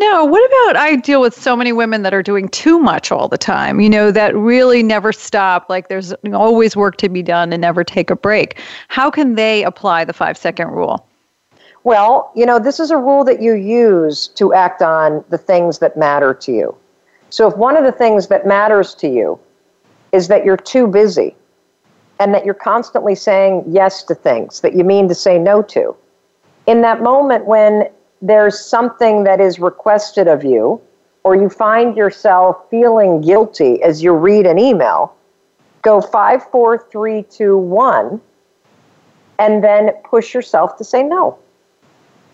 No, 0.00 0.24
what 0.24 0.44
about 0.46 0.80
I 0.80 0.94
deal 0.94 1.20
with 1.20 1.34
so 1.34 1.56
many 1.56 1.72
women 1.72 2.02
that 2.02 2.14
are 2.14 2.22
doing 2.22 2.48
too 2.50 2.78
much 2.78 3.10
all 3.10 3.26
the 3.26 3.36
time, 3.36 3.80
you 3.80 3.90
know, 3.90 4.12
that 4.12 4.34
really 4.36 4.80
never 4.80 5.12
stop, 5.12 5.68
like 5.68 5.88
there's 5.88 6.12
always 6.32 6.76
work 6.76 6.96
to 6.98 7.08
be 7.08 7.20
done 7.20 7.52
and 7.52 7.60
never 7.60 7.82
take 7.82 8.08
a 8.08 8.14
break. 8.14 8.60
How 8.86 9.10
can 9.10 9.34
they 9.34 9.64
apply 9.64 10.04
the 10.04 10.12
five 10.12 10.38
second 10.38 10.68
rule? 10.68 11.04
Well, 11.82 12.30
you 12.36 12.46
know, 12.46 12.60
this 12.60 12.78
is 12.78 12.92
a 12.92 12.96
rule 12.96 13.24
that 13.24 13.42
you 13.42 13.54
use 13.54 14.28
to 14.36 14.54
act 14.54 14.82
on 14.82 15.24
the 15.30 15.38
things 15.38 15.80
that 15.80 15.96
matter 15.96 16.32
to 16.32 16.52
you. 16.52 16.76
So 17.30 17.48
if 17.48 17.56
one 17.56 17.76
of 17.76 17.82
the 17.82 17.92
things 17.92 18.28
that 18.28 18.46
matters 18.46 18.94
to 18.96 19.08
you 19.08 19.38
is 20.12 20.28
that 20.28 20.44
you're 20.44 20.56
too 20.56 20.86
busy 20.86 21.34
and 22.20 22.32
that 22.34 22.44
you're 22.44 22.54
constantly 22.54 23.16
saying 23.16 23.64
yes 23.66 24.04
to 24.04 24.14
things 24.14 24.60
that 24.60 24.74
you 24.74 24.84
mean 24.84 25.08
to 25.08 25.14
say 25.14 25.40
no 25.40 25.60
to, 25.62 25.96
in 26.66 26.82
that 26.82 27.02
moment 27.02 27.46
when 27.46 27.88
there's 28.20 28.58
something 28.58 29.24
that 29.24 29.40
is 29.40 29.58
requested 29.58 30.28
of 30.28 30.44
you, 30.44 30.80
or 31.24 31.36
you 31.36 31.48
find 31.48 31.96
yourself 31.96 32.56
feeling 32.70 33.20
guilty 33.20 33.82
as 33.82 34.02
you 34.02 34.12
read 34.12 34.46
an 34.46 34.58
email, 34.58 35.14
go 35.82 36.00
five, 36.00 36.48
four, 36.50 36.78
three, 36.90 37.22
two, 37.24 37.56
one, 37.56 38.20
and 39.38 39.62
then 39.62 39.90
push 40.04 40.34
yourself 40.34 40.76
to 40.78 40.84
say 40.84 41.02
no. 41.02 41.38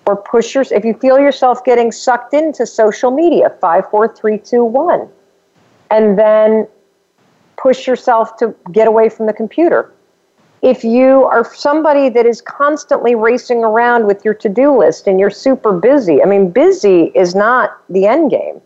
Or 0.06 0.16
push 0.16 0.54
your, 0.54 0.64
if 0.70 0.84
you 0.84 0.94
feel 0.94 1.18
yourself 1.18 1.64
getting 1.64 1.90
sucked 1.90 2.34
into 2.34 2.66
social 2.66 3.10
media, 3.10 3.50
five, 3.60 3.88
four, 3.90 4.08
three, 4.08 4.38
two, 4.38 4.64
one. 4.64 5.08
And 5.90 6.18
then 6.18 6.66
push 7.56 7.86
yourself 7.86 8.36
to 8.38 8.54
get 8.72 8.86
away 8.86 9.08
from 9.08 9.26
the 9.26 9.32
computer 9.32 9.92
if 10.64 10.82
you 10.82 11.24
are 11.24 11.44
somebody 11.54 12.08
that 12.08 12.24
is 12.24 12.40
constantly 12.40 13.14
racing 13.14 13.62
around 13.62 14.06
with 14.06 14.24
your 14.24 14.32
to-do 14.32 14.78
list 14.78 15.06
and 15.06 15.20
you're 15.20 15.30
super 15.30 15.78
busy 15.78 16.22
i 16.22 16.24
mean 16.24 16.50
busy 16.50 17.12
is 17.14 17.34
not 17.34 17.78
the 17.90 18.06
end 18.06 18.30
game. 18.30 18.60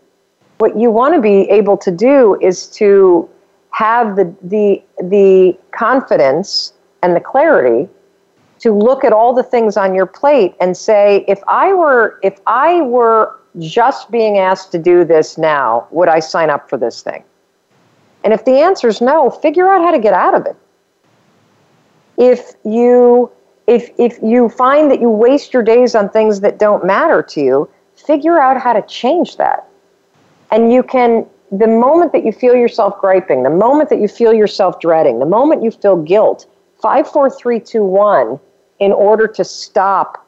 What 0.59 0.77
you 0.77 0.91
want 0.91 1.13
to 1.13 1.21
be 1.21 1.49
able 1.49 1.77
to 1.77 1.91
do 1.91 2.37
is 2.41 2.67
to 2.81 3.29
have 3.71 4.15
the 4.15 4.33
the 4.43 4.81
the 5.03 5.57
confidence 5.71 6.73
and 7.03 7.15
the 7.15 7.19
clarity 7.19 7.89
to 8.59 8.73
look 8.73 9.03
at 9.03 9.13
all 9.13 9.33
the 9.33 9.43
things 9.43 9.77
on 9.77 9.93
your 9.93 10.05
plate 10.05 10.55
and 10.59 10.75
say 10.75 11.25
if 11.27 11.39
i 11.47 11.73
were 11.73 12.19
if 12.23 12.39
i 12.47 12.81
were 12.81 13.35
just 13.57 14.09
being 14.11 14.37
asked 14.37 14.71
to 14.71 14.77
do 14.77 15.03
this 15.03 15.37
now 15.37 15.87
would 15.91 16.09
i 16.09 16.19
sign 16.19 16.49
up 16.49 16.69
for 16.69 16.77
this 16.77 17.01
thing? 17.01 17.23
And 18.23 18.33
if 18.33 18.43
the 18.43 18.59
answer 18.59 18.87
is 18.87 18.99
no 19.01 19.29
figure 19.29 19.69
out 19.69 19.81
how 19.81 19.91
to 19.91 19.99
get 19.99 20.13
out 20.13 20.33
of 20.33 20.45
it 20.45 20.55
if 22.19 22.53
you 22.63 23.31
if 23.65 23.89
if 23.97 24.19
you 24.21 24.49
find 24.49 24.91
that 24.91 25.01
you 25.01 25.09
waste 25.09 25.53
your 25.53 25.63
days 25.63 25.95
on 25.95 26.09
things 26.09 26.41
that 26.41 26.59
don't 26.59 26.85
matter 26.85 27.23
to 27.23 27.41
you, 27.41 27.69
figure 27.95 28.39
out 28.39 28.61
how 28.61 28.73
to 28.73 28.81
change 28.83 29.37
that. 29.37 29.67
And 30.51 30.71
you 30.71 30.83
can 30.83 31.25
the 31.51 31.67
moment 31.67 32.11
that 32.11 32.23
you 32.23 32.31
feel 32.31 32.55
yourself 32.55 32.99
griping, 32.99 33.41
the 33.41 33.49
moment 33.49 33.89
that 33.89 33.99
you 33.99 34.07
feel 34.07 34.33
yourself 34.33 34.79
dreading, 34.79 35.17
the 35.17 35.25
moment 35.25 35.63
you 35.63 35.71
feel 35.71 35.95
guilt, 35.95 36.45
five, 36.79 37.07
four, 37.09 37.29
three, 37.29 37.59
two, 37.59 37.83
one, 37.83 38.39
in 38.79 38.91
order 38.91 39.27
to 39.27 39.43
stop 39.43 40.27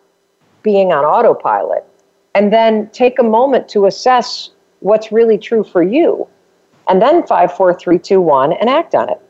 being 0.63 0.91
on 0.91 1.05
autopilot. 1.05 1.85
And 2.33 2.51
then 2.51 2.89
take 2.91 3.19
a 3.19 3.23
moment 3.23 3.67
to 3.69 3.85
assess 3.85 4.51
what's 4.79 5.11
really 5.11 5.37
true 5.37 5.63
for 5.63 5.83
you. 5.83 6.27
And 6.87 7.01
then 7.01 7.25
five, 7.27 7.53
four, 7.55 7.73
three, 7.73 7.99
two, 7.99 8.21
one, 8.21 8.53
and 8.53 8.69
act 8.69 8.95
on 8.95 9.09
it. 9.09 9.21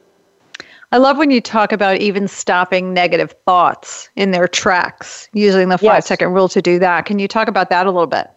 I 0.94 0.98
love 0.98 1.18
when 1.18 1.32
you 1.32 1.40
talk 1.40 1.72
about 1.72 1.98
even 1.98 2.28
stopping 2.28 2.94
negative 2.94 3.34
thoughts 3.46 4.10
in 4.16 4.32
their 4.32 4.48
tracks, 4.48 5.30
using 5.34 5.70
the 5.70 5.78
five 5.78 5.84
yes. 5.84 6.08
second 6.08 6.34
rule 6.34 6.50
to 6.50 6.62
do 6.62 6.80
that. 6.80 7.06
Can 7.06 7.18
you 7.18 7.28
talk 7.28 7.48
about 7.48 7.70
that 7.70 7.86
a 7.86 7.92
little 7.92 8.08
bit? 8.08 8.30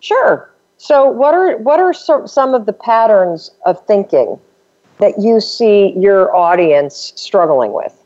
Sure. 0.00 0.50
So, 0.78 1.06
what 1.06 1.34
are 1.34 1.58
what 1.58 1.78
are 1.78 1.92
some 1.92 2.54
of 2.54 2.64
the 2.64 2.72
patterns 2.72 3.50
of 3.66 3.84
thinking 3.86 4.40
that 4.98 5.18
you 5.18 5.40
see 5.40 5.92
your 5.98 6.34
audience 6.34 7.12
struggling 7.16 7.72
with? 7.72 7.96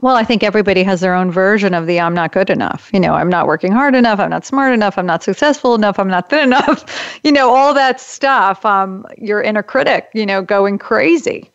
Well, 0.00 0.16
I 0.16 0.24
think 0.24 0.42
everybody 0.42 0.82
has 0.84 1.00
their 1.00 1.14
own 1.14 1.30
version 1.30 1.74
of 1.74 1.86
the 1.86 2.00
I'm 2.00 2.14
not 2.14 2.32
good 2.32 2.50
enough. 2.50 2.90
You 2.92 3.00
know, 3.00 3.14
I'm 3.14 3.28
not 3.28 3.46
working 3.46 3.72
hard 3.72 3.94
enough. 3.94 4.20
I'm 4.20 4.30
not 4.30 4.44
smart 4.44 4.72
enough. 4.72 4.98
I'm 4.98 5.06
not 5.06 5.22
successful 5.22 5.74
enough. 5.74 5.98
I'm 5.98 6.08
not 6.08 6.28
thin 6.28 6.40
enough. 6.48 7.20
You 7.22 7.32
know, 7.32 7.54
all 7.54 7.72
that 7.74 8.00
stuff. 8.00 8.64
Um, 8.64 9.06
your 9.16 9.40
inner 9.40 9.62
critic, 9.62 10.08
you 10.12 10.26
know, 10.26 10.42
going 10.42 10.78
crazy. 10.78 11.50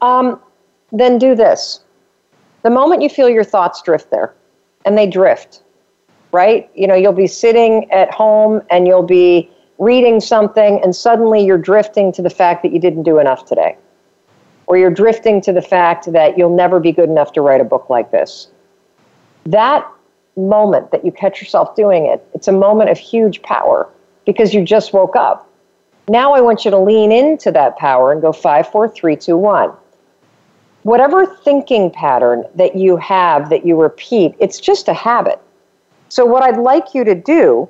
Um, 0.00 0.40
then 0.92 1.18
do 1.18 1.34
this. 1.34 1.80
The 2.62 2.70
moment 2.70 3.02
you 3.02 3.08
feel 3.08 3.28
your 3.28 3.44
thoughts 3.44 3.82
drift 3.82 4.10
there, 4.10 4.34
and 4.84 4.96
they 4.96 5.06
drift, 5.06 5.62
right? 6.30 6.70
You 6.74 6.86
know, 6.86 6.94
you'll 6.94 7.12
be 7.12 7.26
sitting 7.26 7.90
at 7.90 8.12
home 8.12 8.62
and 8.70 8.86
you'll 8.86 9.02
be 9.02 9.50
reading 9.78 10.20
something, 10.20 10.80
and 10.82 10.94
suddenly 10.94 11.44
you're 11.44 11.58
drifting 11.58 12.12
to 12.12 12.22
the 12.22 12.30
fact 12.30 12.62
that 12.62 12.72
you 12.72 12.78
didn't 12.78 13.02
do 13.02 13.18
enough 13.18 13.46
today. 13.46 13.76
Or 14.66 14.78
you're 14.78 14.90
drifting 14.90 15.40
to 15.42 15.52
the 15.52 15.62
fact 15.62 16.12
that 16.12 16.38
you'll 16.38 16.54
never 16.54 16.78
be 16.78 16.92
good 16.92 17.08
enough 17.08 17.32
to 17.32 17.40
write 17.40 17.60
a 17.60 17.64
book 17.64 17.90
like 17.90 18.10
this. 18.12 18.48
That 19.44 19.88
moment 20.36 20.92
that 20.92 21.04
you 21.04 21.10
catch 21.10 21.40
yourself 21.40 21.74
doing 21.74 22.06
it, 22.06 22.24
it's 22.32 22.48
a 22.48 22.52
moment 22.52 22.90
of 22.90 22.98
huge 22.98 23.42
power 23.42 23.88
because 24.24 24.54
you 24.54 24.64
just 24.64 24.92
woke 24.92 25.16
up. 25.16 25.48
Now 26.08 26.32
I 26.32 26.40
want 26.40 26.64
you 26.64 26.70
to 26.70 26.78
lean 26.78 27.10
into 27.10 27.50
that 27.52 27.76
power 27.76 28.12
and 28.12 28.22
go 28.22 28.32
five, 28.32 28.68
four, 28.68 28.88
three, 28.88 29.16
two, 29.16 29.36
one 29.36 29.72
whatever 30.82 31.26
thinking 31.26 31.90
pattern 31.90 32.44
that 32.54 32.76
you 32.76 32.96
have 32.96 33.50
that 33.50 33.64
you 33.64 33.80
repeat, 33.80 34.34
it's 34.38 34.60
just 34.60 34.88
a 34.88 34.94
habit. 34.94 35.40
So, 36.08 36.24
what 36.24 36.42
I'd 36.42 36.58
like 36.58 36.94
you 36.94 37.04
to 37.04 37.14
do 37.14 37.68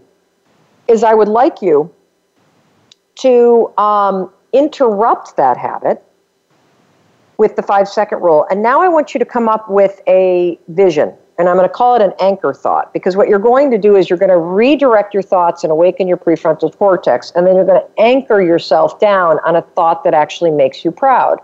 is, 0.88 1.05
I 1.05 1.14
would 1.14 1.29
like 1.29 1.62
you 1.62 1.92
to 3.16 3.72
um, 3.79 4.33
interrupt 4.53 5.37
that 5.37 5.57
habit 5.57 6.03
with 7.38 7.57
the 7.57 7.62
five 7.62 7.88
second 7.88 8.20
rule. 8.20 8.46
And 8.51 8.62
now 8.62 8.81
I 8.81 8.88
want 8.88 9.14
you 9.14 9.18
to 9.18 9.25
come 9.25 9.48
up 9.48 9.68
with 9.70 10.01
a 10.07 10.59
vision. 10.68 11.14
And 11.38 11.48
I'm 11.48 11.57
going 11.57 11.68
to 11.68 11.75
call 11.75 11.96
it 11.96 12.03
an 12.03 12.12
anchor 12.20 12.53
thought 12.53 12.92
because 12.92 13.16
what 13.16 13.29
you're 13.29 13.38
going 13.38 13.70
to 13.70 13.79
do 13.79 13.96
is 13.96 14.09
you're 14.09 14.18
going 14.18 14.31
to 14.31 14.38
redirect 14.38 15.14
your 15.14 15.22
thoughts 15.22 15.64
and 15.64 15.72
awaken 15.72 16.07
your 16.07 16.18
prefrontal 16.18 16.77
cortex. 16.77 17.33
And 17.35 17.46
then 17.46 17.57
you're 17.57 17.64
going 17.64 17.81
to 17.81 18.01
anchor 18.01 18.42
yourself 18.42 19.01
down 19.01 19.38
on 19.40 19.57
a 19.57 19.62
thought 19.62 20.05
that 20.05 20.14
actually 20.14 20.51
makes 20.51 20.85
you 20.85 20.92
proud. 20.92 21.40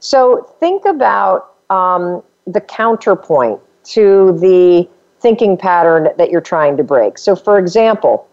So 0.00 0.54
think 0.60 0.84
about 0.84 1.54
um, 1.70 2.22
the 2.46 2.60
counterpoint 2.60 3.60
to 3.84 4.38
the 4.40 4.88
thinking 5.20 5.56
pattern 5.56 6.08
that 6.16 6.30
you're 6.30 6.40
trying 6.40 6.76
to 6.76 6.84
break. 6.84 7.18
So, 7.18 7.34
for 7.34 7.58
example, 7.58 8.28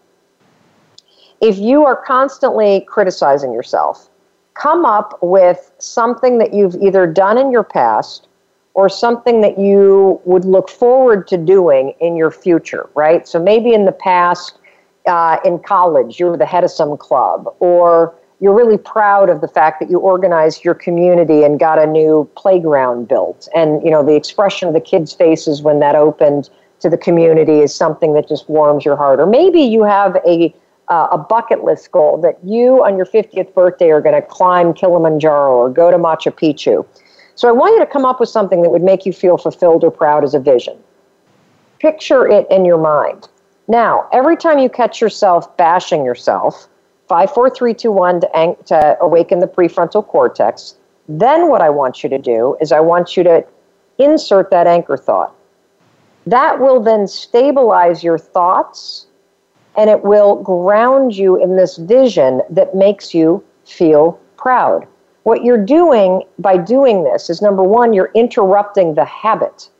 if 1.40 1.58
you 1.58 1.84
are 1.84 1.96
constantly 1.96 2.82
criticizing 2.88 3.52
yourself, 3.52 4.08
come 4.54 4.84
up 4.84 5.18
with 5.22 5.70
something 5.78 6.38
that 6.38 6.54
you've 6.54 6.76
either 6.76 7.06
done 7.06 7.36
in 7.36 7.50
your 7.50 7.64
past 7.64 8.28
or 8.74 8.88
something 8.88 9.40
that 9.40 9.58
you 9.58 10.20
would 10.24 10.44
look 10.44 10.68
forward 10.68 11.26
to 11.28 11.36
doing 11.36 11.94
in 12.00 12.16
your 12.16 12.30
future, 12.30 12.88
right? 12.94 13.26
So 13.26 13.42
maybe 13.42 13.72
in 13.72 13.86
the 13.86 13.92
past, 13.92 14.58
uh, 15.06 15.38
in 15.44 15.58
college, 15.58 16.20
you 16.20 16.26
were 16.26 16.36
the 16.36 16.46
head 16.46 16.64
of 16.64 16.70
some 16.70 16.96
club, 16.96 17.54
or 17.58 18.14
you're 18.40 18.54
really 18.54 18.76
proud 18.76 19.30
of 19.30 19.40
the 19.40 19.48
fact 19.48 19.80
that 19.80 19.90
you 19.90 19.98
organized 19.98 20.64
your 20.64 20.74
community 20.74 21.42
and 21.42 21.58
got 21.58 21.78
a 21.78 21.86
new 21.86 22.28
playground 22.36 23.08
built. 23.08 23.48
And, 23.54 23.82
you 23.82 23.90
know, 23.90 24.04
the 24.04 24.14
expression 24.14 24.68
of 24.68 24.74
the 24.74 24.80
kids' 24.80 25.12
faces 25.12 25.62
when 25.62 25.78
that 25.80 25.94
opened 25.94 26.50
to 26.80 26.90
the 26.90 26.98
community 26.98 27.60
is 27.60 27.74
something 27.74 28.12
that 28.12 28.28
just 28.28 28.48
warms 28.48 28.84
your 28.84 28.96
heart. 28.96 29.20
Or 29.20 29.26
maybe 29.26 29.60
you 29.60 29.82
have 29.84 30.16
a, 30.26 30.54
uh, 30.88 31.08
a 31.12 31.18
bucket 31.18 31.64
list 31.64 31.90
goal 31.90 32.18
that 32.18 32.38
you 32.44 32.84
on 32.84 32.96
your 32.96 33.06
50th 33.06 33.54
birthday 33.54 33.90
are 33.90 34.02
going 34.02 34.14
to 34.14 34.26
climb 34.26 34.74
Kilimanjaro 34.74 35.56
or 35.56 35.70
go 35.70 35.90
to 35.90 35.96
Machu 35.96 36.30
Picchu. 36.30 36.86
So 37.36 37.48
I 37.48 37.52
want 37.52 37.74
you 37.74 37.80
to 37.80 37.90
come 37.90 38.04
up 38.04 38.20
with 38.20 38.28
something 38.28 38.62
that 38.62 38.70
would 38.70 38.82
make 38.82 39.06
you 39.06 39.12
feel 39.12 39.38
fulfilled 39.38 39.82
or 39.82 39.90
proud 39.90 40.24
as 40.24 40.34
a 40.34 40.40
vision. 40.40 40.78
Picture 41.78 42.26
it 42.26 42.46
in 42.50 42.64
your 42.64 42.78
mind. 42.78 43.28
Now, 43.68 44.08
every 44.12 44.36
time 44.36 44.58
you 44.58 44.68
catch 44.68 45.00
yourself 45.00 45.54
bashing 45.56 46.04
yourself, 46.04 46.68
five, 47.08 47.30
four, 47.30 47.48
three, 47.50 47.74
two, 47.74 47.92
one 47.92 48.20
to, 48.20 48.36
ang- 48.36 48.56
to 48.66 48.96
awaken 49.00 49.38
the 49.38 49.46
prefrontal 49.46 50.06
cortex. 50.06 50.76
Then 51.08 51.48
what 51.48 51.62
I 51.62 51.70
want 51.70 52.02
you 52.02 52.08
to 52.10 52.18
do 52.18 52.56
is 52.60 52.72
I 52.72 52.80
want 52.80 53.16
you 53.16 53.22
to 53.24 53.44
insert 53.98 54.50
that 54.50 54.66
anchor 54.66 54.96
thought. 54.96 55.34
That 56.26 56.58
will 56.58 56.80
then 56.80 57.06
stabilize 57.06 58.02
your 58.02 58.18
thoughts 58.18 59.06
and 59.76 59.88
it 59.88 60.02
will 60.02 60.42
ground 60.42 61.14
you 61.16 61.40
in 61.40 61.56
this 61.56 61.76
vision 61.76 62.42
that 62.50 62.74
makes 62.74 63.14
you 63.14 63.44
feel 63.64 64.18
proud. 64.36 64.86
What 65.22 65.44
you're 65.44 65.64
doing 65.64 66.22
by 66.38 66.56
doing 66.56 67.04
this 67.04 67.28
is 67.30 67.42
number 67.42 67.62
one, 67.62 67.92
you're 67.92 68.10
interrupting 68.14 68.94
the 68.94 69.04
habit. 69.04 69.70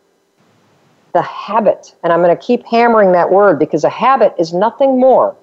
The 1.13 1.23
habit. 1.23 1.95
And 2.03 2.13
I'm 2.13 2.23
going 2.23 2.37
to 2.37 2.43
keep 2.43 2.65
hammering 2.67 3.13
that 3.13 3.31
word 3.31 3.59
because 3.59 3.85
a 3.85 3.89
habit 3.89 4.35
is 4.39 4.53
nothing 4.53 5.01
more 5.01 5.35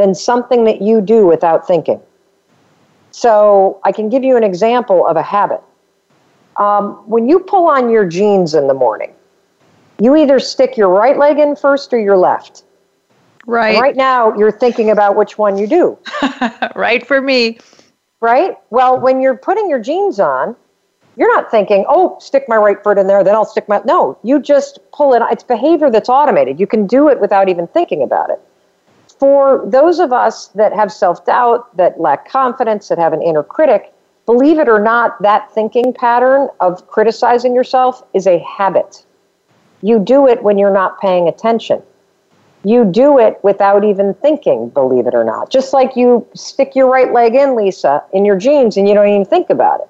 than 0.00 0.14
something 0.14 0.64
that 0.64 0.80
you 0.80 1.02
do 1.02 1.26
without 1.26 1.66
thinking. 1.66 2.00
So 3.10 3.80
I 3.84 3.92
can 3.92 4.08
give 4.08 4.24
you 4.24 4.34
an 4.38 4.42
example 4.42 5.06
of 5.06 5.16
a 5.16 5.22
habit. 5.22 5.60
Um, 6.56 6.94
when 7.06 7.28
you 7.28 7.40
pull 7.40 7.66
on 7.66 7.90
your 7.90 8.06
jeans 8.06 8.54
in 8.54 8.66
the 8.66 8.72
morning, 8.72 9.12
you 10.00 10.16
either 10.16 10.40
stick 10.40 10.78
your 10.78 10.88
right 10.88 11.18
leg 11.18 11.38
in 11.38 11.54
first 11.54 11.92
or 11.92 11.98
your 11.98 12.16
left. 12.16 12.64
Right. 13.46 13.74
And 13.74 13.82
right 13.82 13.94
now, 13.94 14.34
you're 14.38 14.50
thinking 14.50 14.88
about 14.88 15.16
which 15.16 15.36
one 15.36 15.58
you 15.58 15.66
do. 15.66 15.98
right 16.74 17.06
for 17.06 17.20
me. 17.20 17.58
Right? 18.22 18.56
Well, 18.70 18.98
when 18.98 19.20
you're 19.20 19.36
putting 19.36 19.68
your 19.68 19.80
jeans 19.80 20.18
on, 20.18 20.56
you're 21.16 21.34
not 21.34 21.50
thinking, 21.50 21.84
oh, 21.88 22.16
stick 22.20 22.46
my 22.48 22.56
right 22.56 22.82
foot 22.82 22.96
in 22.96 23.06
there, 23.06 23.22
then 23.22 23.34
I'll 23.34 23.44
stick 23.44 23.68
my. 23.68 23.82
No, 23.84 24.16
you 24.22 24.40
just 24.40 24.78
pull 24.94 25.12
it. 25.12 25.20
It's 25.30 25.44
behavior 25.44 25.90
that's 25.90 26.08
automated. 26.08 26.58
You 26.58 26.66
can 26.66 26.86
do 26.86 27.10
it 27.10 27.20
without 27.20 27.50
even 27.50 27.66
thinking 27.66 28.02
about 28.02 28.30
it. 28.30 28.40
For 29.20 29.62
those 29.66 29.98
of 30.00 30.14
us 30.14 30.48
that 30.48 30.72
have 30.72 30.90
self 30.90 31.26
doubt, 31.26 31.76
that 31.76 32.00
lack 32.00 32.26
confidence, 32.26 32.88
that 32.88 32.98
have 32.98 33.12
an 33.12 33.20
inner 33.20 33.42
critic, 33.42 33.92
believe 34.24 34.58
it 34.58 34.68
or 34.68 34.80
not, 34.80 35.20
that 35.22 35.52
thinking 35.52 35.92
pattern 35.92 36.48
of 36.60 36.88
criticizing 36.88 37.54
yourself 37.54 38.02
is 38.14 38.26
a 38.26 38.38
habit. 38.38 39.04
You 39.82 39.98
do 39.98 40.26
it 40.26 40.42
when 40.42 40.56
you're 40.56 40.72
not 40.72 40.98
paying 41.00 41.28
attention. 41.28 41.82
You 42.64 42.84
do 42.84 43.18
it 43.18 43.38
without 43.42 43.84
even 43.84 44.14
thinking, 44.14 44.70
believe 44.70 45.06
it 45.06 45.14
or 45.14 45.24
not. 45.24 45.50
Just 45.50 45.72
like 45.72 45.96
you 45.96 46.26
stick 46.34 46.74
your 46.74 46.90
right 46.90 47.12
leg 47.12 47.34
in, 47.34 47.56
Lisa, 47.56 48.02
in 48.12 48.24
your 48.24 48.36
jeans 48.36 48.76
and 48.76 48.88
you 48.88 48.94
don't 48.94 49.08
even 49.08 49.24
think 49.24 49.50
about 49.50 49.80
it. 49.80 49.88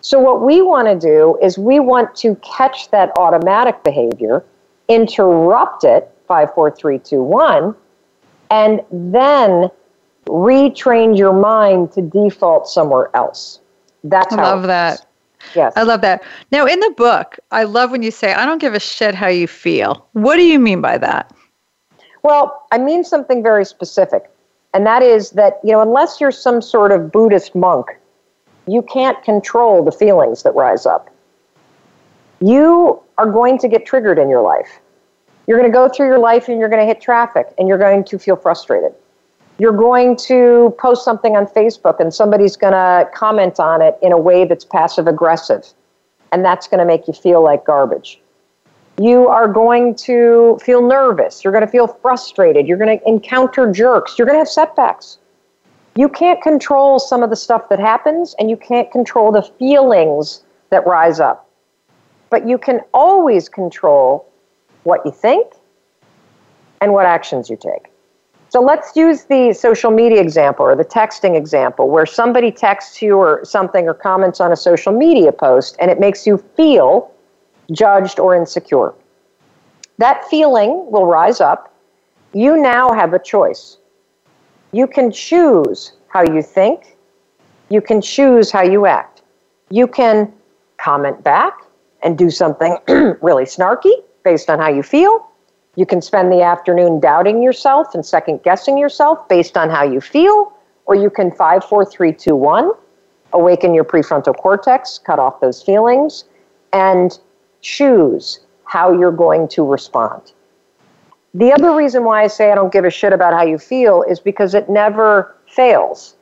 So, 0.00 0.18
what 0.18 0.42
we 0.42 0.62
want 0.62 0.88
to 0.88 0.98
do 0.98 1.38
is 1.40 1.58
we 1.58 1.78
want 1.78 2.16
to 2.16 2.34
catch 2.36 2.90
that 2.90 3.16
automatic 3.18 3.84
behavior, 3.84 4.44
interrupt 4.88 5.84
it, 5.84 6.10
five, 6.26 6.52
four, 6.54 6.72
three, 6.72 6.98
two, 6.98 7.22
one, 7.22 7.76
and 8.52 8.82
then 8.92 9.70
retrain 10.26 11.16
your 11.16 11.32
mind 11.32 11.90
to 11.92 12.02
default 12.02 12.68
somewhere 12.68 13.10
else. 13.16 13.60
That's 14.04 14.32
I 14.34 14.36
how 14.36 14.42
love 14.54 14.64
that. 14.64 15.06
Yes. 15.56 15.72
I 15.74 15.82
love 15.82 16.02
that. 16.02 16.22
Now, 16.52 16.66
in 16.66 16.78
the 16.78 16.92
book, 16.96 17.38
I 17.50 17.64
love 17.64 17.90
when 17.90 18.02
you 18.02 18.10
say, 18.10 18.34
I 18.34 18.44
don't 18.44 18.60
give 18.60 18.74
a 18.74 18.80
shit 18.80 19.14
how 19.14 19.28
you 19.28 19.48
feel. 19.48 20.06
What 20.12 20.36
do 20.36 20.42
you 20.42 20.58
mean 20.58 20.80
by 20.80 20.98
that? 20.98 21.32
Well, 22.22 22.66
I 22.70 22.78
mean 22.78 23.02
something 23.02 23.42
very 23.42 23.64
specific. 23.64 24.30
And 24.74 24.86
that 24.86 25.02
is 25.02 25.30
that, 25.30 25.58
you 25.64 25.72
know, 25.72 25.80
unless 25.80 26.20
you're 26.20 26.30
some 26.30 26.62
sort 26.62 26.92
of 26.92 27.10
Buddhist 27.10 27.54
monk, 27.54 27.86
you 28.68 28.82
can't 28.82 29.20
control 29.24 29.82
the 29.82 29.92
feelings 29.92 30.42
that 30.44 30.54
rise 30.54 30.86
up. 30.86 31.10
You 32.40 33.02
are 33.18 33.30
going 33.30 33.58
to 33.58 33.68
get 33.68 33.86
triggered 33.86 34.18
in 34.18 34.28
your 34.28 34.42
life. 34.42 34.78
You're 35.46 35.58
going 35.58 35.70
to 35.70 35.74
go 35.74 35.88
through 35.88 36.06
your 36.06 36.18
life 36.18 36.48
and 36.48 36.58
you're 36.58 36.68
going 36.68 36.80
to 36.80 36.86
hit 36.86 37.00
traffic 37.00 37.48
and 37.58 37.68
you're 37.68 37.78
going 37.78 38.04
to 38.04 38.18
feel 38.18 38.36
frustrated. 38.36 38.92
You're 39.58 39.76
going 39.76 40.16
to 40.16 40.74
post 40.78 41.04
something 41.04 41.36
on 41.36 41.46
Facebook 41.46 42.00
and 42.00 42.12
somebody's 42.12 42.56
going 42.56 42.72
to 42.72 43.08
comment 43.14 43.60
on 43.60 43.82
it 43.82 43.98
in 44.02 44.12
a 44.12 44.18
way 44.18 44.44
that's 44.44 44.64
passive 44.64 45.06
aggressive. 45.06 45.66
And 46.32 46.44
that's 46.44 46.66
going 46.66 46.78
to 46.78 46.86
make 46.86 47.06
you 47.06 47.12
feel 47.12 47.42
like 47.42 47.64
garbage 47.64 48.22
you 48.98 49.28
are 49.28 49.48
going 49.48 49.94
to 49.94 50.58
feel 50.62 50.86
nervous. 50.86 51.42
You're 51.42 51.52
going 51.52 51.64
to 51.64 51.70
feel 51.70 51.86
frustrated. 51.86 52.66
You're 52.66 52.78
going 52.78 52.98
to 52.98 53.08
encounter 53.08 53.70
jerks. 53.70 54.18
You're 54.18 54.26
going 54.26 54.36
to 54.36 54.40
have 54.40 54.48
setbacks. 54.48 55.18
You 55.96 56.08
can't 56.08 56.40
control 56.42 56.98
some 56.98 57.22
of 57.22 57.30
the 57.30 57.36
stuff 57.36 57.68
that 57.68 57.78
happens, 57.78 58.34
and 58.38 58.48
you 58.48 58.56
can't 58.56 58.90
control 58.90 59.32
the 59.32 59.42
feelings 59.42 60.42
that 60.70 60.86
rise 60.86 61.20
up. 61.20 61.48
But 62.30 62.48
you 62.48 62.58
can 62.58 62.80
always 62.94 63.48
control 63.48 64.26
what 64.84 65.00
you 65.04 65.12
think 65.12 65.52
and 66.80 66.92
what 66.92 67.06
actions 67.06 67.48
you 67.48 67.56
take. 67.56 67.90
So 68.48 68.60
let's 68.60 68.94
use 68.96 69.24
the 69.24 69.54
social 69.54 69.90
media 69.90 70.20
example 70.20 70.66
or 70.66 70.76
the 70.76 70.84
texting 70.84 71.36
example 71.36 71.88
where 71.88 72.04
somebody 72.04 72.50
texts 72.50 73.00
you 73.00 73.16
or 73.16 73.44
something 73.44 73.88
or 73.88 73.94
comments 73.94 74.40
on 74.40 74.52
a 74.52 74.56
social 74.56 74.92
media 74.92 75.32
post 75.32 75.76
and 75.78 75.90
it 75.90 75.98
makes 75.98 76.26
you 76.26 76.36
feel 76.36 77.12
judged, 77.72 78.18
or 78.18 78.34
insecure. 78.34 78.94
That 79.98 80.24
feeling 80.28 80.90
will 80.90 81.06
rise 81.06 81.40
up. 81.40 81.74
You 82.32 82.56
now 82.56 82.92
have 82.92 83.12
a 83.12 83.18
choice. 83.18 83.78
You 84.72 84.86
can 84.86 85.10
choose 85.10 85.92
how 86.08 86.22
you 86.22 86.42
think, 86.42 86.96
you 87.68 87.80
can 87.80 88.00
choose 88.00 88.50
how 88.50 88.62
you 88.62 88.86
act. 88.86 89.22
You 89.70 89.86
can 89.86 90.32
comment 90.78 91.22
back 91.22 91.64
and 92.02 92.18
do 92.18 92.30
something 92.30 92.76
really 93.22 93.44
snarky 93.44 94.02
based 94.22 94.50
on 94.50 94.58
how 94.58 94.68
you 94.68 94.82
feel. 94.82 95.28
You 95.76 95.86
can 95.86 96.02
spend 96.02 96.30
the 96.30 96.42
afternoon 96.42 97.00
doubting 97.00 97.42
yourself 97.42 97.94
and 97.94 98.04
second 98.04 98.42
guessing 98.42 98.76
yourself 98.76 99.26
based 99.28 99.56
on 99.56 99.70
how 99.70 99.84
you 99.84 100.00
feel, 100.00 100.52
or 100.84 100.94
you 100.94 101.08
can 101.08 101.30
five, 101.30 101.64
four, 101.64 101.84
three, 101.84 102.12
two, 102.12 102.36
one, 102.36 102.72
awaken 103.32 103.72
your 103.72 103.84
prefrontal 103.84 104.36
cortex, 104.36 104.98
cut 104.98 105.18
off 105.18 105.40
those 105.40 105.62
feelings, 105.62 106.24
and 106.72 107.18
choose 107.62 108.40
how 108.64 108.92
you're 108.92 109.12
going 109.12 109.48
to 109.48 109.64
respond. 109.64 110.32
The 111.34 111.52
other 111.52 111.74
reason 111.74 112.04
why 112.04 112.22
I 112.22 112.26
say 112.26 112.52
I 112.52 112.54
don't 112.54 112.72
give 112.72 112.84
a 112.84 112.90
shit 112.90 113.14
about 113.14 113.32
how 113.32 113.42
you 113.42 113.56
feel 113.56 114.02
is 114.02 114.20
because 114.20 114.54
it 114.54 114.68
never 114.68 115.34
fails. 115.48 116.16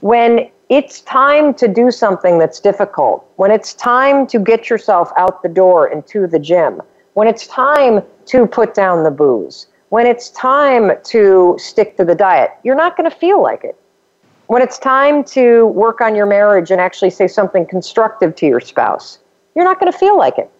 When 0.00 0.50
it's 0.68 1.00
time 1.02 1.54
to 1.54 1.68
do 1.68 1.92
something 1.92 2.38
that's 2.38 2.58
difficult, 2.58 3.30
when 3.36 3.52
it's 3.52 3.74
time 3.74 4.26
to 4.26 4.40
get 4.40 4.68
yourself 4.68 5.12
out 5.16 5.44
the 5.44 5.48
door 5.48 5.86
and 5.86 6.04
to 6.08 6.26
the 6.26 6.40
gym, 6.40 6.82
when 7.16 7.26
it's 7.26 7.46
time 7.46 8.02
to 8.26 8.46
put 8.46 8.74
down 8.74 9.02
the 9.02 9.10
booze, 9.10 9.68
when 9.88 10.06
it's 10.06 10.28
time 10.28 10.92
to 11.02 11.56
stick 11.58 11.96
to 11.96 12.04
the 12.04 12.14
diet, 12.14 12.50
you're 12.62 12.76
not 12.76 12.94
going 12.94 13.10
to 13.10 13.16
feel 13.16 13.42
like 13.42 13.64
it. 13.64 13.74
When 14.48 14.60
it's 14.60 14.78
time 14.78 15.24
to 15.24 15.64
work 15.68 16.02
on 16.02 16.14
your 16.14 16.26
marriage 16.26 16.70
and 16.70 16.78
actually 16.78 17.08
say 17.08 17.26
something 17.26 17.64
constructive 17.64 18.36
to 18.36 18.46
your 18.46 18.60
spouse, 18.60 19.20
you're 19.54 19.64
not 19.64 19.80
going 19.80 19.90
to 19.90 19.96
feel 19.96 20.18
like 20.18 20.36
it. 20.36 20.50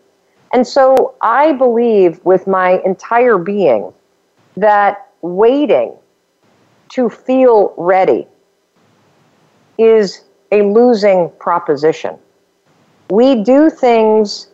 And 0.54 0.66
so 0.66 1.14
I 1.20 1.52
believe 1.52 2.24
with 2.24 2.46
my 2.46 2.80
entire 2.86 3.36
being 3.36 3.92
that 4.56 5.10
waiting 5.20 5.92
to 6.88 7.10
feel 7.10 7.74
ready 7.76 8.26
is 9.76 10.24
a 10.52 10.62
losing 10.62 11.30
proposition. 11.38 12.16
We 13.10 13.42
do 13.44 13.68
things 13.68 14.48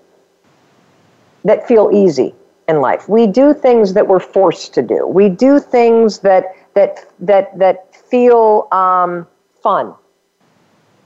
that 1.45 1.67
feel 1.67 1.91
easy 1.93 2.35
in 2.69 2.81
life. 2.81 3.09
We 3.09 3.27
do 3.27 3.53
things 3.53 3.95
that 3.95 4.07
we're 4.07 4.21
forced 4.21 4.75
to 4.75 4.83
do. 4.83 5.07
We 5.07 5.29
do 5.29 5.59
things 5.59 6.21
that 6.21 6.57
that 6.75 7.11
that 7.21 7.59
that 7.59 7.95
feel 7.95 8.69
um, 8.73 9.27
fun. 9.63 9.95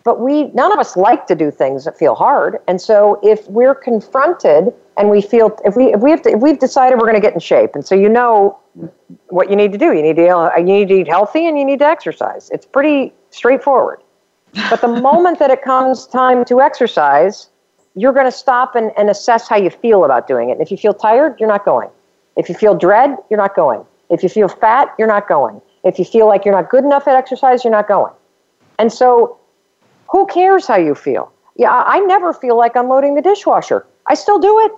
But 0.04 0.20
we 0.20 0.44
none 0.48 0.72
of 0.72 0.78
us 0.78 0.96
like 0.96 1.26
to 1.26 1.34
do 1.34 1.50
things 1.50 1.84
that 1.84 1.98
feel 1.98 2.14
hard. 2.14 2.58
And 2.68 2.80
so 2.80 3.18
if 3.22 3.48
we're 3.48 3.74
confronted 3.74 4.72
and 4.96 5.10
we 5.10 5.20
feel 5.20 5.58
if 5.64 5.76
we 5.76 5.92
if 5.92 6.00
we 6.00 6.10
have 6.10 6.22
to, 6.22 6.30
if 6.30 6.40
we've 6.40 6.58
decided 6.58 6.98
we're 6.98 7.06
going 7.06 7.20
to 7.20 7.20
get 7.20 7.34
in 7.34 7.40
shape 7.40 7.74
and 7.74 7.84
so 7.84 7.94
you 7.94 8.08
know 8.08 8.58
what 9.28 9.50
you 9.50 9.56
need 9.56 9.72
to 9.72 9.78
do. 9.78 9.92
You 9.92 10.02
need 10.02 10.16
to 10.16 10.52
you 10.58 10.64
need 10.64 10.88
to 10.88 10.94
eat 10.94 11.08
healthy 11.08 11.46
and 11.46 11.58
you 11.58 11.64
need 11.64 11.78
to 11.80 11.86
exercise. 11.86 12.50
It's 12.50 12.66
pretty 12.66 13.12
straightforward. 13.30 14.00
But 14.70 14.80
the 14.80 14.88
moment 15.08 15.38
that 15.38 15.50
it 15.50 15.62
comes 15.62 16.06
time 16.06 16.44
to 16.46 16.60
exercise 16.60 17.48
you're 17.96 18.12
going 18.12 18.26
to 18.26 18.32
stop 18.32 18.76
and, 18.76 18.92
and 18.96 19.10
assess 19.10 19.48
how 19.48 19.56
you 19.56 19.70
feel 19.70 20.04
about 20.04 20.28
doing 20.28 20.50
it 20.50 20.52
and 20.52 20.60
if 20.60 20.70
you 20.70 20.76
feel 20.76 20.94
tired 20.94 21.34
you're 21.40 21.48
not 21.48 21.64
going 21.64 21.88
if 22.36 22.48
you 22.48 22.54
feel 22.54 22.74
dread 22.74 23.16
you're 23.30 23.38
not 23.38 23.56
going 23.56 23.84
if 24.10 24.22
you 24.22 24.28
feel 24.28 24.48
fat 24.48 24.94
you're 24.98 25.08
not 25.08 25.28
going 25.28 25.60
if 25.84 25.98
you 25.98 26.04
feel 26.04 26.26
like 26.26 26.44
you're 26.44 26.54
not 26.54 26.70
good 26.70 26.84
enough 26.84 27.08
at 27.08 27.16
exercise 27.16 27.64
you're 27.64 27.72
not 27.72 27.88
going 27.88 28.12
and 28.78 28.92
so 28.92 29.38
who 30.08 30.26
cares 30.26 30.66
how 30.66 30.76
you 30.76 30.94
feel? 30.94 31.32
Yeah, 31.56 31.82
I 31.86 32.00
never 32.00 32.32
feel 32.32 32.56
like 32.56 32.76
unloading 32.76 33.14
the 33.14 33.22
dishwasher. 33.22 33.86
I 34.06 34.14
still 34.14 34.38
do 34.38 34.60
it. 34.60 34.72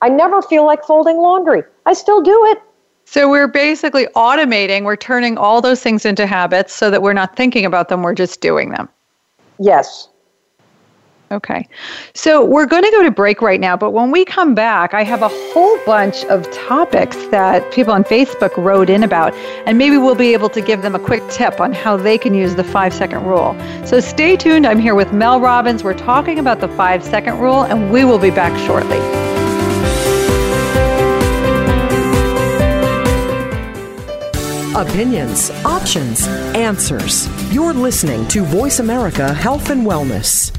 I 0.00 0.08
never 0.08 0.42
feel 0.42 0.64
like 0.64 0.84
folding 0.84 1.18
laundry. 1.18 1.62
I 1.86 1.92
still 1.92 2.22
do 2.22 2.46
it. 2.46 2.62
So 3.04 3.30
we're 3.30 3.48
basically 3.48 4.06
automating, 4.16 4.84
we're 4.84 4.96
turning 4.96 5.38
all 5.38 5.60
those 5.60 5.82
things 5.82 6.04
into 6.04 6.26
habits 6.26 6.74
so 6.74 6.90
that 6.90 7.02
we're 7.02 7.14
not 7.14 7.36
thinking 7.36 7.64
about 7.64 7.88
them, 7.88 8.02
we're 8.02 8.14
just 8.14 8.40
doing 8.40 8.70
them. 8.70 8.88
Yes. 9.58 10.08
Okay. 11.30 11.68
So 12.14 12.42
we're 12.42 12.66
going 12.66 12.82
to 12.84 12.90
go 12.90 13.02
to 13.02 13.10
break 13.10 13.42
right 13.42 13.60
now, 13.60 13.76
but 13.76 13.90
when 13.90 14.10
we 14.10 14.24
come 14.24 14.54
back, 14.54 14.94
I 14.94 15.02
have 15.04 15.20
a 15.20 15.28
whole 15.28 15.78
bunch 15.84 16.24
of 16.26 16.50
topics 16.52 17.16
that 17.26 17.70
people 17.70 17.92
on 17.92 18.02
Facebook 18.02 18.56
wrote 18.56 18.88
in 18.88 19.02
about, 19.02 19.34
and 19.66 19.76
maybe 19.76 19.98
we'll 19.98 20.14
be 20.14 20.32
able 20.32 20.48
to 20.48 20.62
give 20.62 20.80
them 20.80 20.94
a 20.94 20.98
quick 20.98 21.22
tip 21.28 21.60
on 21.60 21.74
how 21.74 21.98
they 21.98 22.16
can 22.16 22.32
use 22.32 22.54
the 22.54 22.64
five 22.64 22.94
second 22.94 23.24
rule. 23.24 23.54
So 23.84 24.00
stay 24.00 24.36
tuned. 24.36 24.66
I'm 24.66 24.78
here 24.78 24.94
with 24.94 25.12
Mel 25.12 25.38
Robbins. 25.38 25.84
We're 25.84 25.92
talking 25.92 26.38
about 26.38 26.60
the 26.60 26.68
five 26.68 27.04
second 27.04 27.38
rule, 27.38 27.64
and 27.64 27.92
we 27.92 28.04
will 28.04 28.18
be 28.18 28.30
back 28.30 28.56
shortly. 28.66 28.98
Opinions, 34.74 35.50
options, 35.64 36.26
answers. 36.54 37.28
You're 37.52 37.74
listening 37.74 38.26
to 38.28 38.44
Voice 38.44 38.78
America 38.78 39.34
Health 39.34 39.70
and 39.70 39.84
Wellness. 39.84 40.54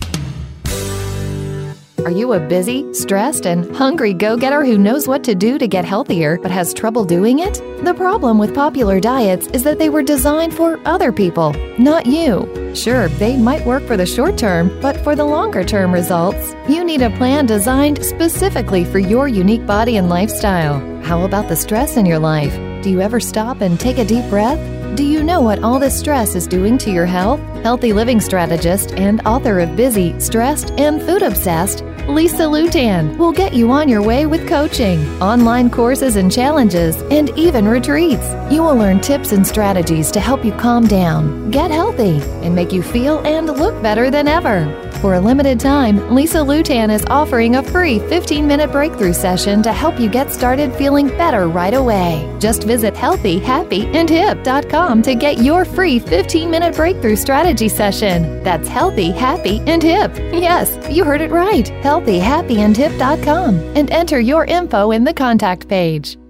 Are 2.05 2.11
you 2.11 2.33
a 2.33 2.39
busy, 2.39 2.91
stressed, 2.93 3.45
and 3.45 3.75
hungry 3.75 4.13
go 4.13 4.37
getter 4.37 4.63
who 4.63 4.77
knows 4.77 5.07
what 5.07 5.23
to 5.25 5.35
do 5.35 5.59
to 5.59 5.67
get 5.67 5.85
healthier 5.85 6.39
but 6.41 6.49
has 6.49 6.73
trouble 6.73 7.03
doing 7.03 7.39
it? 7.39 7.61
The 7.83 7.93
problem 7.93 8.39
with 8.39 8.55
popular 8.55 8.99
diets 8.99 9.47
is 9.47 9.63
that 9.63 9.79
they 9.79 9.89
were 9.89 10.01
designed 10.01 10.53
for 10.53 10.79
other 10.85 11.11
people, 11.11 11.53
not 11.77 12.05
you. 12.05 12.73
Sure, 12.73 13.09
they 13.09 13.37
might 13.37 13.65
work 13.65 13.83
for 13.83 13.97
the 13.97 14.05
short 14.05 14.37
term, 14.37 14.75
but 14.81 14.97
for 15.03 15.15
the 15.15 15.25
longer 15.25 15.63
term 15.63 15.93
results, 15.93 16.55
you 16.67 16.83
need 16.83 17.01
a 17.01 17.15
plan 17.17 17.45
designed 17.45 18.03
specifically 18.03 18.85
for 18.85 18.99
your 18.99 19.27
unique 19.27 19.67
body 19.67 19.97
and 19.97 20.09
lifestyle. 20.09 20.79
How 21.03 21.23
about 21.23 21.47
the 21.47 21.55
stress 21.55 21.97
in 21.97 22.05
your 22.05 22.19
life? 22.19 22.55
Do 22.81 22.89
you 22.89 23.01
ever 23.01 23.19
stop 23.19 23.61
and 23.61 23.79
take 23.79 23.97
a 23.97 24.05
deep 24.05 24.27
breath? 24.29 24.78
Do 24.95 25.05
you 25.05 25.23
know 25.23 25.41
what 25.41 25.63
all 25.63 25.79
this 25.79 25.97
stress 25.97 26.35
is 26.35 26.47
doing 26.47 26.77
to 26.79 26.91
your 26.91 27.05
health? 27.05 27.39
Healthy 27.63 27.93
living 27.93 28.19
strategist 28.19 28.91
and 28.93 29.21
author 29.25 29.59
of 29.59 29.75
Busy, 29.75 30.19
Stressed, 30.19 30.71
and 30.71 31.01
Food 31.01 31.21
Obsessed, 31.21 31.83
Lisa 32.07 32.43
Lewtan 32.43 33.17
will 33.17 33.31
get 33.31 33.53
you 33.53 33.69
on 33.71 33.87
your 33.87 34.01
way 34.01 34.25
with 34.25 34.47
coaching, 34.47 34.99
online 35.21 35.69
courses 35.69 36.15
and 36.15 36.31
challenges, 36.31 36.95
and 37.11 37.29
even 37.37 37.67
retreats. 37.67 38.27
You 38.51 38.63
will 38.63 38.75
learn 38.75 38.99
tips 38.99 39.31
and 39.31 39.45
strategies 39.45 40.09
to 40.11 40.19
help 40.19 40.43
you 40.43 40.51
calm 40.53 40.87
down, 40.87 41.51
get 41.51 41.69
healthy, 41.69 42.19
and 42.41 42.55
make 42.55 42.73
you 42.73 42.81
feel 42.81 43.19
and 43.19 43.45
look 43.47 43.79
better 43.83 44.09
than 44.09 44.27
ever. 44.27 44.88
For 45.01 45.13
a 45.13 45.21
limited 45.21 45.61
time, 45.61 46.13
Lisa 46.13 46.39
Lewtan 46.39 46.93
is 46.93 47.05
offering 47.05 47.55
a 47.55 47.63
free 47.63 47.99
15 47.99 48.45
minute 48.45 48.69
breakthrough 48.69 49.13
session 49.13 49.63
to 49.63 49.71
help 49.71 49.97
you 49.97 50.09
get 50.09 50.33
started 50.33 50.75
feeling 50.75 51.07
better 51.07 51.47
right 51.47 51.73
away. 51.73 52.29
Just 52.37 52.63
visit 52.63 52.93
healthyhappyandhip.com 52.95 55.01
to 55.03 55.15
get 55.15 55.37
your 55.37 55.63
free 55.63 55.99
15 55.99 56.51
minute 56.51 56.75
breakthrough 56.75 57.15
strategy 57.15 57.69
session. 57.69 58.43
That's 58.43 58.67
healthy, 58.67 59.11
happy, 59.11 59.61
and 59.67 59.81
hip. 59.81 60.13
Yes, 60.17 60.77
you 60.91 61.05
heard 61.05 61.21
it 61.21 61.31
right. 61.31 61.67
Healthyhappyandhip.com 61.81 63.55
and 63.77 63.89
enter 63.91 64.19
your 64.19 64.43
info 64.43 64.91
in 64.91 65.05
the 65.05 65.13
contact 65.13 65.69
page. 65.69 66.17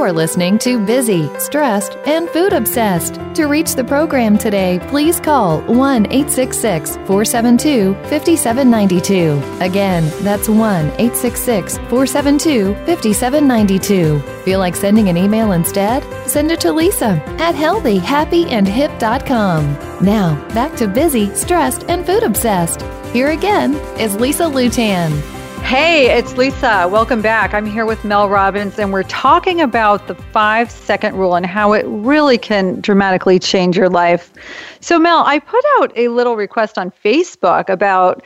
You 0.00 0.06
are 0.06 0.12
listening 0.14 0.58
to 0.60 0.82
Busy, 0.82 1.28
Stressed, 1.38 1.98
and 2.06 2.26
Food 2.30 2.54
Obsessed. 2.54 3.20
To 3.34 3.44
reach 3.44 3.74
the 3.74 3.84
program 3.84 4.38
today, 4.38 4.80
please 4.88 5.20
call 5.20 5.60
1 5.60 6.06
866 6.06 6.96
472 7.06 7.92
5792. 8.08 9.62
Again, 9.62 10.10
that's 10.24 10.48
1 10.48 10.58
866 10.58 11.76
472 11.76 12.74
5792. 12.86 14.20
Feel 14.42 14.58
like 14.58 14.74
sending 14.74 15.10
an 15.10 15.18
email 15.18 15.52
instead? 15.52 16.02
Send 16.26 16.50
it 16.50 16.60
to 16.60 16.72
Lisa 16.72 17.22
at 17.38 17.54
healthyhappyandhip.com. 17.54 19.78
Now, 20.02 20.48
back 20.54 20.74
to 20.76 20.88
Busy, 20.88 21.28
Stressed, 21.34 21.84
and 21.90 22.06
Food 22.06 22.22
Obsessed. 22.22 22.80
Here 23.12 23.32
again 23.32 23.74
is 23.98 24.16
Lisa 24.16 24.44
Lewtan. 24.44 25.39
Hey, 25.70 26.10
it's 26.18 26.36
Lisa. 26.36 26.88
Welcome 26.90 27.22
back. 27.22 27.54
I'm 27.54 27.64
here 27.64 27.86
with 27.86 28.04
Mel 28.04 28.28
Robbins, 28.28 28.76
and 28.80 28.92
we're 28.92 29.04
talking 29.04 29.60
about 29.60 30.08
the 30.08 30.16
five 30.16 30.68
second 30.68 31.14
rule 31.14 31.36
and 31.36 31.46
how 31.46 31.74
it 31.74 31.86
really 31.86 32.38
can 32.38 32.80
dramatically 32.80 33.38
change 33.38 33.76
your 33.76 33.88
life. 33.88 34.32
So, 34.80 34.98
Mel, 34.98 35.22
I 35.24 35.38
put 35.38 35.64
out 35.78 35.92
a 35.94 36.08
little 36.08 36.34
request 36.34 36.76
on 36.76 36.90
Facebook 37.04 37.68
about 37.68 38.24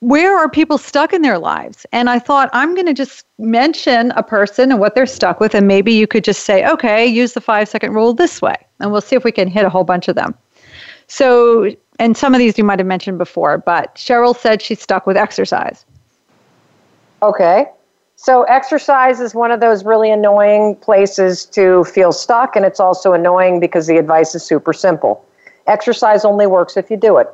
where 0.00 0.36
are 0.36 0.46
people 0.46 0.76
stuck 0.76 1.14
in 1.14 1.22
their 1.22 1.38
lives? 1.38 1.86
And 1.90 2.10
I 2.10 2.18
thought 2.18 2.50
I'm 2.52 2.74
going 2.74 2.84
to 2.84 2.92
just 2.92 3.24
mention 3.38 4.10
a 4.10 4.22
person 4.22 4.70
and 4.70 4.78
what 4.78 4.94
they're 4.94 5.06
stuck 5.06 5.40
with, 5.40 5.54
and 5.54 5.66
maybe 5.66 5.94
you 5.94 6.06
could 6.06 6.22
just 6.22 6.44
say, 6.44 6.68
okay, 6.68 7.06
use 7.06 7.32
the 7.32 7.40
five 7.40 7.70
second 7.70 7.94
rule 7.94 8.12
this 8.12 8.42
way, 8.42 8.56
and 8.80 8.92
we'll 8.92 9.00
see 9.00 9.16
if 9.16 9.24
we 9.24 9.32
can 9.32 9.48
hit 9.48 9.64
a 9.64 9.70
whole 9.70 9.84
bunch 9.84 10.06
of 10.06 10.16
them. 10.16 10.34
So, 11.06 11.74
and 11.98 12.14
some 12.14 12.34
of 12.34 12.38
these 12.38 12.58
you 12.58 12.64
might 12.64 12.78
have 12.78 12.86
mentioned 12.86 13.16
before, 13.16 13.56
but 13.56 13.94
Cheryl 13.94 14.36
said 14.36 14.60
she's 14.60 14.82
stuck 14.82 15.06
with 15.06 15.16
exercise. 15.16 15.86
Okay. 17.22 17.66
So 18.16 18.42
exercise 18.44 19.20
is 19.20 19.32
one 19.34 19.52
of 19.52 19.60
those 19.60 19.84
really 19.84 20.10
annoying 20.10 20.74
places 20.76 21.44
to 21.46 21.84
feel 21.84 22.10
stuck, 22.10 22.56
and 22.56 22.64
it's 22.64 22.80
also 22.80 23.12
annoying 23.12 23.60
because 23.60 23.86
the 23.86 23.96
advice 23.96 24.34
is 24.34 24.42
super 24.44 24.72
simple. 24.72 25.24
Exercise 25.68 26.24
only 26.24 26.46
works 26.46 26.76
if 26.76 26.90
you 26.90 26.96
do 26.96 27.18
it. 27.18 27.28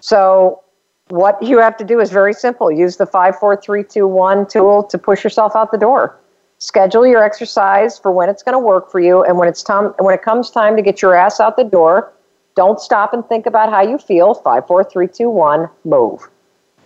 So 0.00 0.62
what 1.08 1.42
you 1.42 1.58
have 1.58 1.76
to 1.78 1.84
do 1.84 1.98
is 1.98 2.10
very 2.10 2.32
simple. 2.32 2.70
Use 2.70 2.98
the 2.98 3.06
five, 3.06 3.36
four, 3.38 3.56
three, 3.56 3.82
two, 3.82 4.06
one 4.06 4.46
tool 4.46 4.84
to 4.84 4.96
push 4.96 5.24
yourself 5.24 5.56
out 5.56 5.72
the 5.72 5.78
door. 5.78 6.16
Schedule 6.58 7.06
your 7.06 7.22
exercise 7.22 7.98
for 7.98 8.12
when 8.12 8.28
it's 8.28 8.42
going 8.42 8.52
to 8.52 8.60
work 8.60 8.92
for 8.92 9.00
you, 9.00 9.24
and 9.24 9.38
when 9.38 9.48
it's 9.48 9.62
time, 9.62 9.92
when 9.98 10.14
it 10.14 10.22
comes 10.22 10.50
time 10.50 10.76
to 10.76 10.82
get 10.82 11.02
your 11.02 11.14
ass 11.14 11.40
out 11.40 11.56
the 11.56 11.64
door, 11.64 12.12
don't 12.54 12.78
stop 12.78 13.12
and 13.12 13.26
think 13.26 13.46
about 13.46 13.70
how 13.70 13.82
you 13.82 13.98
feel. 13.98 14.34
Five, 14.34 14.66
four, 14.68 14.84
three, 14.84 15.08
two, 15.08 15.30
one, 15.30 15.68
move. 15.84 16.28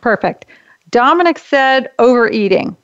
Perfect. 0.00 0.46
Dominic 0.94 1.40
said 1.40 1.90
overeating. 1.98 2.76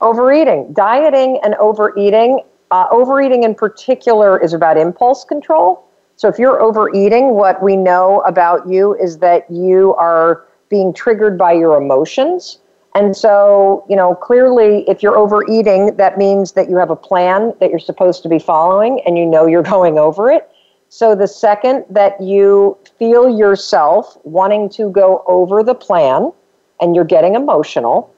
Overeating, 0.00 0.72
dieting, 0.72 1.38
and 1.44 1.54
overeating. 1.60 2.40
Uh, 2.72 2.86
overeating 2.90 3.44
in 3.44 3.54
particular 3.54 4.42
is 4.42 4.52
about 4.52 4.76
impulse 4.76 5.22
control. 5.22 5.88
So 6.16 6.26
if 6.26 6.36
you're 6.36 6.60
overeating, 6.60 7.34
what 7.34 7.62
we 7.62 7.76
know 7.76 8.22
about 8.22 8.68
you 8.68 8.96
is 8.96 9.18
that 9.18 9.48
you 9.48 9.94
are 9.94 10.46
being 10.68 10.92
triggered 10.92 11.38
by 11.38 11.52
your 11.52 11.76
emotions. 11.76 12.58
And 12.96 13.16
so, 13.16 13.86
you 13.88 13.94
know, 13.94 14.16
clearly, 14.16 14.84
if 14.88 15.00
you're 15.00 15.16
overeating, 15.16 15.94
that 15.94 16.18
means 16.18 16.52
that 16.54 16.68
you 16.68 16.74
have 16.74 16.90
a 16.90 16.96
plan 16.96 17.54
that 17.60 17.70
you're 17.70 17.78
supposed 17.78 18.24
to 18.24 18.28
be 18.28 18.40
following 18.40 19.00
and 19.06 19.16
you 19.16 19.24
know 19.24 19.46
you're 19.46 19.62
going 19.76 19.96
over 19.96 20.28
it. 20.28 20.50
So 20.88 21.14
the 21.14 21.28
second 21.28 21.84
that 21.88 22.20
you 22.20 22.76
feel 22.98 23.30
yourself 23.38 24.18
wanting 24.24 24.70
to 24.70 24.90
go 24.90 25.22
over 25.28 25.62
the 25.62 25.76
plan, 25.76 26.32
and 26.80 26.94
you're 26.94 27.04
getting 27.04 27.34
emotional, 27.34 28.14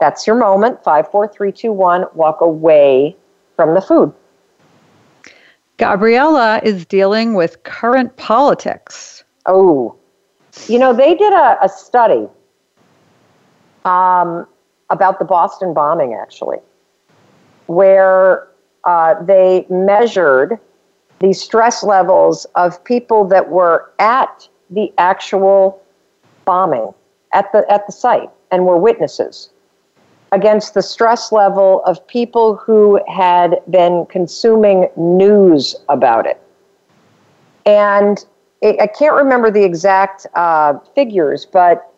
that's 0.00 0.26
your 0.26 0.36
moment. 0.36 0.82
Five, 0.82 1.10
four, 1.10 1.28
three, 1.28 1.52
two, 1.52 1.72
one. 1.72 2.04
Walk 2.14 2.40
away 2.40 3.16
from 3.56 3.74
the 3.74 3.80
food. 3.80 4.12
Gabriella 5.76 6.60
is 6.62 6.86
dealing 6.86 7.34
with 7.34 7.62
current 7.64 8.16
politics. 8.16 9.24
Oh, 9.46 9.96
you 10.68 10.78
know, 10.78 10.92
they 10.92 11.14
did 11.14 11.32
a, 11.32 11.58
a 11.62 11.68
study 11.68 12.28
um, 13.84 14.46
about 14.90 15.18
the 15.18 15.24
Boston 15.24 15.74
bombing, 15.74 16.14
actually, 16.14 16.58
where 17.66 18.48
uh, 18.84 19.20
they 19.24 19.66
measured 19.68 20.58
the 21.18 21.32
stress 21.32 21.82
levels 21.82 22.46
of 22.54 22.82
people 22.84 23.24
that 23.28 23.48
were 23.48 23.90
at 23.98 24.48
the 24.70 24.92
actual 24.98 25.82
bombing 26.44 26.92
at 27.34 27.52
the 27.52 27.70
at 27.70 27.86
the 27.86 27.92
site 27.92 28.30
and 28.50 28.64
were 28.64 28.78
witnesses 28.78 29.50
against 30.32 30.74
the 30.74 30.82
stress 30.82 31.30
level 31.30 31.82
of 31.84 32.04
people 32.08 32.56
who 32.56 33.00
had 33.06 33.60
been 33.70 34.04
consuming 34.06 34.88
news 34.96 35.76
about 35.88 36.26
it. 36.26 36.40
And 37.66 38.24
it, 38.60 38.80
I 38.80 38.88
can't 38.88 39.14
remember 39.14 39.50
the 39.50 39.62
exact 39.62 40.26
uh, 40.34 40.78
figures, 40.94 41.46
but 41.46 41.92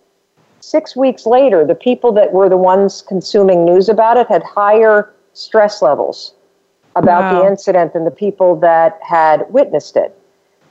six 0.61 0.95
weeks 0.95 1.25
later, 1.25 1.65
the 1.65 1.75
people 1.75 2.13
that 2.13 2.33
were 2.33 2.49
the 2.49 2.59
ones 2.59 3.03
consuming 3.03 3.65
news 3.65 3.89
about 3.89 4.19
it 4.19 4.27
had 4.29 4.43
higher 4.43 5.15
stress 5.33 5.81
levels 5.81 6.35
about 6.95 7.33
wow. 7.33 7.41
the 7.41 7.49
incident 7.49 7.95
than 7.95 8.05
the 8.05 8.11
people 8.11 8.57
that 8.57 8.99
had 9.03 9.45
witnessed 9.51 9.97
it. 9.97 10.19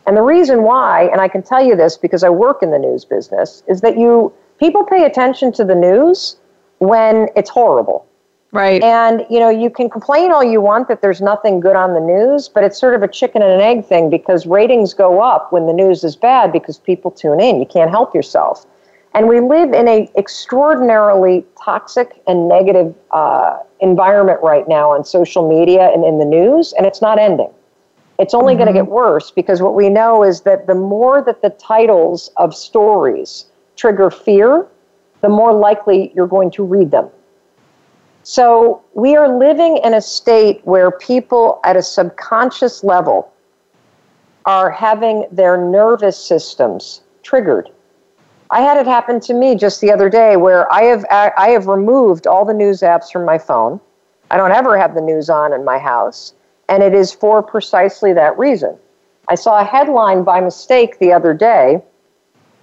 And 0.08 0.16
the 0.16 0.22
reason 0.22 0.64
why, 0.64 1.08
and 1.12 1.20
I 1.20 1.28
can 1.28 1.42
tell 1.42 1.66
you 1.66 1.76
this 1.76 1.98
because 1.98 2.24
I 2.24 2.30
work 2.30 2.62
in 2.62 2.72
the 2.72 2.80
news 2.80 3.06
business, 3.06 3.64
is 3.68 3.82
that 3.82 3.98
you 3.98 4.32
people 4.60 4.84
pay 4.84 5.06
attention 5.06 5.52
to 5.54 5.64
the 5.64 5.76
news 5.76 6.38
when 6.80 7.30
it's 7.36 7.50
horrible. 7.50 8.08
Right. 8.52 8.82
And 8.82 9.26
you 9.30 9.40
know, 9.40 9.50
you 9.50 9.70
can 9.70 9.90
complain 9.90 10.32
all 10.32 10.44
you 10.44 10.62
want 10.62 10.88
that 10.88 11.02
there's 11.02 11.20
nothing 11.20 11.60
good 11.60 11.76
on 11.76 11.94
the 11.94 12.00
news, 12.00 12.48
but 12.48 12.64
it's 12.64 12.80
sort 12.80 12.96
of 12.96 13.04
a 13.04 13.08
chicken 13.08 13.42
and 13.42 13.52
an 13.52 13.60
egg 13.60 13.86
thing 13.86 14.10
because 14.10 14.46
ratings 14.46 14.94
go 14.94 15.22
up 15.22 15.52
when 15.52 15.68
the 15.68 15.74
news 15.74 16.06
is 16.06 16.16
bad 16.16 16.54
because 16.54 16.78
people 16.78 17.12
tune 17.12 17.42
in. 17.42 17.60
You 17.60 17.66
can't 17.66 17.92
help 17.92 18.16
yourself. 18.16 18.66
And 19.14 19.28
we 19.28 19.42
live 19.42 19.74
in 19.74 19.88
a 19.88 20.10
extraordinarily 20.18 21.46
toxic 21.62 22.22
and 22.28 22.48
negative 22.48 22.96
uh, 23.12 23.60
environment 23.82 24.40
right 24.42 24.68
now 24.70 24.92
on 24.92 25.04
social 25.04 25.48
media 25.48 25.90
and 25.94 26.06
in 26.06 26.20
the 26.20 26.26
news, 26.26 26.74
and 26.74 26.86
it's 26.86 27.02
not 27.02 27.20
ending. 27.20 27.52
It's 28.20 28.34
only 28.34 28.54
mm-hmm. 28.54 28.64
going 28.64 28.74
to 28.74 28.80
get 28.80 28.88
worse 28.88 29.32
because 29.32 29.62
what 29.62 29.76
we 29.76 29.90
know 29.90 30.24
is 30.24 30.42
that 30.42 30.68
the 30.68 30.76
more 30.76 31.22
that 31.22 31.42
the 31.42 31.50
titles 31.50 32.32
of 32.38 32.56
stories 32.56 33.46
trigger 33.76 34.10
fear, 34.10 34.68
the 35.22 35.30
more 35.30 35.54
likely 35.54 36.12
you're 36.16 36.28
going 36.28 36.52
to 36.52 36.64
read 36.64 36.92
them. 36.92 37.10
So 38.24 38.84
we 38.94 39.16
are 39.16 39.38
living 39.38 39.78
in 39.84 39.94
a 39.94 40.02
state 40.02 40.62
where 40.64 40.92
people 40.92 41.60
at 41.64 41.76
a 41.76 41.82
subconscious 41.84 42.84
level 42.84 43.32
are 44.46 44.72
having 44.72 45.26
their 45.32 45.58
nervous 45.58 46.18
systems 46.18 47.02
triggered. 47.24 47.70
I 48.52 48.62
had 48.62 48.78
it 48.78 48.86
happen 48.86 49.20
to 49.22 49.34
me 49.34 49.56
just 49.56 49.82
the 49.82 49.92
other 49.92 50.10
day 50.10 50.38
where 50.38 50.72
I 50.72 50.84
have 50.84 51.06
I 51.12 51.50
have 51.50 51.68
removed 51.68 52.28
all 52.28 52.46
the 52.46 52.54
news 52.54 52.82
apps 52.82 53.12
from 53.12 53.26
my 53.26 53.38
phone. 53.38 53.80
I 54.32 54.38
don't 54.38 54.52
ever 54.52 54.78
have 54.78 54.96
the 54.96 55.02
news 55.02 55.30
on 55.30 55.54
in 55.54 55.64
my 55.64 55.78
house, 55.78 56.34
and 56.70 56.82
it 56.82 56.94
is 56.94 57.12
for 57.12 57.42
precisely 57.42 58.14
that 58.14 58.38
reason. 58.38 58.78
I 59.28 59.36
saw 59.36 59.60
a 59.60 59.64
headline 59.64 60.24
by 60.24 60.42
mistake 60.42 61.00
the 61.00 61.12
other 61.12 61.34
day 61.34 61.82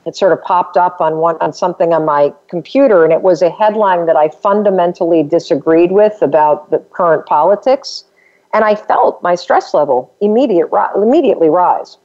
it 0.04 0.16
sort 0.16 0.32
of 0.32 0.42
popped 0.42 0.76
up 0.76 1.00
on 1.00 1.18
one 1.18 1.36
on 1.40 1.52
something 1.52 1.92
on 1.92 2.04
my 2.04 2.32
computer 2.48 3.04
and 3.04 3.12
it 3.12 3.22
was 3.22 3.42
a 3.42 3.50
headline 3.50 4.06
that 4.06 4.16
I 4.16 4.28
fundamentally 4.28 5.22
disagreed 5.22 5.92
with 5.92 6.20
about 6.22 6.70
the 6.70 6.78
current 6.78 7.26
politics 7.26 8.04
and 8.52 8.64
I 8.64 8.74
felt 8.74 9.22
my 9.22 9.34
stress 9.34 9.72
level 9.74 10.12
immediate 10.20 10.68
immediately 10.96 11.48
rise. 11.48 11.98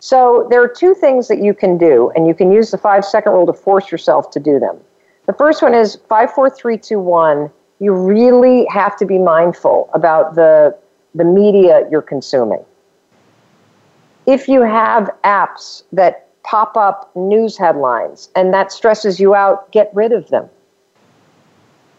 So 0.00 0.46
there 0.50 0.62
are 0.62 0.68
two 0.68 0.94
things 0.94 1.28
that 1.28 1.42
you 1.42 1.54
can 1.54 1.78
do 1.78 2.10
and 2.14 2.26
you 2.26 2.34
can 2.34 2.50
use 2.52 2.70
the 2.70 2.78
5 2.78 3.04
second 3.04 3.32
rule 3.32 3.46
to 3.46 3.52
force 3.52 3.90
yourself 3.90 4.30
to 4.30 4.40
do 4.40 4.58
them. 4.58 4.78
The 5.26 5.32
first 5.32 5.62
one 5.62 5.74
is 5.74 5.96
54321 6.08 7.50
you 7.78 7.92
really 7.92 8.66
have 8.70 8.96
to 8.96 9.04
be 9.04 9.18
mindful 9.18 9.90
about 9.92 10.34
the 10.34 10.76
the 11.14 11.24
media 11.24 11.88
you're 11.90 12.02
consuming. 12.02 12.62
If 14.26 14.48
you 14.48 14.62
have 14.62 15.10
apps 15.24 15.82
that 15.92 16.25
pop 16.46 16.76
up 16.76 17.10
news 17.16 17.58
headlines 17.58 18.30
and 18.36 18.54
that 18.54 18.70
stresses 18.70 19.18
you 19.18 19.34
out, 19.34 19.70
get 19.72 19.90
rid 19.92 20.12
of 20.12 20.28
them. 20.28 20.48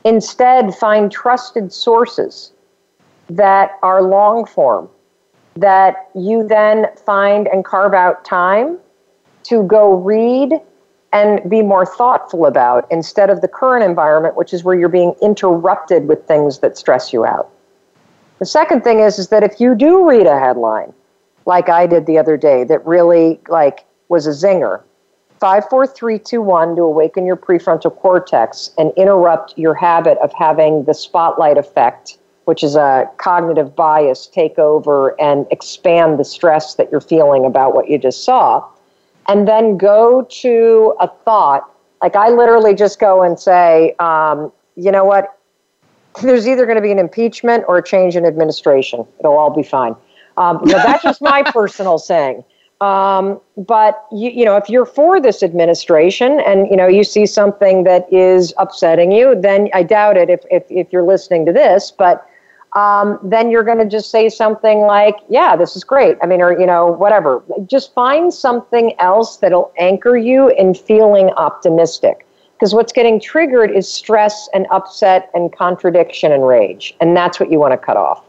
Instead, 0.05 0.73
find 0.73 1.11
trusted 1.11 1.71
sources 1.73 2.53
that 3.29 3.71
are 3.83 4.01
long 4.01 4.45
form 4.45 4.89
that 5.57 6.09
you 6.15 6.47
then 6.47 6.85
find 7.05 7.47
and 7.47 7.65
carve 7.65 7.93
out 7.93 8.23
time 8.23 8.77
to 9.43 9.63
go 9.63 9.95
read 9.95 10.53
and 11.11 11.49
be 11.49 11.61
more 11.61 11.85
thoughtful 11.85 12.45
about 12.45 12.87
instead 12.89 13.29
of 13.29 13.41
the 13.41 13.47
current 13.47 13.83
environment, 13.83 14.35
which 14.37 14.53
is 14.53 14.63
where 14.63 14.79
you're 14.79 14.87
being 14.87 15.13
interrupted 15.21 16.07
with 16.07 16.25
things 16.25 16.59
that 16.59 16.77
stress 16.77 17.11
you 17.11 17.25
out. 17.25 17.49
The 18.39 18.45
second 18.45 18.83
thing 18.83 18.99
is, 18.99 19.19
is 19.19 19.29
that 19.29 19.43
if 19.43 19.59
you 19.59 19.75
do 19.75 20.07
read 20.07 20.27
a 20.27 20.39
headline, 20.39 20.93
like 21.45 21.69
I 21.69 21.87
did 21.87 22.05
the 22.05 22.17
other 22.17 22.37
day, 22.37 22.63
that 22.65 22.85
really 22.85 23.39
like 23.49 23.85
was 24.09 24.27
a 24.27 24.31
zinger. 24.31 24.81
54321 25.39 26.75
to 26.75 26.81
awaken 26.81 27.25
your 27.25 27.35
prefrontal 27.35 27.95
cortex 27.95 28.71
and 28.77 28.91
interrupt 28.97 29.57
your 29.57 29.75
habit 29.75 30.17
of 30.17 30.33
having 30.33 30.83
the 30.85 30.93
spotlight 30.93 31.57
effect, 31.57 32.17
which 32.45 32.63
is 32.63 32.75
a 32.75 33.09
cognitive 33.17 33.75
bias, 33.75 34.25
take 34.25 34.57
over 34.57 35.19
and 35.21 35.45
expand 35.51 36.19
the 36.19 36.25
stress 36.25 36.75
that 36.75 36.91
you're 36.91 37.01
feeling 37.01 37.45
about 37.45 37.75
what 37.75 37.87
you 37.89 37.97
just 37.97 38.23
saw. 38.23 38.67
And 39.27 39.47
then 39.47 39.77
go 39.77 40.25
to 40.41 40.95
a 40.99 41.07
thought. 41.07 41.71
Like 42.01 42.15
I 42.15 42.29
literally 42.29 42.73
just 42.73 42.99
go 42.99 43.21
and 43.21 43.39
say, 43.39 43.93
um, 43.99 44.51
you 44.75 44.91
know 44.91 45.03
what? 45.03 45.37
There's 46.23 46.47
either 46.47 46.65
going 46.65 46.77
to 46.77 46.81
be 46.81 46.91
an 46.91 46.99
impeachment 46.99 47.63
or 47.67 47.77
a 47.77 47.83
change 47.83 48.15
in 48.15 48.25
administration. 48.25 49.05
It'll 49.19 49.37
all 49.37 49.55
be 49.55 49.63
fine. 49.63 49.95
Um, 50.37 50.61
that's 50.65 51.03
just 51.03 51.21
my 51.21 51.43
personal 51.51 51.99
saying. 51.99 52.43
Um, 52.79 53.41
but 53.55 54.05
you, 54.11 54.29
you 54.29 54.45
know, 54.45 54.55
if 54.55 54.69
you're 54.69 54.85
for 54.85 55.19
this 55.19 55.41
administration 55.41 56.39
and 56.41 56.69
you 56.69 56.75
know 56.75 56.87
you 56.87 57.03
see 57.03 57.25
something 57.25 57.83
that 57.85 58.11
is 58.13 58.53
upsetting 58.57 59.11
you, 59.11 59.39
then 59.39 59.69
I 59.73 59.81
doubt 59.83 60.15
it. 60.15 60.29
If 60.29 60.41
if, 60.51 60.63
if 60.69 60.93
you're 60.93 61.03
listening 61.03 61.45
to 61.47 61.51
this, 61.53 61.91
but 61.91 62.29
um, 62.73 63.17
then 63.23 63.49
you're 63.49 63.63
going 63.63 63.79
to 63.79 63.87
just 63.87 64.11
say 64.11 64.29
something 64.29 64.81
like, 64.81 65.15
"Yeah, 65.27 65.55
this 65.55 65.75
is 65.75 65.83
great." 65.83 66.17
I 66.21 66.27
mean, 66.27 66.39
or 66.39 66.57
you 66.59 66.67
know, 66.67 66.85
whatever. 66.85 67.43
Just 67.65 67.95
find 67.95 68.31
something 68.31 68.93
else 68.99 69.37
that'll 69.37 69.73
anchor 69.79 70.15
you 70.15 70.49
in 70.49 70.75
feeling 70.75 71.31
optimistic. 71.31 72.27
Because 72.53 72.75
what's 72.75 72.91
getting 72.91 73.19
triggered 73.19 73.71
is 73.71 73.91
stress 73.91 74.49
and 74.53 74.67
upset 74.71 75.29
and 75.33 75.51
contradiction 75.51 76.31
and 76.31 76.47
rage, 76.47 76.95
and 77.01 77.17
that's 77.17 77.39
what 77.39 77.51
you 77.51 77.59
want 77.59 77.71
to 77.71 77.77
cut 77.77 77.97
off. 77.97 78.26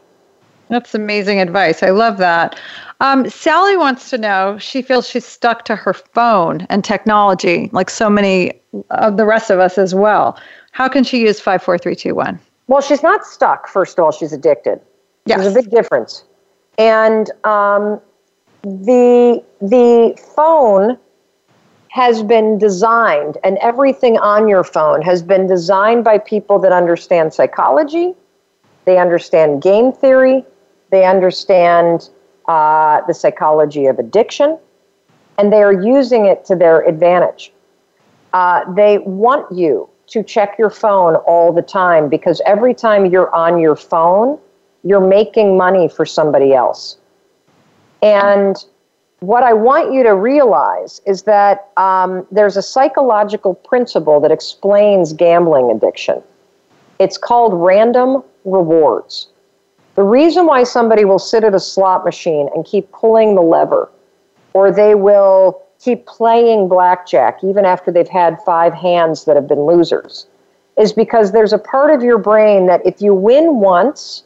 That's 0.69 0.95
amazing 0.95 1.41
advice. 1.41 1.83
I 1.83 1.91
love 1.91 2.19
that. 2.19 2.59
Um, 3.01 3.29
Sally 3.29 3.77
wants 3.77 4.11
to 4.11 4.19
know 4.19 4.59
she 4.59 4.83
feels 4.83 5.09
she's 5.09 5.25
stuck 5.25 5.65
to 5.67 5.77
her 5.77 5.95
phone 5.95 6.67
and 6.69 6.85
technology, 6.85 7.71
like 7.73 7.91
so 7.91 8.11
many 8.11 8.53
of 8.91 9.17
the 9.17 9.25
rest 9.25 9.51
of 9.51 9.61
us 9.61 9.79
as 9.79 9.95
well. 9.95 10.39
How 10.73 10.89
can 10.89 11.05
she 11.05 11.21
use 11.21 11.41
54321? 11.41 12.39
Well, 12.67 12.81
she's 12.83 13.03
not 13.03 13.25
stuck, 13.25 13.69
first 13.69 13.99
of 13.99 14.05
all, 14.05 14.13
she's 14.13 14.33
addicted. 14.33 14.81
Yes. 15.27 15.41
There's 15.41 15.57
a 15.57 15.63
big 15.63 15.71
difference. 15.71 16.25
And 16.77 17.31
um, 17.45 18.01
the, 18.63 19.43
the 19.61 20.21
phone 20.37 20.99
has 21.91 22.23
been 22.23 22.59
designed, 22.59 23.39
and 23.43 23.59
everything 23.59 24.19
on 24.19 24.49
your 24.49 24.63
phone 24.63 25.01
has 25.03 25.23
been 25.23 25.47
designed 25.47 26.05
by 26.05 26.19
people 26.19 26.59
that 26.59 26.73
understand 26.73 27.33
psychology, 27.33 28.15
they 28.85 28.99
understand 28.99 29.63
game 29.63 29.93
theory, 29.93 30.45
they 30.91 31.05
understand 31.05 32.11
uh, 32.47 33.03
the 33.07 33.15
psychology 33.15 33.87
of 33.87 33.99
addiction, 33.99 34.59
and 35.37 35.53
they 35.53 35.63
are 35.63 35.73
using 35.73 36.27
it 36.27 36.45
to 36.47 36.57
their 36.57 36.87
advantage. 36.87 37.53
Uh, 38.33 38.71
they 38.75 38.99
want 38.99 39.51
you 39.57 39.89
to 40.09 40.23
check 40.23 40.57
your 40.59 40.71
phone 40.71 41.17
all 41.17 41.53
the 41.53 41.63
time 41.63 42.09
because 42.09 42.41
every 42.47 42.75
time 42.75 43.07
you're 43.07 43.35
on 43.35 43.61
your 43.61 43.77
phone, 43.77 44.39
you're 44.83 45.07
making 45.07 45.57
money 45.57 45.89
for 45.89 46.07
somebody 46.07 46.55
else. 46.55 46.97
And 48.03 48.57
what 49.21 49.43
I 49.43 49.53
want 49.53 49.93
you 49.93 50.03
to 50.05 50.15
realize 50.15 51.01
is 51.07 51.25
that 51.25 51.71
um, 51.77 52.27
there's 52.31 52.57
a 52.57 52.63
psychological 52.63 53.55
principle 53.55 54.21
that 54.21 54.31
explains 54.31 55.13
gambling 55.13 55.71
addiction. 55.71 56.23
It's 56.99 57.19
called 57.19 57.53
random 57.55 58.23
rewards. 58.45 59.29
The 59.99 60.05
reason 60.05 60.47
why 60.47 60.63
somebody 60.63 61.05
will 61.05 61.19
sit 61.19 61.43
at 61.43 61.57
a 61.57 61.59
slot 61.59 62.05
machine 62.05 62.49
and 62.55 62.65
keep 62.65 62.89
pulling 62.93 63.35
the 63.35 63.43
lever, 63.43 63.91
or 64.53 64.71
they 64.71 64.95
will 64.95 65.61
keep 65.81 66.07
playing 66.07 66.69
blackjack 66.69 67.43
even 67.43 67.65
after 67.65 67.91
they've 67.91 68.07
had 68.07 68.39
five 68.47 68.73
hands 68.73 69.25
that 69.25 69.35
have 69.35 69.49
been 69.49 69.67
losers, 69.67 70.29
is 70.81 70.93
because 70.93 71.33
there's 71.33 71.53
a 71.53 71.59
part 71.59 71.91
of 71.91 72.05
your 72.05 72.17
brain 72.17 72.67
that 72.67 72.81
if 72.87 73.03
you 73.03 73.13
win 73.13 73.57
once, 73.57 74.23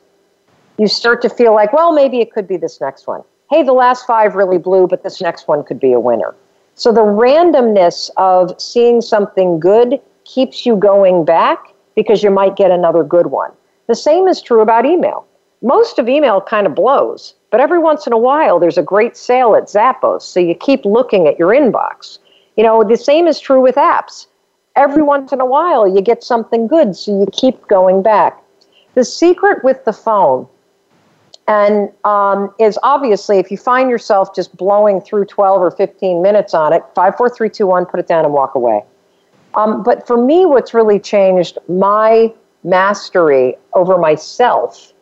you 0.76 0.86
start 0.88 1.22
to 1.22 1.30
feel 1.30 1.54
like, 1.54 1.72
well, 1.72 1.94
maybe 1.94 2.20
it 2.20 2.34
could 2.34 2.46
be 2.46 2.58
this 2.58 2.78
next 2.78 3.06
one. 3.06 3.22
Hey, 3.48 3.62
the 3.62 3.72
last 3.72 4.06
five 4.06 4.34
really 4.34 4.58
blew, 4.58 4.86
but 4.86 5.02
this 5.02 5.22
next 5.22 5.48
one 5.48 5.64
could 5.64 5.80
be 5.80 5.94
a 5.94 6.00
winner. 6.00 6.34
So 6.74 6.92
the 6.92 7.00
randomness 7.00 8.10
of 8.18 8.60
seeing 8.60 9.00
something 9.00 9.58
good 9.58 10.02
keeps 10.24 10.66
you 10.66 10.76
going 10.76 11.24
back 11.24 11.72
because 11.94 12.22
you 12.22 12.30
might 12.30 12.56
get 12.56 12.70
another 12.70 13.02
good 13.02 13.28
one. 13.28 13.52
The 13.86 13.94
same 13.94 14.28
is 14.28 14.42
true 14.42 14.60
about 14.60 14.84
email. 14.84 15.26
Most 15.62 16.00
of 16.00 16.08
email 16.08 16.40
kind 16.40 16.66
of 16.66 16.74
blows, 16.74 17.34
but 17.50 17.60
every 17.60 17.78
once 17.78 18.06
in 18.06 18.12
a 18.12 18.18
while 18.18 18.58
there's 18.58 18.78
a 18.78 18.82
great 18.82 19.16
sale 19.16 19.54
at 19.54 19.64
Zappos, 19.64 20.22
so 20.22 20.40
you 20.40 20.54
keep 20.56 20.84
looking 20.84 21.28
at 21.28 21.38
your 21.38 21.50
inbox. 21.50 22.18
You 22.56 22.64
know, 22.64 22.82
the 22.82 22.96
same 22.96 23.28
is 23.28 23.38
true 23.38 23.60
with 23.60 23.76
apps. 23.76 24.26
Every 24.74 25.02
once 25.02 25.32
in 25.32 25.40
a 25.40 25.46
while 25.46 25.86
you 25.86 26.02
get 26.02 26.24
something 26.24 26.66
good, 26.66 26.96
so 26.96 27.18
you 27.18 27.26
keep 27.32 27.66
going 27.68 28.02
back. 28.02 28.42
The 28.94 29.04
secret 29.04 29.62
with 29.62 29.84
the 29.84 29.92
phone 29.92 30.48
and 31.46 31.90
um, 32.04 32.52
is 32.58 32.78
obviously 32.82 33.38
if 33.38 33.50
you 33.50 33.56
find 33.56 33.88
yourself 33.88 34.34
just 34.34 34.56
blowing 34.56 35.00
through 35.00 35.26
12 35.26 35.62
or 35.62 35.70
15 35.70 36.22
minutes 36.22 36.54
on 36.54 36.72
it, 36.72 36.82
5, 36.94 37.16
4, 37.16 37.30
3, 37.30 37.50
2, 37.50 37.66
1, 37.66 37.86
put 37.86 38.00
it 38.00 38.08
down 38.08 38.24
and 38.24 38.34
walk 38.34 38.54
away. 38.54 38.82
Um, 39.54 39.82
but 39.82 40.06
for 40.06 40.16
me, 40.16 40.46
what's 40.46 40.74
really 40.74 40.98
changed 40.98 41.58
my 41.68 42.32
mastery 42.64 43.56
over 43.74 43.98
myself 43.98 44.92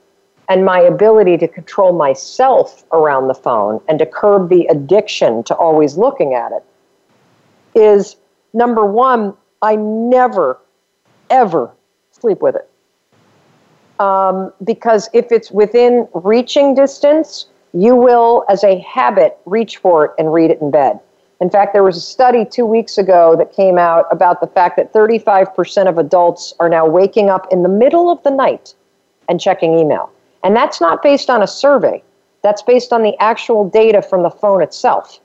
and 0.50 0.64
my 0.64 0.80
ability 0.80 1.38
to 1.38 1.46
control 1.46 1.92
myself 1.92 2.84
around 2.92 3.28
the 3.28 3.34
phone 3.34 3.80
and 3.88 4.00
to 4.00 4.04
curb 4.04 4.48
the 4.48 4.66
addiction 4.66 5.44
to 5.44 5.54
always 5.54 5.96
looking 5.96 6.34
at 6.34 6.50
it 6.50 6.64
is 7.78 8.16
number 8.52 8.84
one, 8.84 9.32
I 9.62 9.76
never, 9.76 10.58
ever 11.30 11.70
sleep 12.10 12.42
with 12.42 12.56
it. 12.56 12.68
Um, 14.00 14.52
because 14.64 15.08
if 15.12 15.30
it's 15.30 15.52
within 15.52 16.08
reaching 16.14 16.74
distance, 16.74 17.46
you 17.72 17.94
will, 17.94 18.44
as 18.48 18.64
a 18.64 18.80
habit, 18.80 19.38
reach 19.44 19.76
for 19.76 20.06
it 20.06 20.10
and 20.18 20.32
read 20.32 20.50
it 20.50 20.60
in 20.60 20.72
bed. 20.72 20.98
In 21.40 21.48
fact, 21.48 21.72
there 21.72 21.84
was 21.84 21.96
a 21.96 22.00
study 22.00 22.44
two 22.44 22.66
weeks 22.66 22.98
ago 22.98 23.36
that 23.36 23.52
came 23.52 23.78
out 23.78 24.06
about 24.10 24.40
the 24.40 24.48
fact 24.48 24.76
that 24.78 24.92
35% 24.92 25.88
of 25.88 25.96
adults 25.96 26.54
are 26.58 26.68
now 26.68 26.88
waking 26.88 27.30
up 27.30 27.46
in 27.52 27.62
the 27.62 27.68
middle 27.68 28.10
of 28.10 28.20
the 28.24 28.30
night 28.32 28.74
and 29.28 29.40
checking 29.40 29.78
email. 29.78 30.10
And 30.42 30.56
that's 30.56 30.80
not 30.80 31.02
based 31.02 31.30
on 31.30 31.42
a 31.42 31.46
survey, 31.46 32.02
that's 32.42 32.62
based 32.62 32.92
on 32.92 33.02
the 33.02 33.16
actual 33.20 33.68
data 33.68 34.02
from 34.02 34.22
the 34.22 34.30
phone 34.30 34.62
itself. 34.62 35.20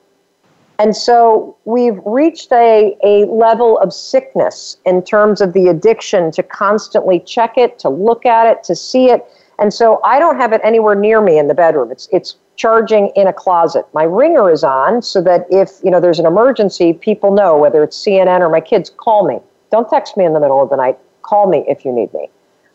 And 0.78 0.94
so 0.94 1.56
we've 1.64 1.98
reached 2.04 2.52
a, 2.52 2.96
a 3.02 3.24
level 3.26 3.78
of 3.78 3.94
sickness 3.94 4.76
in 4.84 5.02
terms 5.02 5.40
of 5.40 5.54
the 5.54 5.68
addiction 5.68 6.30
to 6.32 6.42
constantly 6.42 7.20
check 7.20 7.56
it, 7.56 7.78
to 7.78 7.88
look 7.88 8.26
at 8.26 8.46
it, 8.46 8.62
to 8.64 8.76
see 8.76 9.06
it. 9.06 9.24
And 9.58 9.72
so 9.72 10.00
I 10.04 10.18
don't 10.18 10.36
have 10.36 10.52
it 10.52 10.60
anywhere 10.62 10.94
near 10.94 11.22
me 11.22 11.38
in 11.38 11.48
the 11.48 11.54
bedroom. 11.54 11.90
It's, 11.90 12.08
it's 12.12 12.36
charging 12.56 13.08
in 13.16 13.26
a 13.26 13.32
closet. 13.32 13.86
My 13.94 14.02
ringer 14.02 14.50
is 14.50 14.64
on 14.64 15.00
so 15.00 15.22
that 15.22 15.46
if 15.50 15.70
you 15.82 15.90
know 15.90 16.00
there's 16.00 16.18
an 16.18 16.26
emergency, 16.26 16.92
people 16.92 17.32
know 17.32 17.56
whether 17.56 17.82
it's 17.82 17.96
CNN 18.02 18.40
or 18.40 18.50
my 18.50 18.60
kids 18.60 18.90
call 18.90 19.26
me. 19.26 19.38
Don't 19.70 19.88
text 19.88 20.16
me 20.16 20.24
in 20.24 20.32
the 20.32 20.40
middle 20.40 20.62
of 20.62 20.70
the 20.70 20.76
night. 20.76 20.98
Call 21.22 21.48
me 21.48 21.64
if 21.68 21.84
you 21.84 21.92
need 21.92 22.12
me. 22.12 22.28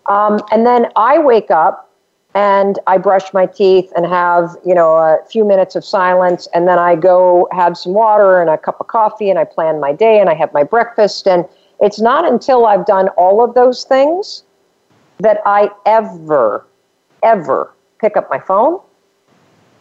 Um, 0.07 0.39
and 0.51 0.65
then 0.65 0.87
I 0.95 1.19
wake 1.19 1.51
up 1.51 1.90
and 2.33 2.79
I 2.87 2.97
brush 2.97 3.33
my 3.33 3.45
teeth 3.45 3.91
and 3.95 4.05
have 4.05 4.55
you 4.65 4.73
know 4.73 4.95
a 4.95 5.17
few 5.29 5.43
minutes 5.43 5.75
of 5.75 5.83
silence, 5.83 6.47
and 6.53 6.67
then 6.67 6.79
I 6.79 6.95
go 6.95 7.47
have 7.51 7.77
some 7.77 7.93
water 7.93 8.41
and 8.41 8.49
a 8.49 8.57
cup 8.57 8.79
of 8.79 8.87
coffee, 8.87 9.29
and 9.29 9.37
I 9.37 9.43
plan 9.43 9.79
my 9.79 9.91
day 9.91 10.19
and 10.19 10.29
I 10.29 10.33
have 10.35 10.53
my 10.53 10.63
breakfast. 10.63 11.27
And 11.27 11.45
it's 11.79 11.99
not 11.99 12.31
until 12.31 12.65
I've 12.65 12.85
done 12.85 13.09
all 13.09 13.43
of 13.43 13.53
those 13.53 13.83
things 13.83 14.43
that 15.19 15.41
I 15.45 15.69
ever, 15.85 16.65
ever 17.23 17.73
pick 17.99 18.17
up 18.17 18.29
my 18.29 18.39
phone 18.39 18.79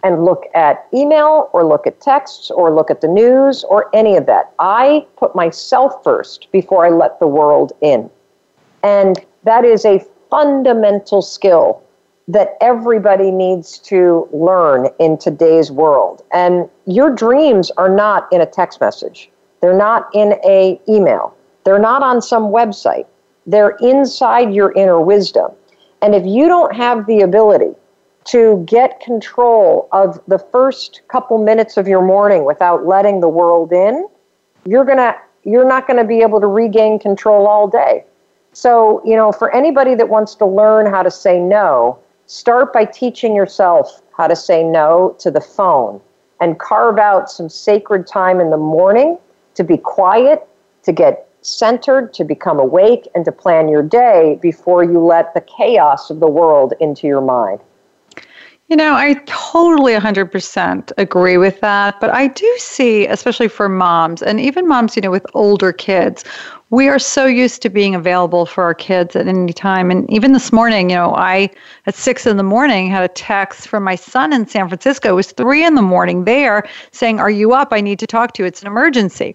and 0.02 0.24
look 0.24 0.44
at 0.54 0.86
email 0.94 1.50
or 1.52 1.64
look 1.64 1.86
at 1.86 2.00
texts 2.00 2.50
or 2.50 2.72
look 2.72 2.90
at 2.90 3.00
the 3.00 3.08
news 3.08 3.64
or 3.64 3.94
any 3.94 4.16
of 4.16 4.26
that. 4.26 4.52
I 4.58 5.06
put 5.16 5.34
myself 5.34 6.02
first 6.02 6.48
before 6.52 6.86
I 6.86 6.88
let 6.88 7.20
the 7.20 7.26
world 7.26 7.72
in. 7.82 8.10
And 8.82 9.24
that 9.44 9.64
is 9.64 9.84
a 9.84 10.04
fundamental 10.30 11.20
skill 11.20 11.82
that 12.32 12.56
everybody 12.60 13.32
needs 13.32 13.78
to 13.78 14.28
learn 14.32 14.88
in 15.00 15.18
today's 15.18 15.70
world. 15.70 16.22
And 16.32 16.70
your 16.86 17.12
dreams 17.12 17.72
are 17.72 17.88
not 17.88 18.32
in 18.32 18.40
a 18.40 18.46
text 18.46 18.80
message. 18.80 19.28
They're 19.60 19.76
not 19.76 20.08
in 20.14 20.34
a 20.44 20.80
email. 20.88 21.36
They're 21.64 21.80
not 21.80 22.04
on 22.04 22.22
some 22.22 22.44
website. 22.44 23.06
They're 23.46 23.76
inside 23.80 24.54
your 24.54 24.72
inner 24.72 25.00
wisdom. 25.00 25.50
And 26.02 26.14
if 26.14 26.24
you 26.24 26.46
don't 26.46 26.74
have 26.74 27.06
the 27.06 27.20
ability 27.20 27.74
to 28.26 28.64
get 28.64 29.00
control 29.00 29.88
of 29.90 30.20
the 30.28 30.38
first 30.38 31.00
couple 31.08 31.42
minutes 31.42 31.76
of 31.76 31.88
your 31.88 32.02
morning 32.02 32.44
without 32.44 32.86
letting 32.86 33.20
the 33.20 33.28
world 33.28 33.72
in, 33.72 34.06
you're 34.64 34.84
going 34.84 34.98
to 34.98 35.16
you're 35.42 35.66
not 35.66 35.86
going 35.86 35.96
to 35.96 36.04
be 36.04 36.20
able 36.20 36.40
to 36.40 36.46
regain 36.46 36.98
control 36.98 37.46
all 37.46 37.66
day. 37.66 38.04
So, 38.52 39.02
you 39.06 39.16
know, 39.16 39.32
for 39.32 39.52
anybody 39.54 39.94
that 39.94 40.08
wants 40.08 40.34
to 40.36 40.46
learn 40.46 40.84
how 40.86 41.02
to 41.02 41.10
say 41.10 41.40
no, 41.40 41.98
start 42.30 42.72
by 42.72 42.84
teaching 42.84 43.34
yourself 43.34 44.02
how 44.16 44.28
to 44.28 44.36
say 44.36 44.62
no 44.62 45.16
to 45.18 45.32
the 45.32 45.40
phone 45.40 46.00
and 46.40 46.60
carve 46.60 46.96
out 46.96 47.28
some 47.28 47.48
sacred 47.48 48.06
time 48.06 48.40
in 48.40 48.50
the 48.50 48.56
morning 48.56 49.18
to 49.56 49.64
be 49.64 49.76
quiet, 49.76 50.46
to 50.84 50.92
get 50.92 51.28
centered, 51.42 52.14
to 52.14 52.22
become 52.22 52.60
awake, 52.60 53.08
and 53.16 53.24
to 53.24 53.32
plan 53.32 53.68
your 53.68 53.82
day 53.82 54.38
before 54.40 54.84
you 54.84 55.00
let 55.00 55.34
the 55.34 55.40
chaos 55.40 56.08
of 56.08 56.20
the 56.20 56.28
world 56.28 56.72
into 56.78 57.08
your 57.08 57.20
mind. 57.20 57.58
You 58.70 58.76
know, 58.76 58.94
I 58.94 59.14
totally 59.26 59.94
100% 59.94 60.92
agree 60.96 61.36
with 61.36 61.58
that. 61.58 61.98
But 62.00 62.10
I 62.10 62.28
do 62.28 62.54
see, 62.58 63.04
especially 63.04 63.48
for 63.48 63.68
moms 63.68 64.22
and 64.22 64.38
even 64.38 64.68
moms, 64.68 64.94
you 64.94 65.02
know, 65.02 65.10
with 65.10 65.26
older 65.34 65.72
kids, 65.72 66.22
we 66.70 66.86
are 66.86 67.00
so 67.00 67.26
used 67.26 67.62
to 67.62 67.68
being 67.68 67.96
available 67.96 68.46
for 68.46 68.62
our 68.62 68.74
kids 68.74 69.16
at 69.16 69.26
any 69.26 69.52
time. 69.52 69.90
And 69.90 70.08
even 70.08 70.34
this 70.34 70.52
morning, 70.52 70.90
you 70.90 70.94
know, 70.94 71.16
I, 71.16 71.50
at 71.86 71.96
six 71.96 72.28
in 72.28 72.36
the 72.36 72.44
morning, 72.44 72.88
had 72.88 73.02
a 73.02 73.08
text 73.08 73.66
from 73.66 73.82
my 73.82 73.96
son 73.96 74.32
in 74.32 74.46
San 74.46 74.68
Francisco. 74.68 75.08
It 75.08 75.14
was 75.14 75.32
three 75.32 75.66
in 75.66 75.74
the 75.74 75.82
morning 75.82 76.24
there 76.24 76.62
saying, 76.92 77.18
Are 77.18 77.28
you 77.28 77.52
up? 77.52 77.72
I 77.72 77.80
need 77.80 77.98
to 77.98 78.06
talk 78.06 78.34
to 78.34 78.44
you. 78.44 78.46
It's 78.46 78.60
an 78.60 78.68
emergency 78.68 79.34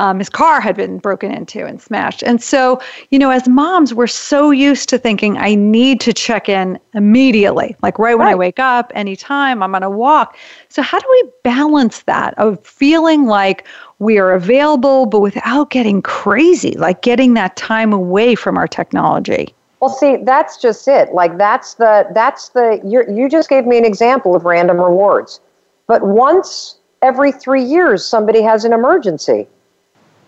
um, 0.00 0.18
his 0.18 0.30
car 0.30 0.62
had 0.62 0.76
been 0.76 0.96
broken 0.96 1.30
into 1.30 1.66
and 1.66 1.80
smashed. 1.80 2.22
And 2.22 2.42
so, 2.42 2.80
you 3.10 3.18
know, 3.18 3.28
as 3.28 3.46
moms, 3.46 3.92
we're 3.92 4.06
so 4.06 4.50
used 4.50 4.88
to 4.88 4.98
thinking, 4.98 5.36
I 5.36 5.54
need 5.54 6.00
to 6.00 6.14
check 6.14 6.48
in 6.48 6.80
immediately, 6.94 7.76
like 7.82 7.98
right 7.98 8.16
when 8.16 8.26
right. 8.26 8.32
I 8.32 8.34
wake 8.34 8.58
up, 8.58 8.90
anytime 8.94 9.62
I'm 9.62 9.74
on 9.74 9.82
a 9.82 9.90
walk. 9.90 10.38
So, 10.70 10.80
how 10.80 10.98
do 10.98 11.06
we 11.10 11.30
balance 11.44 12.02
that 12.04 12.32
of 12.38 12.64
feeling 12.64 13.26
like 13.26 13.66
we 13.98 14.16
are 14.16 14.32
available, 14.32 15.04
but 15.04 15.20
without 15.20 15.68
getting 15.68 16.00
crazy, 16.00 16.72
like 16.72 17.02
getting 17.02 17.34
that 17.34 17.56
time 17.56 17.92
away 17.92 18.34
from 18.34 18.56
our 18.56 18.66
technology? 18.66 19.54
Well, 19.80 19.90
see, 19.90 20.16
that's 20.16 20.56
just 20.56 20.88
it. 20.88 21.12
Like 21.12 21.36
that's 21.36 21.74
the 21.74 22.06
that's 22.14 22.50
the 22.50 22.80
you 22.84 23.04
you 23.14 23.28
just 23.28 23.50
gave 23.50 23.66
me 23.66 23.76
an 23.76 23.84
example 23.84 24.34
of 24.34 24.46
random 24.46 24.78
rewards. 24.78 25.40
But 25.86 26.02
once 26.02 26.78
every 27.02 27.32
3 27.32 27.62
years 27.62 28.02
somebody 28.04 28.40
has 28.40 28.64
an 28.64 28.72
emergency. 28.72 29.46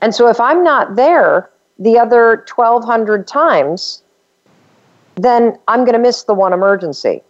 And 0.03 0.15
so 0.15 0.29
if 0.29 0.41
I'm 0.41 0.63
not 0.63 0.97
there 0.97 1.51
the 1.79 1.99
other 1.99 2.45
1,200 2.55 3.27
times, 3.27 4.03
then 5.17 5.59
I'm 5.69 5.81
going 5.81 5.95
to 5.95 5.99
miss 5.99 6.25
the 6.25 6.35
one 6.35 6.53
emergency. 6.53 7.23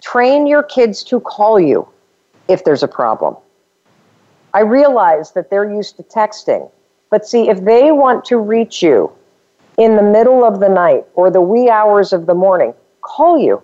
Train 0.00 0.46
your 0.46 0.62
kids 0.62 1.02
to 1.04 1.20
call 1.20 1.58
you 1.58 1.88
if 2.48 2.64
there's 2.64 2.82
a 2.82 2.88
problem. 2.88 3.36
I 4.54 4.60
realize 4.60 5.32
that 5.32 5.50
they're 5.50 5.70
used 5.70 5.96
to 5.96 6.02
texting, 6.02 6.70
but 7.10 7.26
see, 7.26 7.48
if 7.48 7.64
they 7.64 7.92
want 7.92 8.24
to 8.26 8.38
reach 8.38 8.82
you 8.82 9.12
in 9.78 9.96
the 9.96 10.02
middle 10.02 10.44
of 10.44 10.58
the 10.60 10.68
night 10.68 11.04
or 11.14 11.30
the 11.30 11.40
wee 11.40 11.68
hours 11.70 12.12
of 12.12 12.26
the 12.26 12.34
morning, 12.34 12.74
call 13.02 13.38
you. 13.38 13.62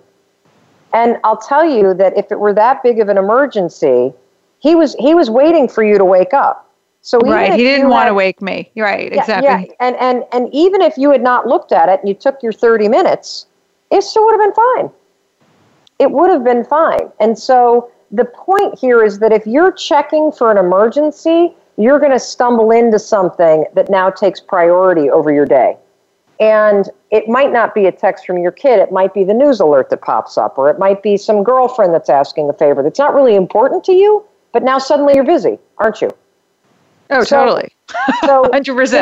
And 0.93 1.19
I'll 1.25 1.39
tell 1.39 1.69
you 1.69 1.95
that 1.95 2.17
if 2.17 2.31
it 2.31 2.39
were 2.39 2.53
that 2.55 2.83
big 2.83 3.01
of 3.01 3.09
an 3.09 3.19
emergency, 3.19 4.13
he 4.61 4.75
was 4.75 4.95
he 4.99 5.15
was 5.15 5.29
waiting 5.29 5.69
for 5.69 5.83
you 5.83 5.99
to 5.99 6.05
wake 6.05 6.33
up. 6.33 6.64
So 7.05 7.19
right, 7.19 7.53
he 7.53 7.63
didn't 7.63 7.91
want 7.91 8.05
had, 8.05 8.09
to 8.09 8.15
wake 8.15 8.41
me. 8.41 8.73
Right, 8.75 9.13
yeah, 9.13 9.21
exactly. 9.21 9.69
Yeah. 9.69 9.87
And 9.87 9.95
and 9.97 10.25
and 10.33 10.49
even 10.55 10.81
if 10.81 10.97
you 10.97 11.11
had 11.11 11.23
not 11.23 11.47
looked 11.47 11.71
at 11.71 11.91
it 11.91 12.01
and 12.01 12.09
you 12.09 12.15
took 12.15 12.43
your 12.43 12.51
30 12.53 12.89
minutes, 12.89 13.45
it 13.91 14.03
still 14.03 14.25
would 14.25 14.33
have 14.33 14.41
been 14.41 14.55
fine. 14.55 14.91
It 15.99 16.11
would 16.11 16.31
have 16.31 16.43
been 16.43 16.65
fine. 16.65 17.13
And 17.21 17.39
so 17.39 17.91
the 18.11 18.25
point 18.25 18.79
here 18.79 19.05
is 19.05 19.19
that 19.19 19.33
if 19.33 19.47
you're 19.47 19.71
checking 19.71 20.33
for 20.33 20.51
an 20.51 20.57
emergency, 20.57 21.53
you're 21.77 21.99
going 21.99 22.11
to 22.11 22.19
stumble 22.19 22.71
into 22.71 22.99
something 22.99 23.67
that 23.75 23.91
now 23.91 24.09
takes 24.09 24.41
priority 24.41 25.11
over 25.11 25.31
your 25.31 25.45
day. 25.45 25.77
And 26.41 26.89
it 27.11 27.29
might 27.29 27.53
not 27.53 27.75
be 27.75 27.85
a 27.85 27.93
text 27.93 28.25
from 28.25 28.39
your 28.39 28.51
kid. 28.51 28.79
It 28.79 28.91
might 28.91 29.13
be 29.13 29.25
the 29.25 29.35
news 29.35 29.61
alert 29.61 29.91
that 29.91 30.01
pops 30.01 30.39
up, 30.39 30.57
or 30.57 30.71
it 30.71 30.79
might 30.79 31.03
be 31.03 31.19
some 31.19 31.45
girlfriend 31.45 31.93
that's 31.93 32.09
asking 32.09 32.49
a 32.49 32.55
favor 32.55 32.83
that's 32.83 32.99
not 32.99 33.15
really 33.15 33.35
important 33.35 33.85
to 33.85 33.93
you, 33.93 34.25
but 34.53 34.63
now 34.63 34.79
suddenly 34.79 35.15
you're 35.15 35.23
busy, 35.23 35.59
aren't 35.77 36.01
you? 36.01 36.11
Oh, 37.11 37.23
so, 37.23 37.37
totally. 37.37 37.71
So, 38.25 38.45
100%. 38.53 38.93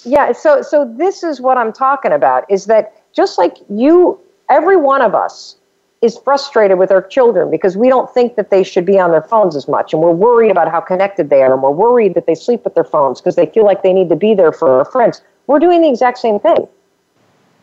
You 0.04 0.10
know, 0.10 0.26
yeah, 0.26 0.32
so 0.32 0.62
so 0.62 0.92
this 0.96 1.22
is 1.22 1.40
what 1.40 1.56
I'm 1.56 1.72
talking 1.72 2.12
about 2.12 2.50
is 2.50 2.66
that 2.66 3.02
just 3.14 3.38
like 3.38 3.58
you 3.68 4.18
every 4.48 4.76
one 4.76 5.02
of 5.02 5.14
us 5.14 5.56
is 6.02 6.18
frustrated 6.18 6.78
with 6.78 6.90
our 6.90 7.02
children 7.02 7.50
because 7.50 7.76
we 7.76 7.88
don't 7.88 8.12
think 8.12 8.36
that 8.36 8.50
they 8.50 8.62
should 8.62 8.86
be 8.86 8.98
on 8.98 9.10
their 9.10 9.22
phones 9.22 9.54
as 9.54 9.68
much 9.68 9.92
and 9.92 10.00
we're 10.00 10.10
worried 10.10 10.50
about 10.50 10.70
how 10.70 10.80
connected 10.80 11.28
they 11.28 11.42
are 11.42 11.52
and 11.52 11.62
we're 11.62 11.70
worried 11.70 12.14
that 12.14 12.26
they 12.26 12.34
sleep 12.34 12.64
with 12.64 12.74
their 12.74 12.84
phones 12.84 13.20
because 13.20 13.36
they 13.36 13.46
feel 13.46 13.64
like 13.64 13.82
they 13.82 13.92
need 13.92 14.08
to 14.08 14.16
be 14.16 14.34
there 14.34 14.52
for 14.52 14.78
our 14.78 14.84
friends. 14.86 15.20
We're 15.46 15.58
doing 15.58 15.82
the 15.82 15.88
exact 15.88 16.18
same 16.18 16.40
thing. 16.40 16.66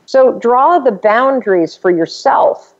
So 0.05 0.37
draw 0.39 0.77
the 0.77 0.91
boundaries 0.91 1.75
for 1.75 1.89
yourself. 1.89 2.75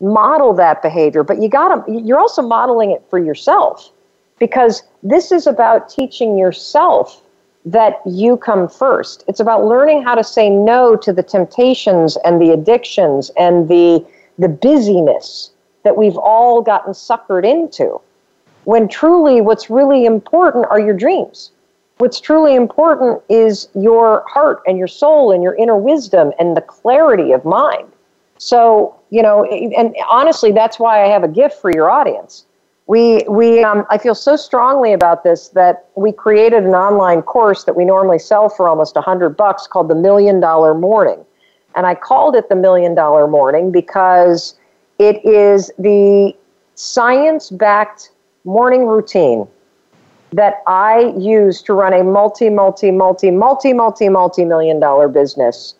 Model 0.00 0.52
that 0.54 0.80
behavior, 0.80 1.24
but 1.24 1.42
you 1.42 1.48
got 1.48 1.86
to 1.86 1.92
you're 1.92 2.20
also 2.20 2.40
modeling 2.40 2.92
it 2.92 3.02
for 3.10 3.18
yourself 3.18 3.90
because 4.38 4.82
this 5.02 5.32
is 5.32 5.46
about 5.46 5.88
teaching 5.88 6.36
yourself 6.36 7.22
that 7.64 8.00
you 8.06 8.36
come 8.36 8.68
first. 8.68 9.24
It's 9.28 9.40
about 9.40 9.64
learning 9.64 10.02
how 10.02 10.14
to 10.14 10.24
say 10.24 10.48
no 10.48 10.96
to 10.96 11.12
the 11.12 11.22
temptations 11.22 12.16
and 12.24 12.40
the 12.40 12.50
addictions 12.50 13.30
and 13.36 13.68
the 13.68 14.04
the 14.38 14.48
busyness 14.48 15.50
that 15.82 15.96
we've 15.96 16.16
all 16.16 16.62
gotten 16.62 16.92
suckered 16.92 17.44
into. 17.44 18.00
When 18.64 18.88
truly 18.88 19.40
what's 19.40 19.68
really 19.68 20.04
important 20.04 20.66
are 20.70 20.80
your 20.80 20.94
dreams. 20.94 21.50
What's 21.98 22.20
truly 22.20 22.54
important 22.54 23.20
is 23.28 23.68
your 23.74 24.24
heart 24.28 24.62
and 24.66 24.78
your 24.78 24.86
soul 24.86 25.32
and 25.32 25.42
your 25.42 25.56
inner 25.56 25.76
wisdom 25.76 26.32
and 26.38 26.56
the 26.56 26.60
clarity 26.60 27.32
of 27.32 27.44
mind. 27.44 27.90
So, 28.38 28.94
you 29.10 29.20
know, 29.22 29.44
and 29.44 29.96
honestly, 30.08 30.52
that's 30.52 30.78
why 30.78 31.04
I 31.04 31.08
have 31.08 31.24
a 31.24 31.28
gift 31.28 31.60
for 31.60 31.72
your 31.72 31.90
audience. 31.90 32.44
We, 32.88 33.22
we, 33.28 33.62
um, 33.62 33.84
I 33.90 33.98
feel 33.98 34.14
so 34.14 34.34
strongly 34.34 34.94
about 34.94 35.22
this 35.22 35.48
that 35.48 35.88
we 35.94 36.10
created 36.10 36.64
an 36.64 36.74
online 36.74 37.20
course 37.20 37.64
that 37.64 37.76
we 37.76 37.84
normally 37.84 38.18
sell 38.18 38.48
for 38.48 38.66
almost 38.66 38.96
a 38.96 39.02
hundred 39.02 39.36
bucks 39.36 39.66
called 39.66 39.88
the 39.88 39.94
Million 39.94 40.40
Dollar 40.40 40.74
Morning, 40.74 41.22
and 41.76 41.86
I 41.86 41.94
called 41.94 42.34
it 42.34 42.48
the 42.48 42.56
Million 42.56 42.94
Dollar 42.94 43.28
Morning 43.28 43.70
because 43.70 44.58
it 44.98 45.22
is 45.22 45.70
the 45.78 46.34
science-backed 46.76 48.10
morning 48.44 48.86
routine 48.86 49.46
that 50.32 50.62
I 50.66 51.12
use 51.18 51.60
to 51.62 51.74
run 51.74 51.92
a 51.92 52.02
multi, 52.02 52.48
multi, 52.48 52.90
multi, 52.90 53.30
multi, 53.30 53.74
multi, 53.74 54.08
multi 54.08 54.44
million 54.46 54.80
dollar 54.80 55.08
business 55.08 55.74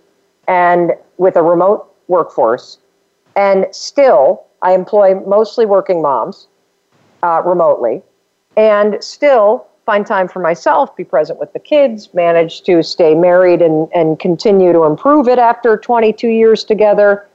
and 0.46 0.92
with 1.16 1.36
a 1.36 1.42
remote 1.42 1.90
workforce. 2.09 2.78
And 3.36 3.66
still, 3.72 4.44
I 4.62 4.72
employ 4.72 5.14
mostly 5.20 5.64
working 5.64 6.02
moms 6.02 6.47
uh, 7.22 7.42
remotely 7.44 8.02
and 8.56 9.02
still 9.02 9.66
find 9.86 10.06
time 10.06 10.28
for 10.28 10.40
myself, 10.40 10.94
be 10.96 11.04
present 11.04 11.38
with 11.38 11.52
the 11.54 11.58
kids, 11.58 12.12
manage 12.12 12.60
to 12.62 12.82
stay 12.82 13.14
married 13.14 13.62
and, 13.62 13.88
and 13.94 14.18
continue 14.18 14.72
to 14.72 14.84
improve 14.84 15.28
it 15.28 15.38
after 15.38 15.78
22 15.78 16.28
years 16.28 16.62
together. 16.62 17.26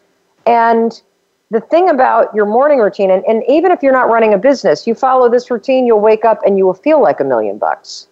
And 0.46 1.02
the 1.50 1.62
thing 1.62 1.90
about 1.90 2.34
your 2.36 2.46
morning 2.46 2.80
routine, 2.80 3.10
and, 3.10 3.26
and 3.26 3.42
even 3.48 3.72
if 3.72 3.82
you're 3.82 3.94
not 3.94 4.10
running 4.10 4.34
a 4.34 4.38
business, 4.38 4.86
you 4.86 4.94
follow 4.94 5.30
this 5.30 5.50
routine, 5.50 5.88
you'll 5.88 6.00
wake 6.00 6.26
up 6.26 6.42
and 6.46 6.58
you 6.58 6.66
will 6.66 6.74
feel 6.76 7.02
like 7.02 7.20
a 7.20 7.24
million 7.24 7.58
bucks. 7.58 8.08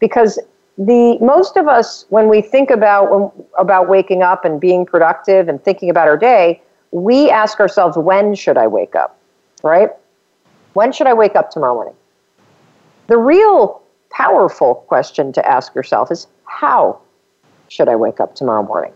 Because 0.00 0.40
the 0.76 1.16
most 1.20 1.56
of 1.56 1.68
us, 1.68 2.06
when 2.08 2.28
we 2.28 2.42
think 2.42 2.70
about 2.70 3.10
when, 3.10 3.30
about 3.58 3.88
waking 3.88 4.22
up 4.22 4.44
and 4.44 4.60
being 4.60 4.84
productive 4.86 5.48
and 5.48 5.62
thinking 5.62 5.88
about 5.88 6.08
our 6.08 6.16
day, 6.16 6.60
we 6.90 7.30
ask 7.30 7.60
ourselves, 7.60 7.96
when 7.96 8.34
should 8.34 8.56
I 8.56 8.66
wake 8.66 8.96
up? 8.96 9.18
Right? 9.62 9.90
When 10.74 10.92
should 10.92 11.06
I 11.06 11.14
wake 11.14 11.34
up 11.34 11.50
tomorrow 11.50 11.74
morning? 11.74 11.94
The 13.08 13.18
real 13.18 13.82
powerful 14.10 14.76
question 14.86 15.32
to 15.32 15.48
ask 15.48 15.74
yourself 15.74 16.10
is, 16.10 16.26
how 16.44 17.00
should 17.68 17.88
I 17.88 17.96
wake 17.96 18.20
up 18.20 18.34
tomorrow 18.34 18.62
morning? 18.62 18.92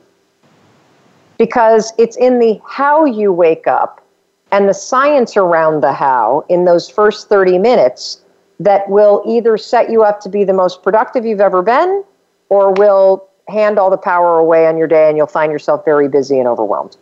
because 1.39 1.93
it's 1.99 2.17
in 2.17 2.41
the 2.41 2.61
how 2.67 3.05
you 3.05 3.33
wake 3.33 3.67
up 3.67 4.05
and 4.51 4.69
the 4.69 4.75
science 4.75 5.37
around 5.37 5.83
the 5.83 5.93
how 5.93 6.45
in 6.49 6.65
those 6.65 6.89
first 6.89 7.29
30 7.29 7.59
minutes 7.59 8.21
that 8.61 8.89
will 8.91 9.23
either 9.27 9.57
set 9.57 9.89
you 9.89 10.03
up 10.03 10.21
to 10.21 10.29
be 10.29 10.45
the 10.45 10.53
most 10.53 10.83
productive 10.83 11.25
you've 11.25 11.41
ever 11.41 11.63
been 11.63 12.05
or 12.49 12.73
will 12.73 13.29
hand 13.49 13.79
all 13.79 13.89
the 13.89 13.97
power 13.97 14.39
away 14.39 14.67
on 14.67 14.77
your 14.77 14.89
day 14.89 15.09
and 15.09 15.17
you'll 15.17 15.27
find 15.27 15.53
yourself 15.53 15.85
very 15.85 16.09
busy 16.09 16.39
and 16.39 16.49
overwhelmed. 16.49 16.97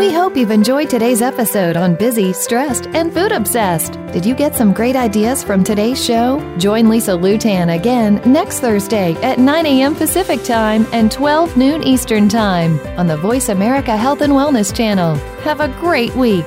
We 0.00 0.10
hope 0.10 0.34
you've 0.34 0.50
enjoyed 0.50 0.88
today's 0.88 1.20
episode 1.20 1.76
on 1.76 1.94
busy, 1.94 2.32
stressed, 2.32 2.86
and 2.94 3.12
food 3.12 3.32
obsessed. 3.32 4.00
Did 4.14 4.24
you 4.24 4.34
get 4.34 4.54
some 4.54 4.72
great 4.72 4.96
ideas 4.96 5.44
from 5.44 5.62
today's 5.62 6.02
show? 6.02 6.40
Join 6.56 6.88
Lisa 6.88 7.10
Lewtan 7.10 7.78
again 7.78 8.14
next 8.24 8.60
Thursday 8.60 9.12
at 9.16 9.38
9 9.38 9.66
a.m. 9.66 9.94
Pacific 9.94 10.42
Time 10.42 10.86
and 10.94 11.12
12 11.12 11.54
noon 11.58 11.82
Eastern 11.82 12.30
Time 12.30 12.80
on 12.98 13.08
the 13.08 13.18
Voice 13.18 13.50
America 13.50 13.94
Health 13.94 14.22
and 14.22 14.32
Wellness 14.32 14.74
channel. 14.74 15.16
Have 15.42 15.60
a 15.60 15.68
great 15.68 16.16
week. 16.16 16.46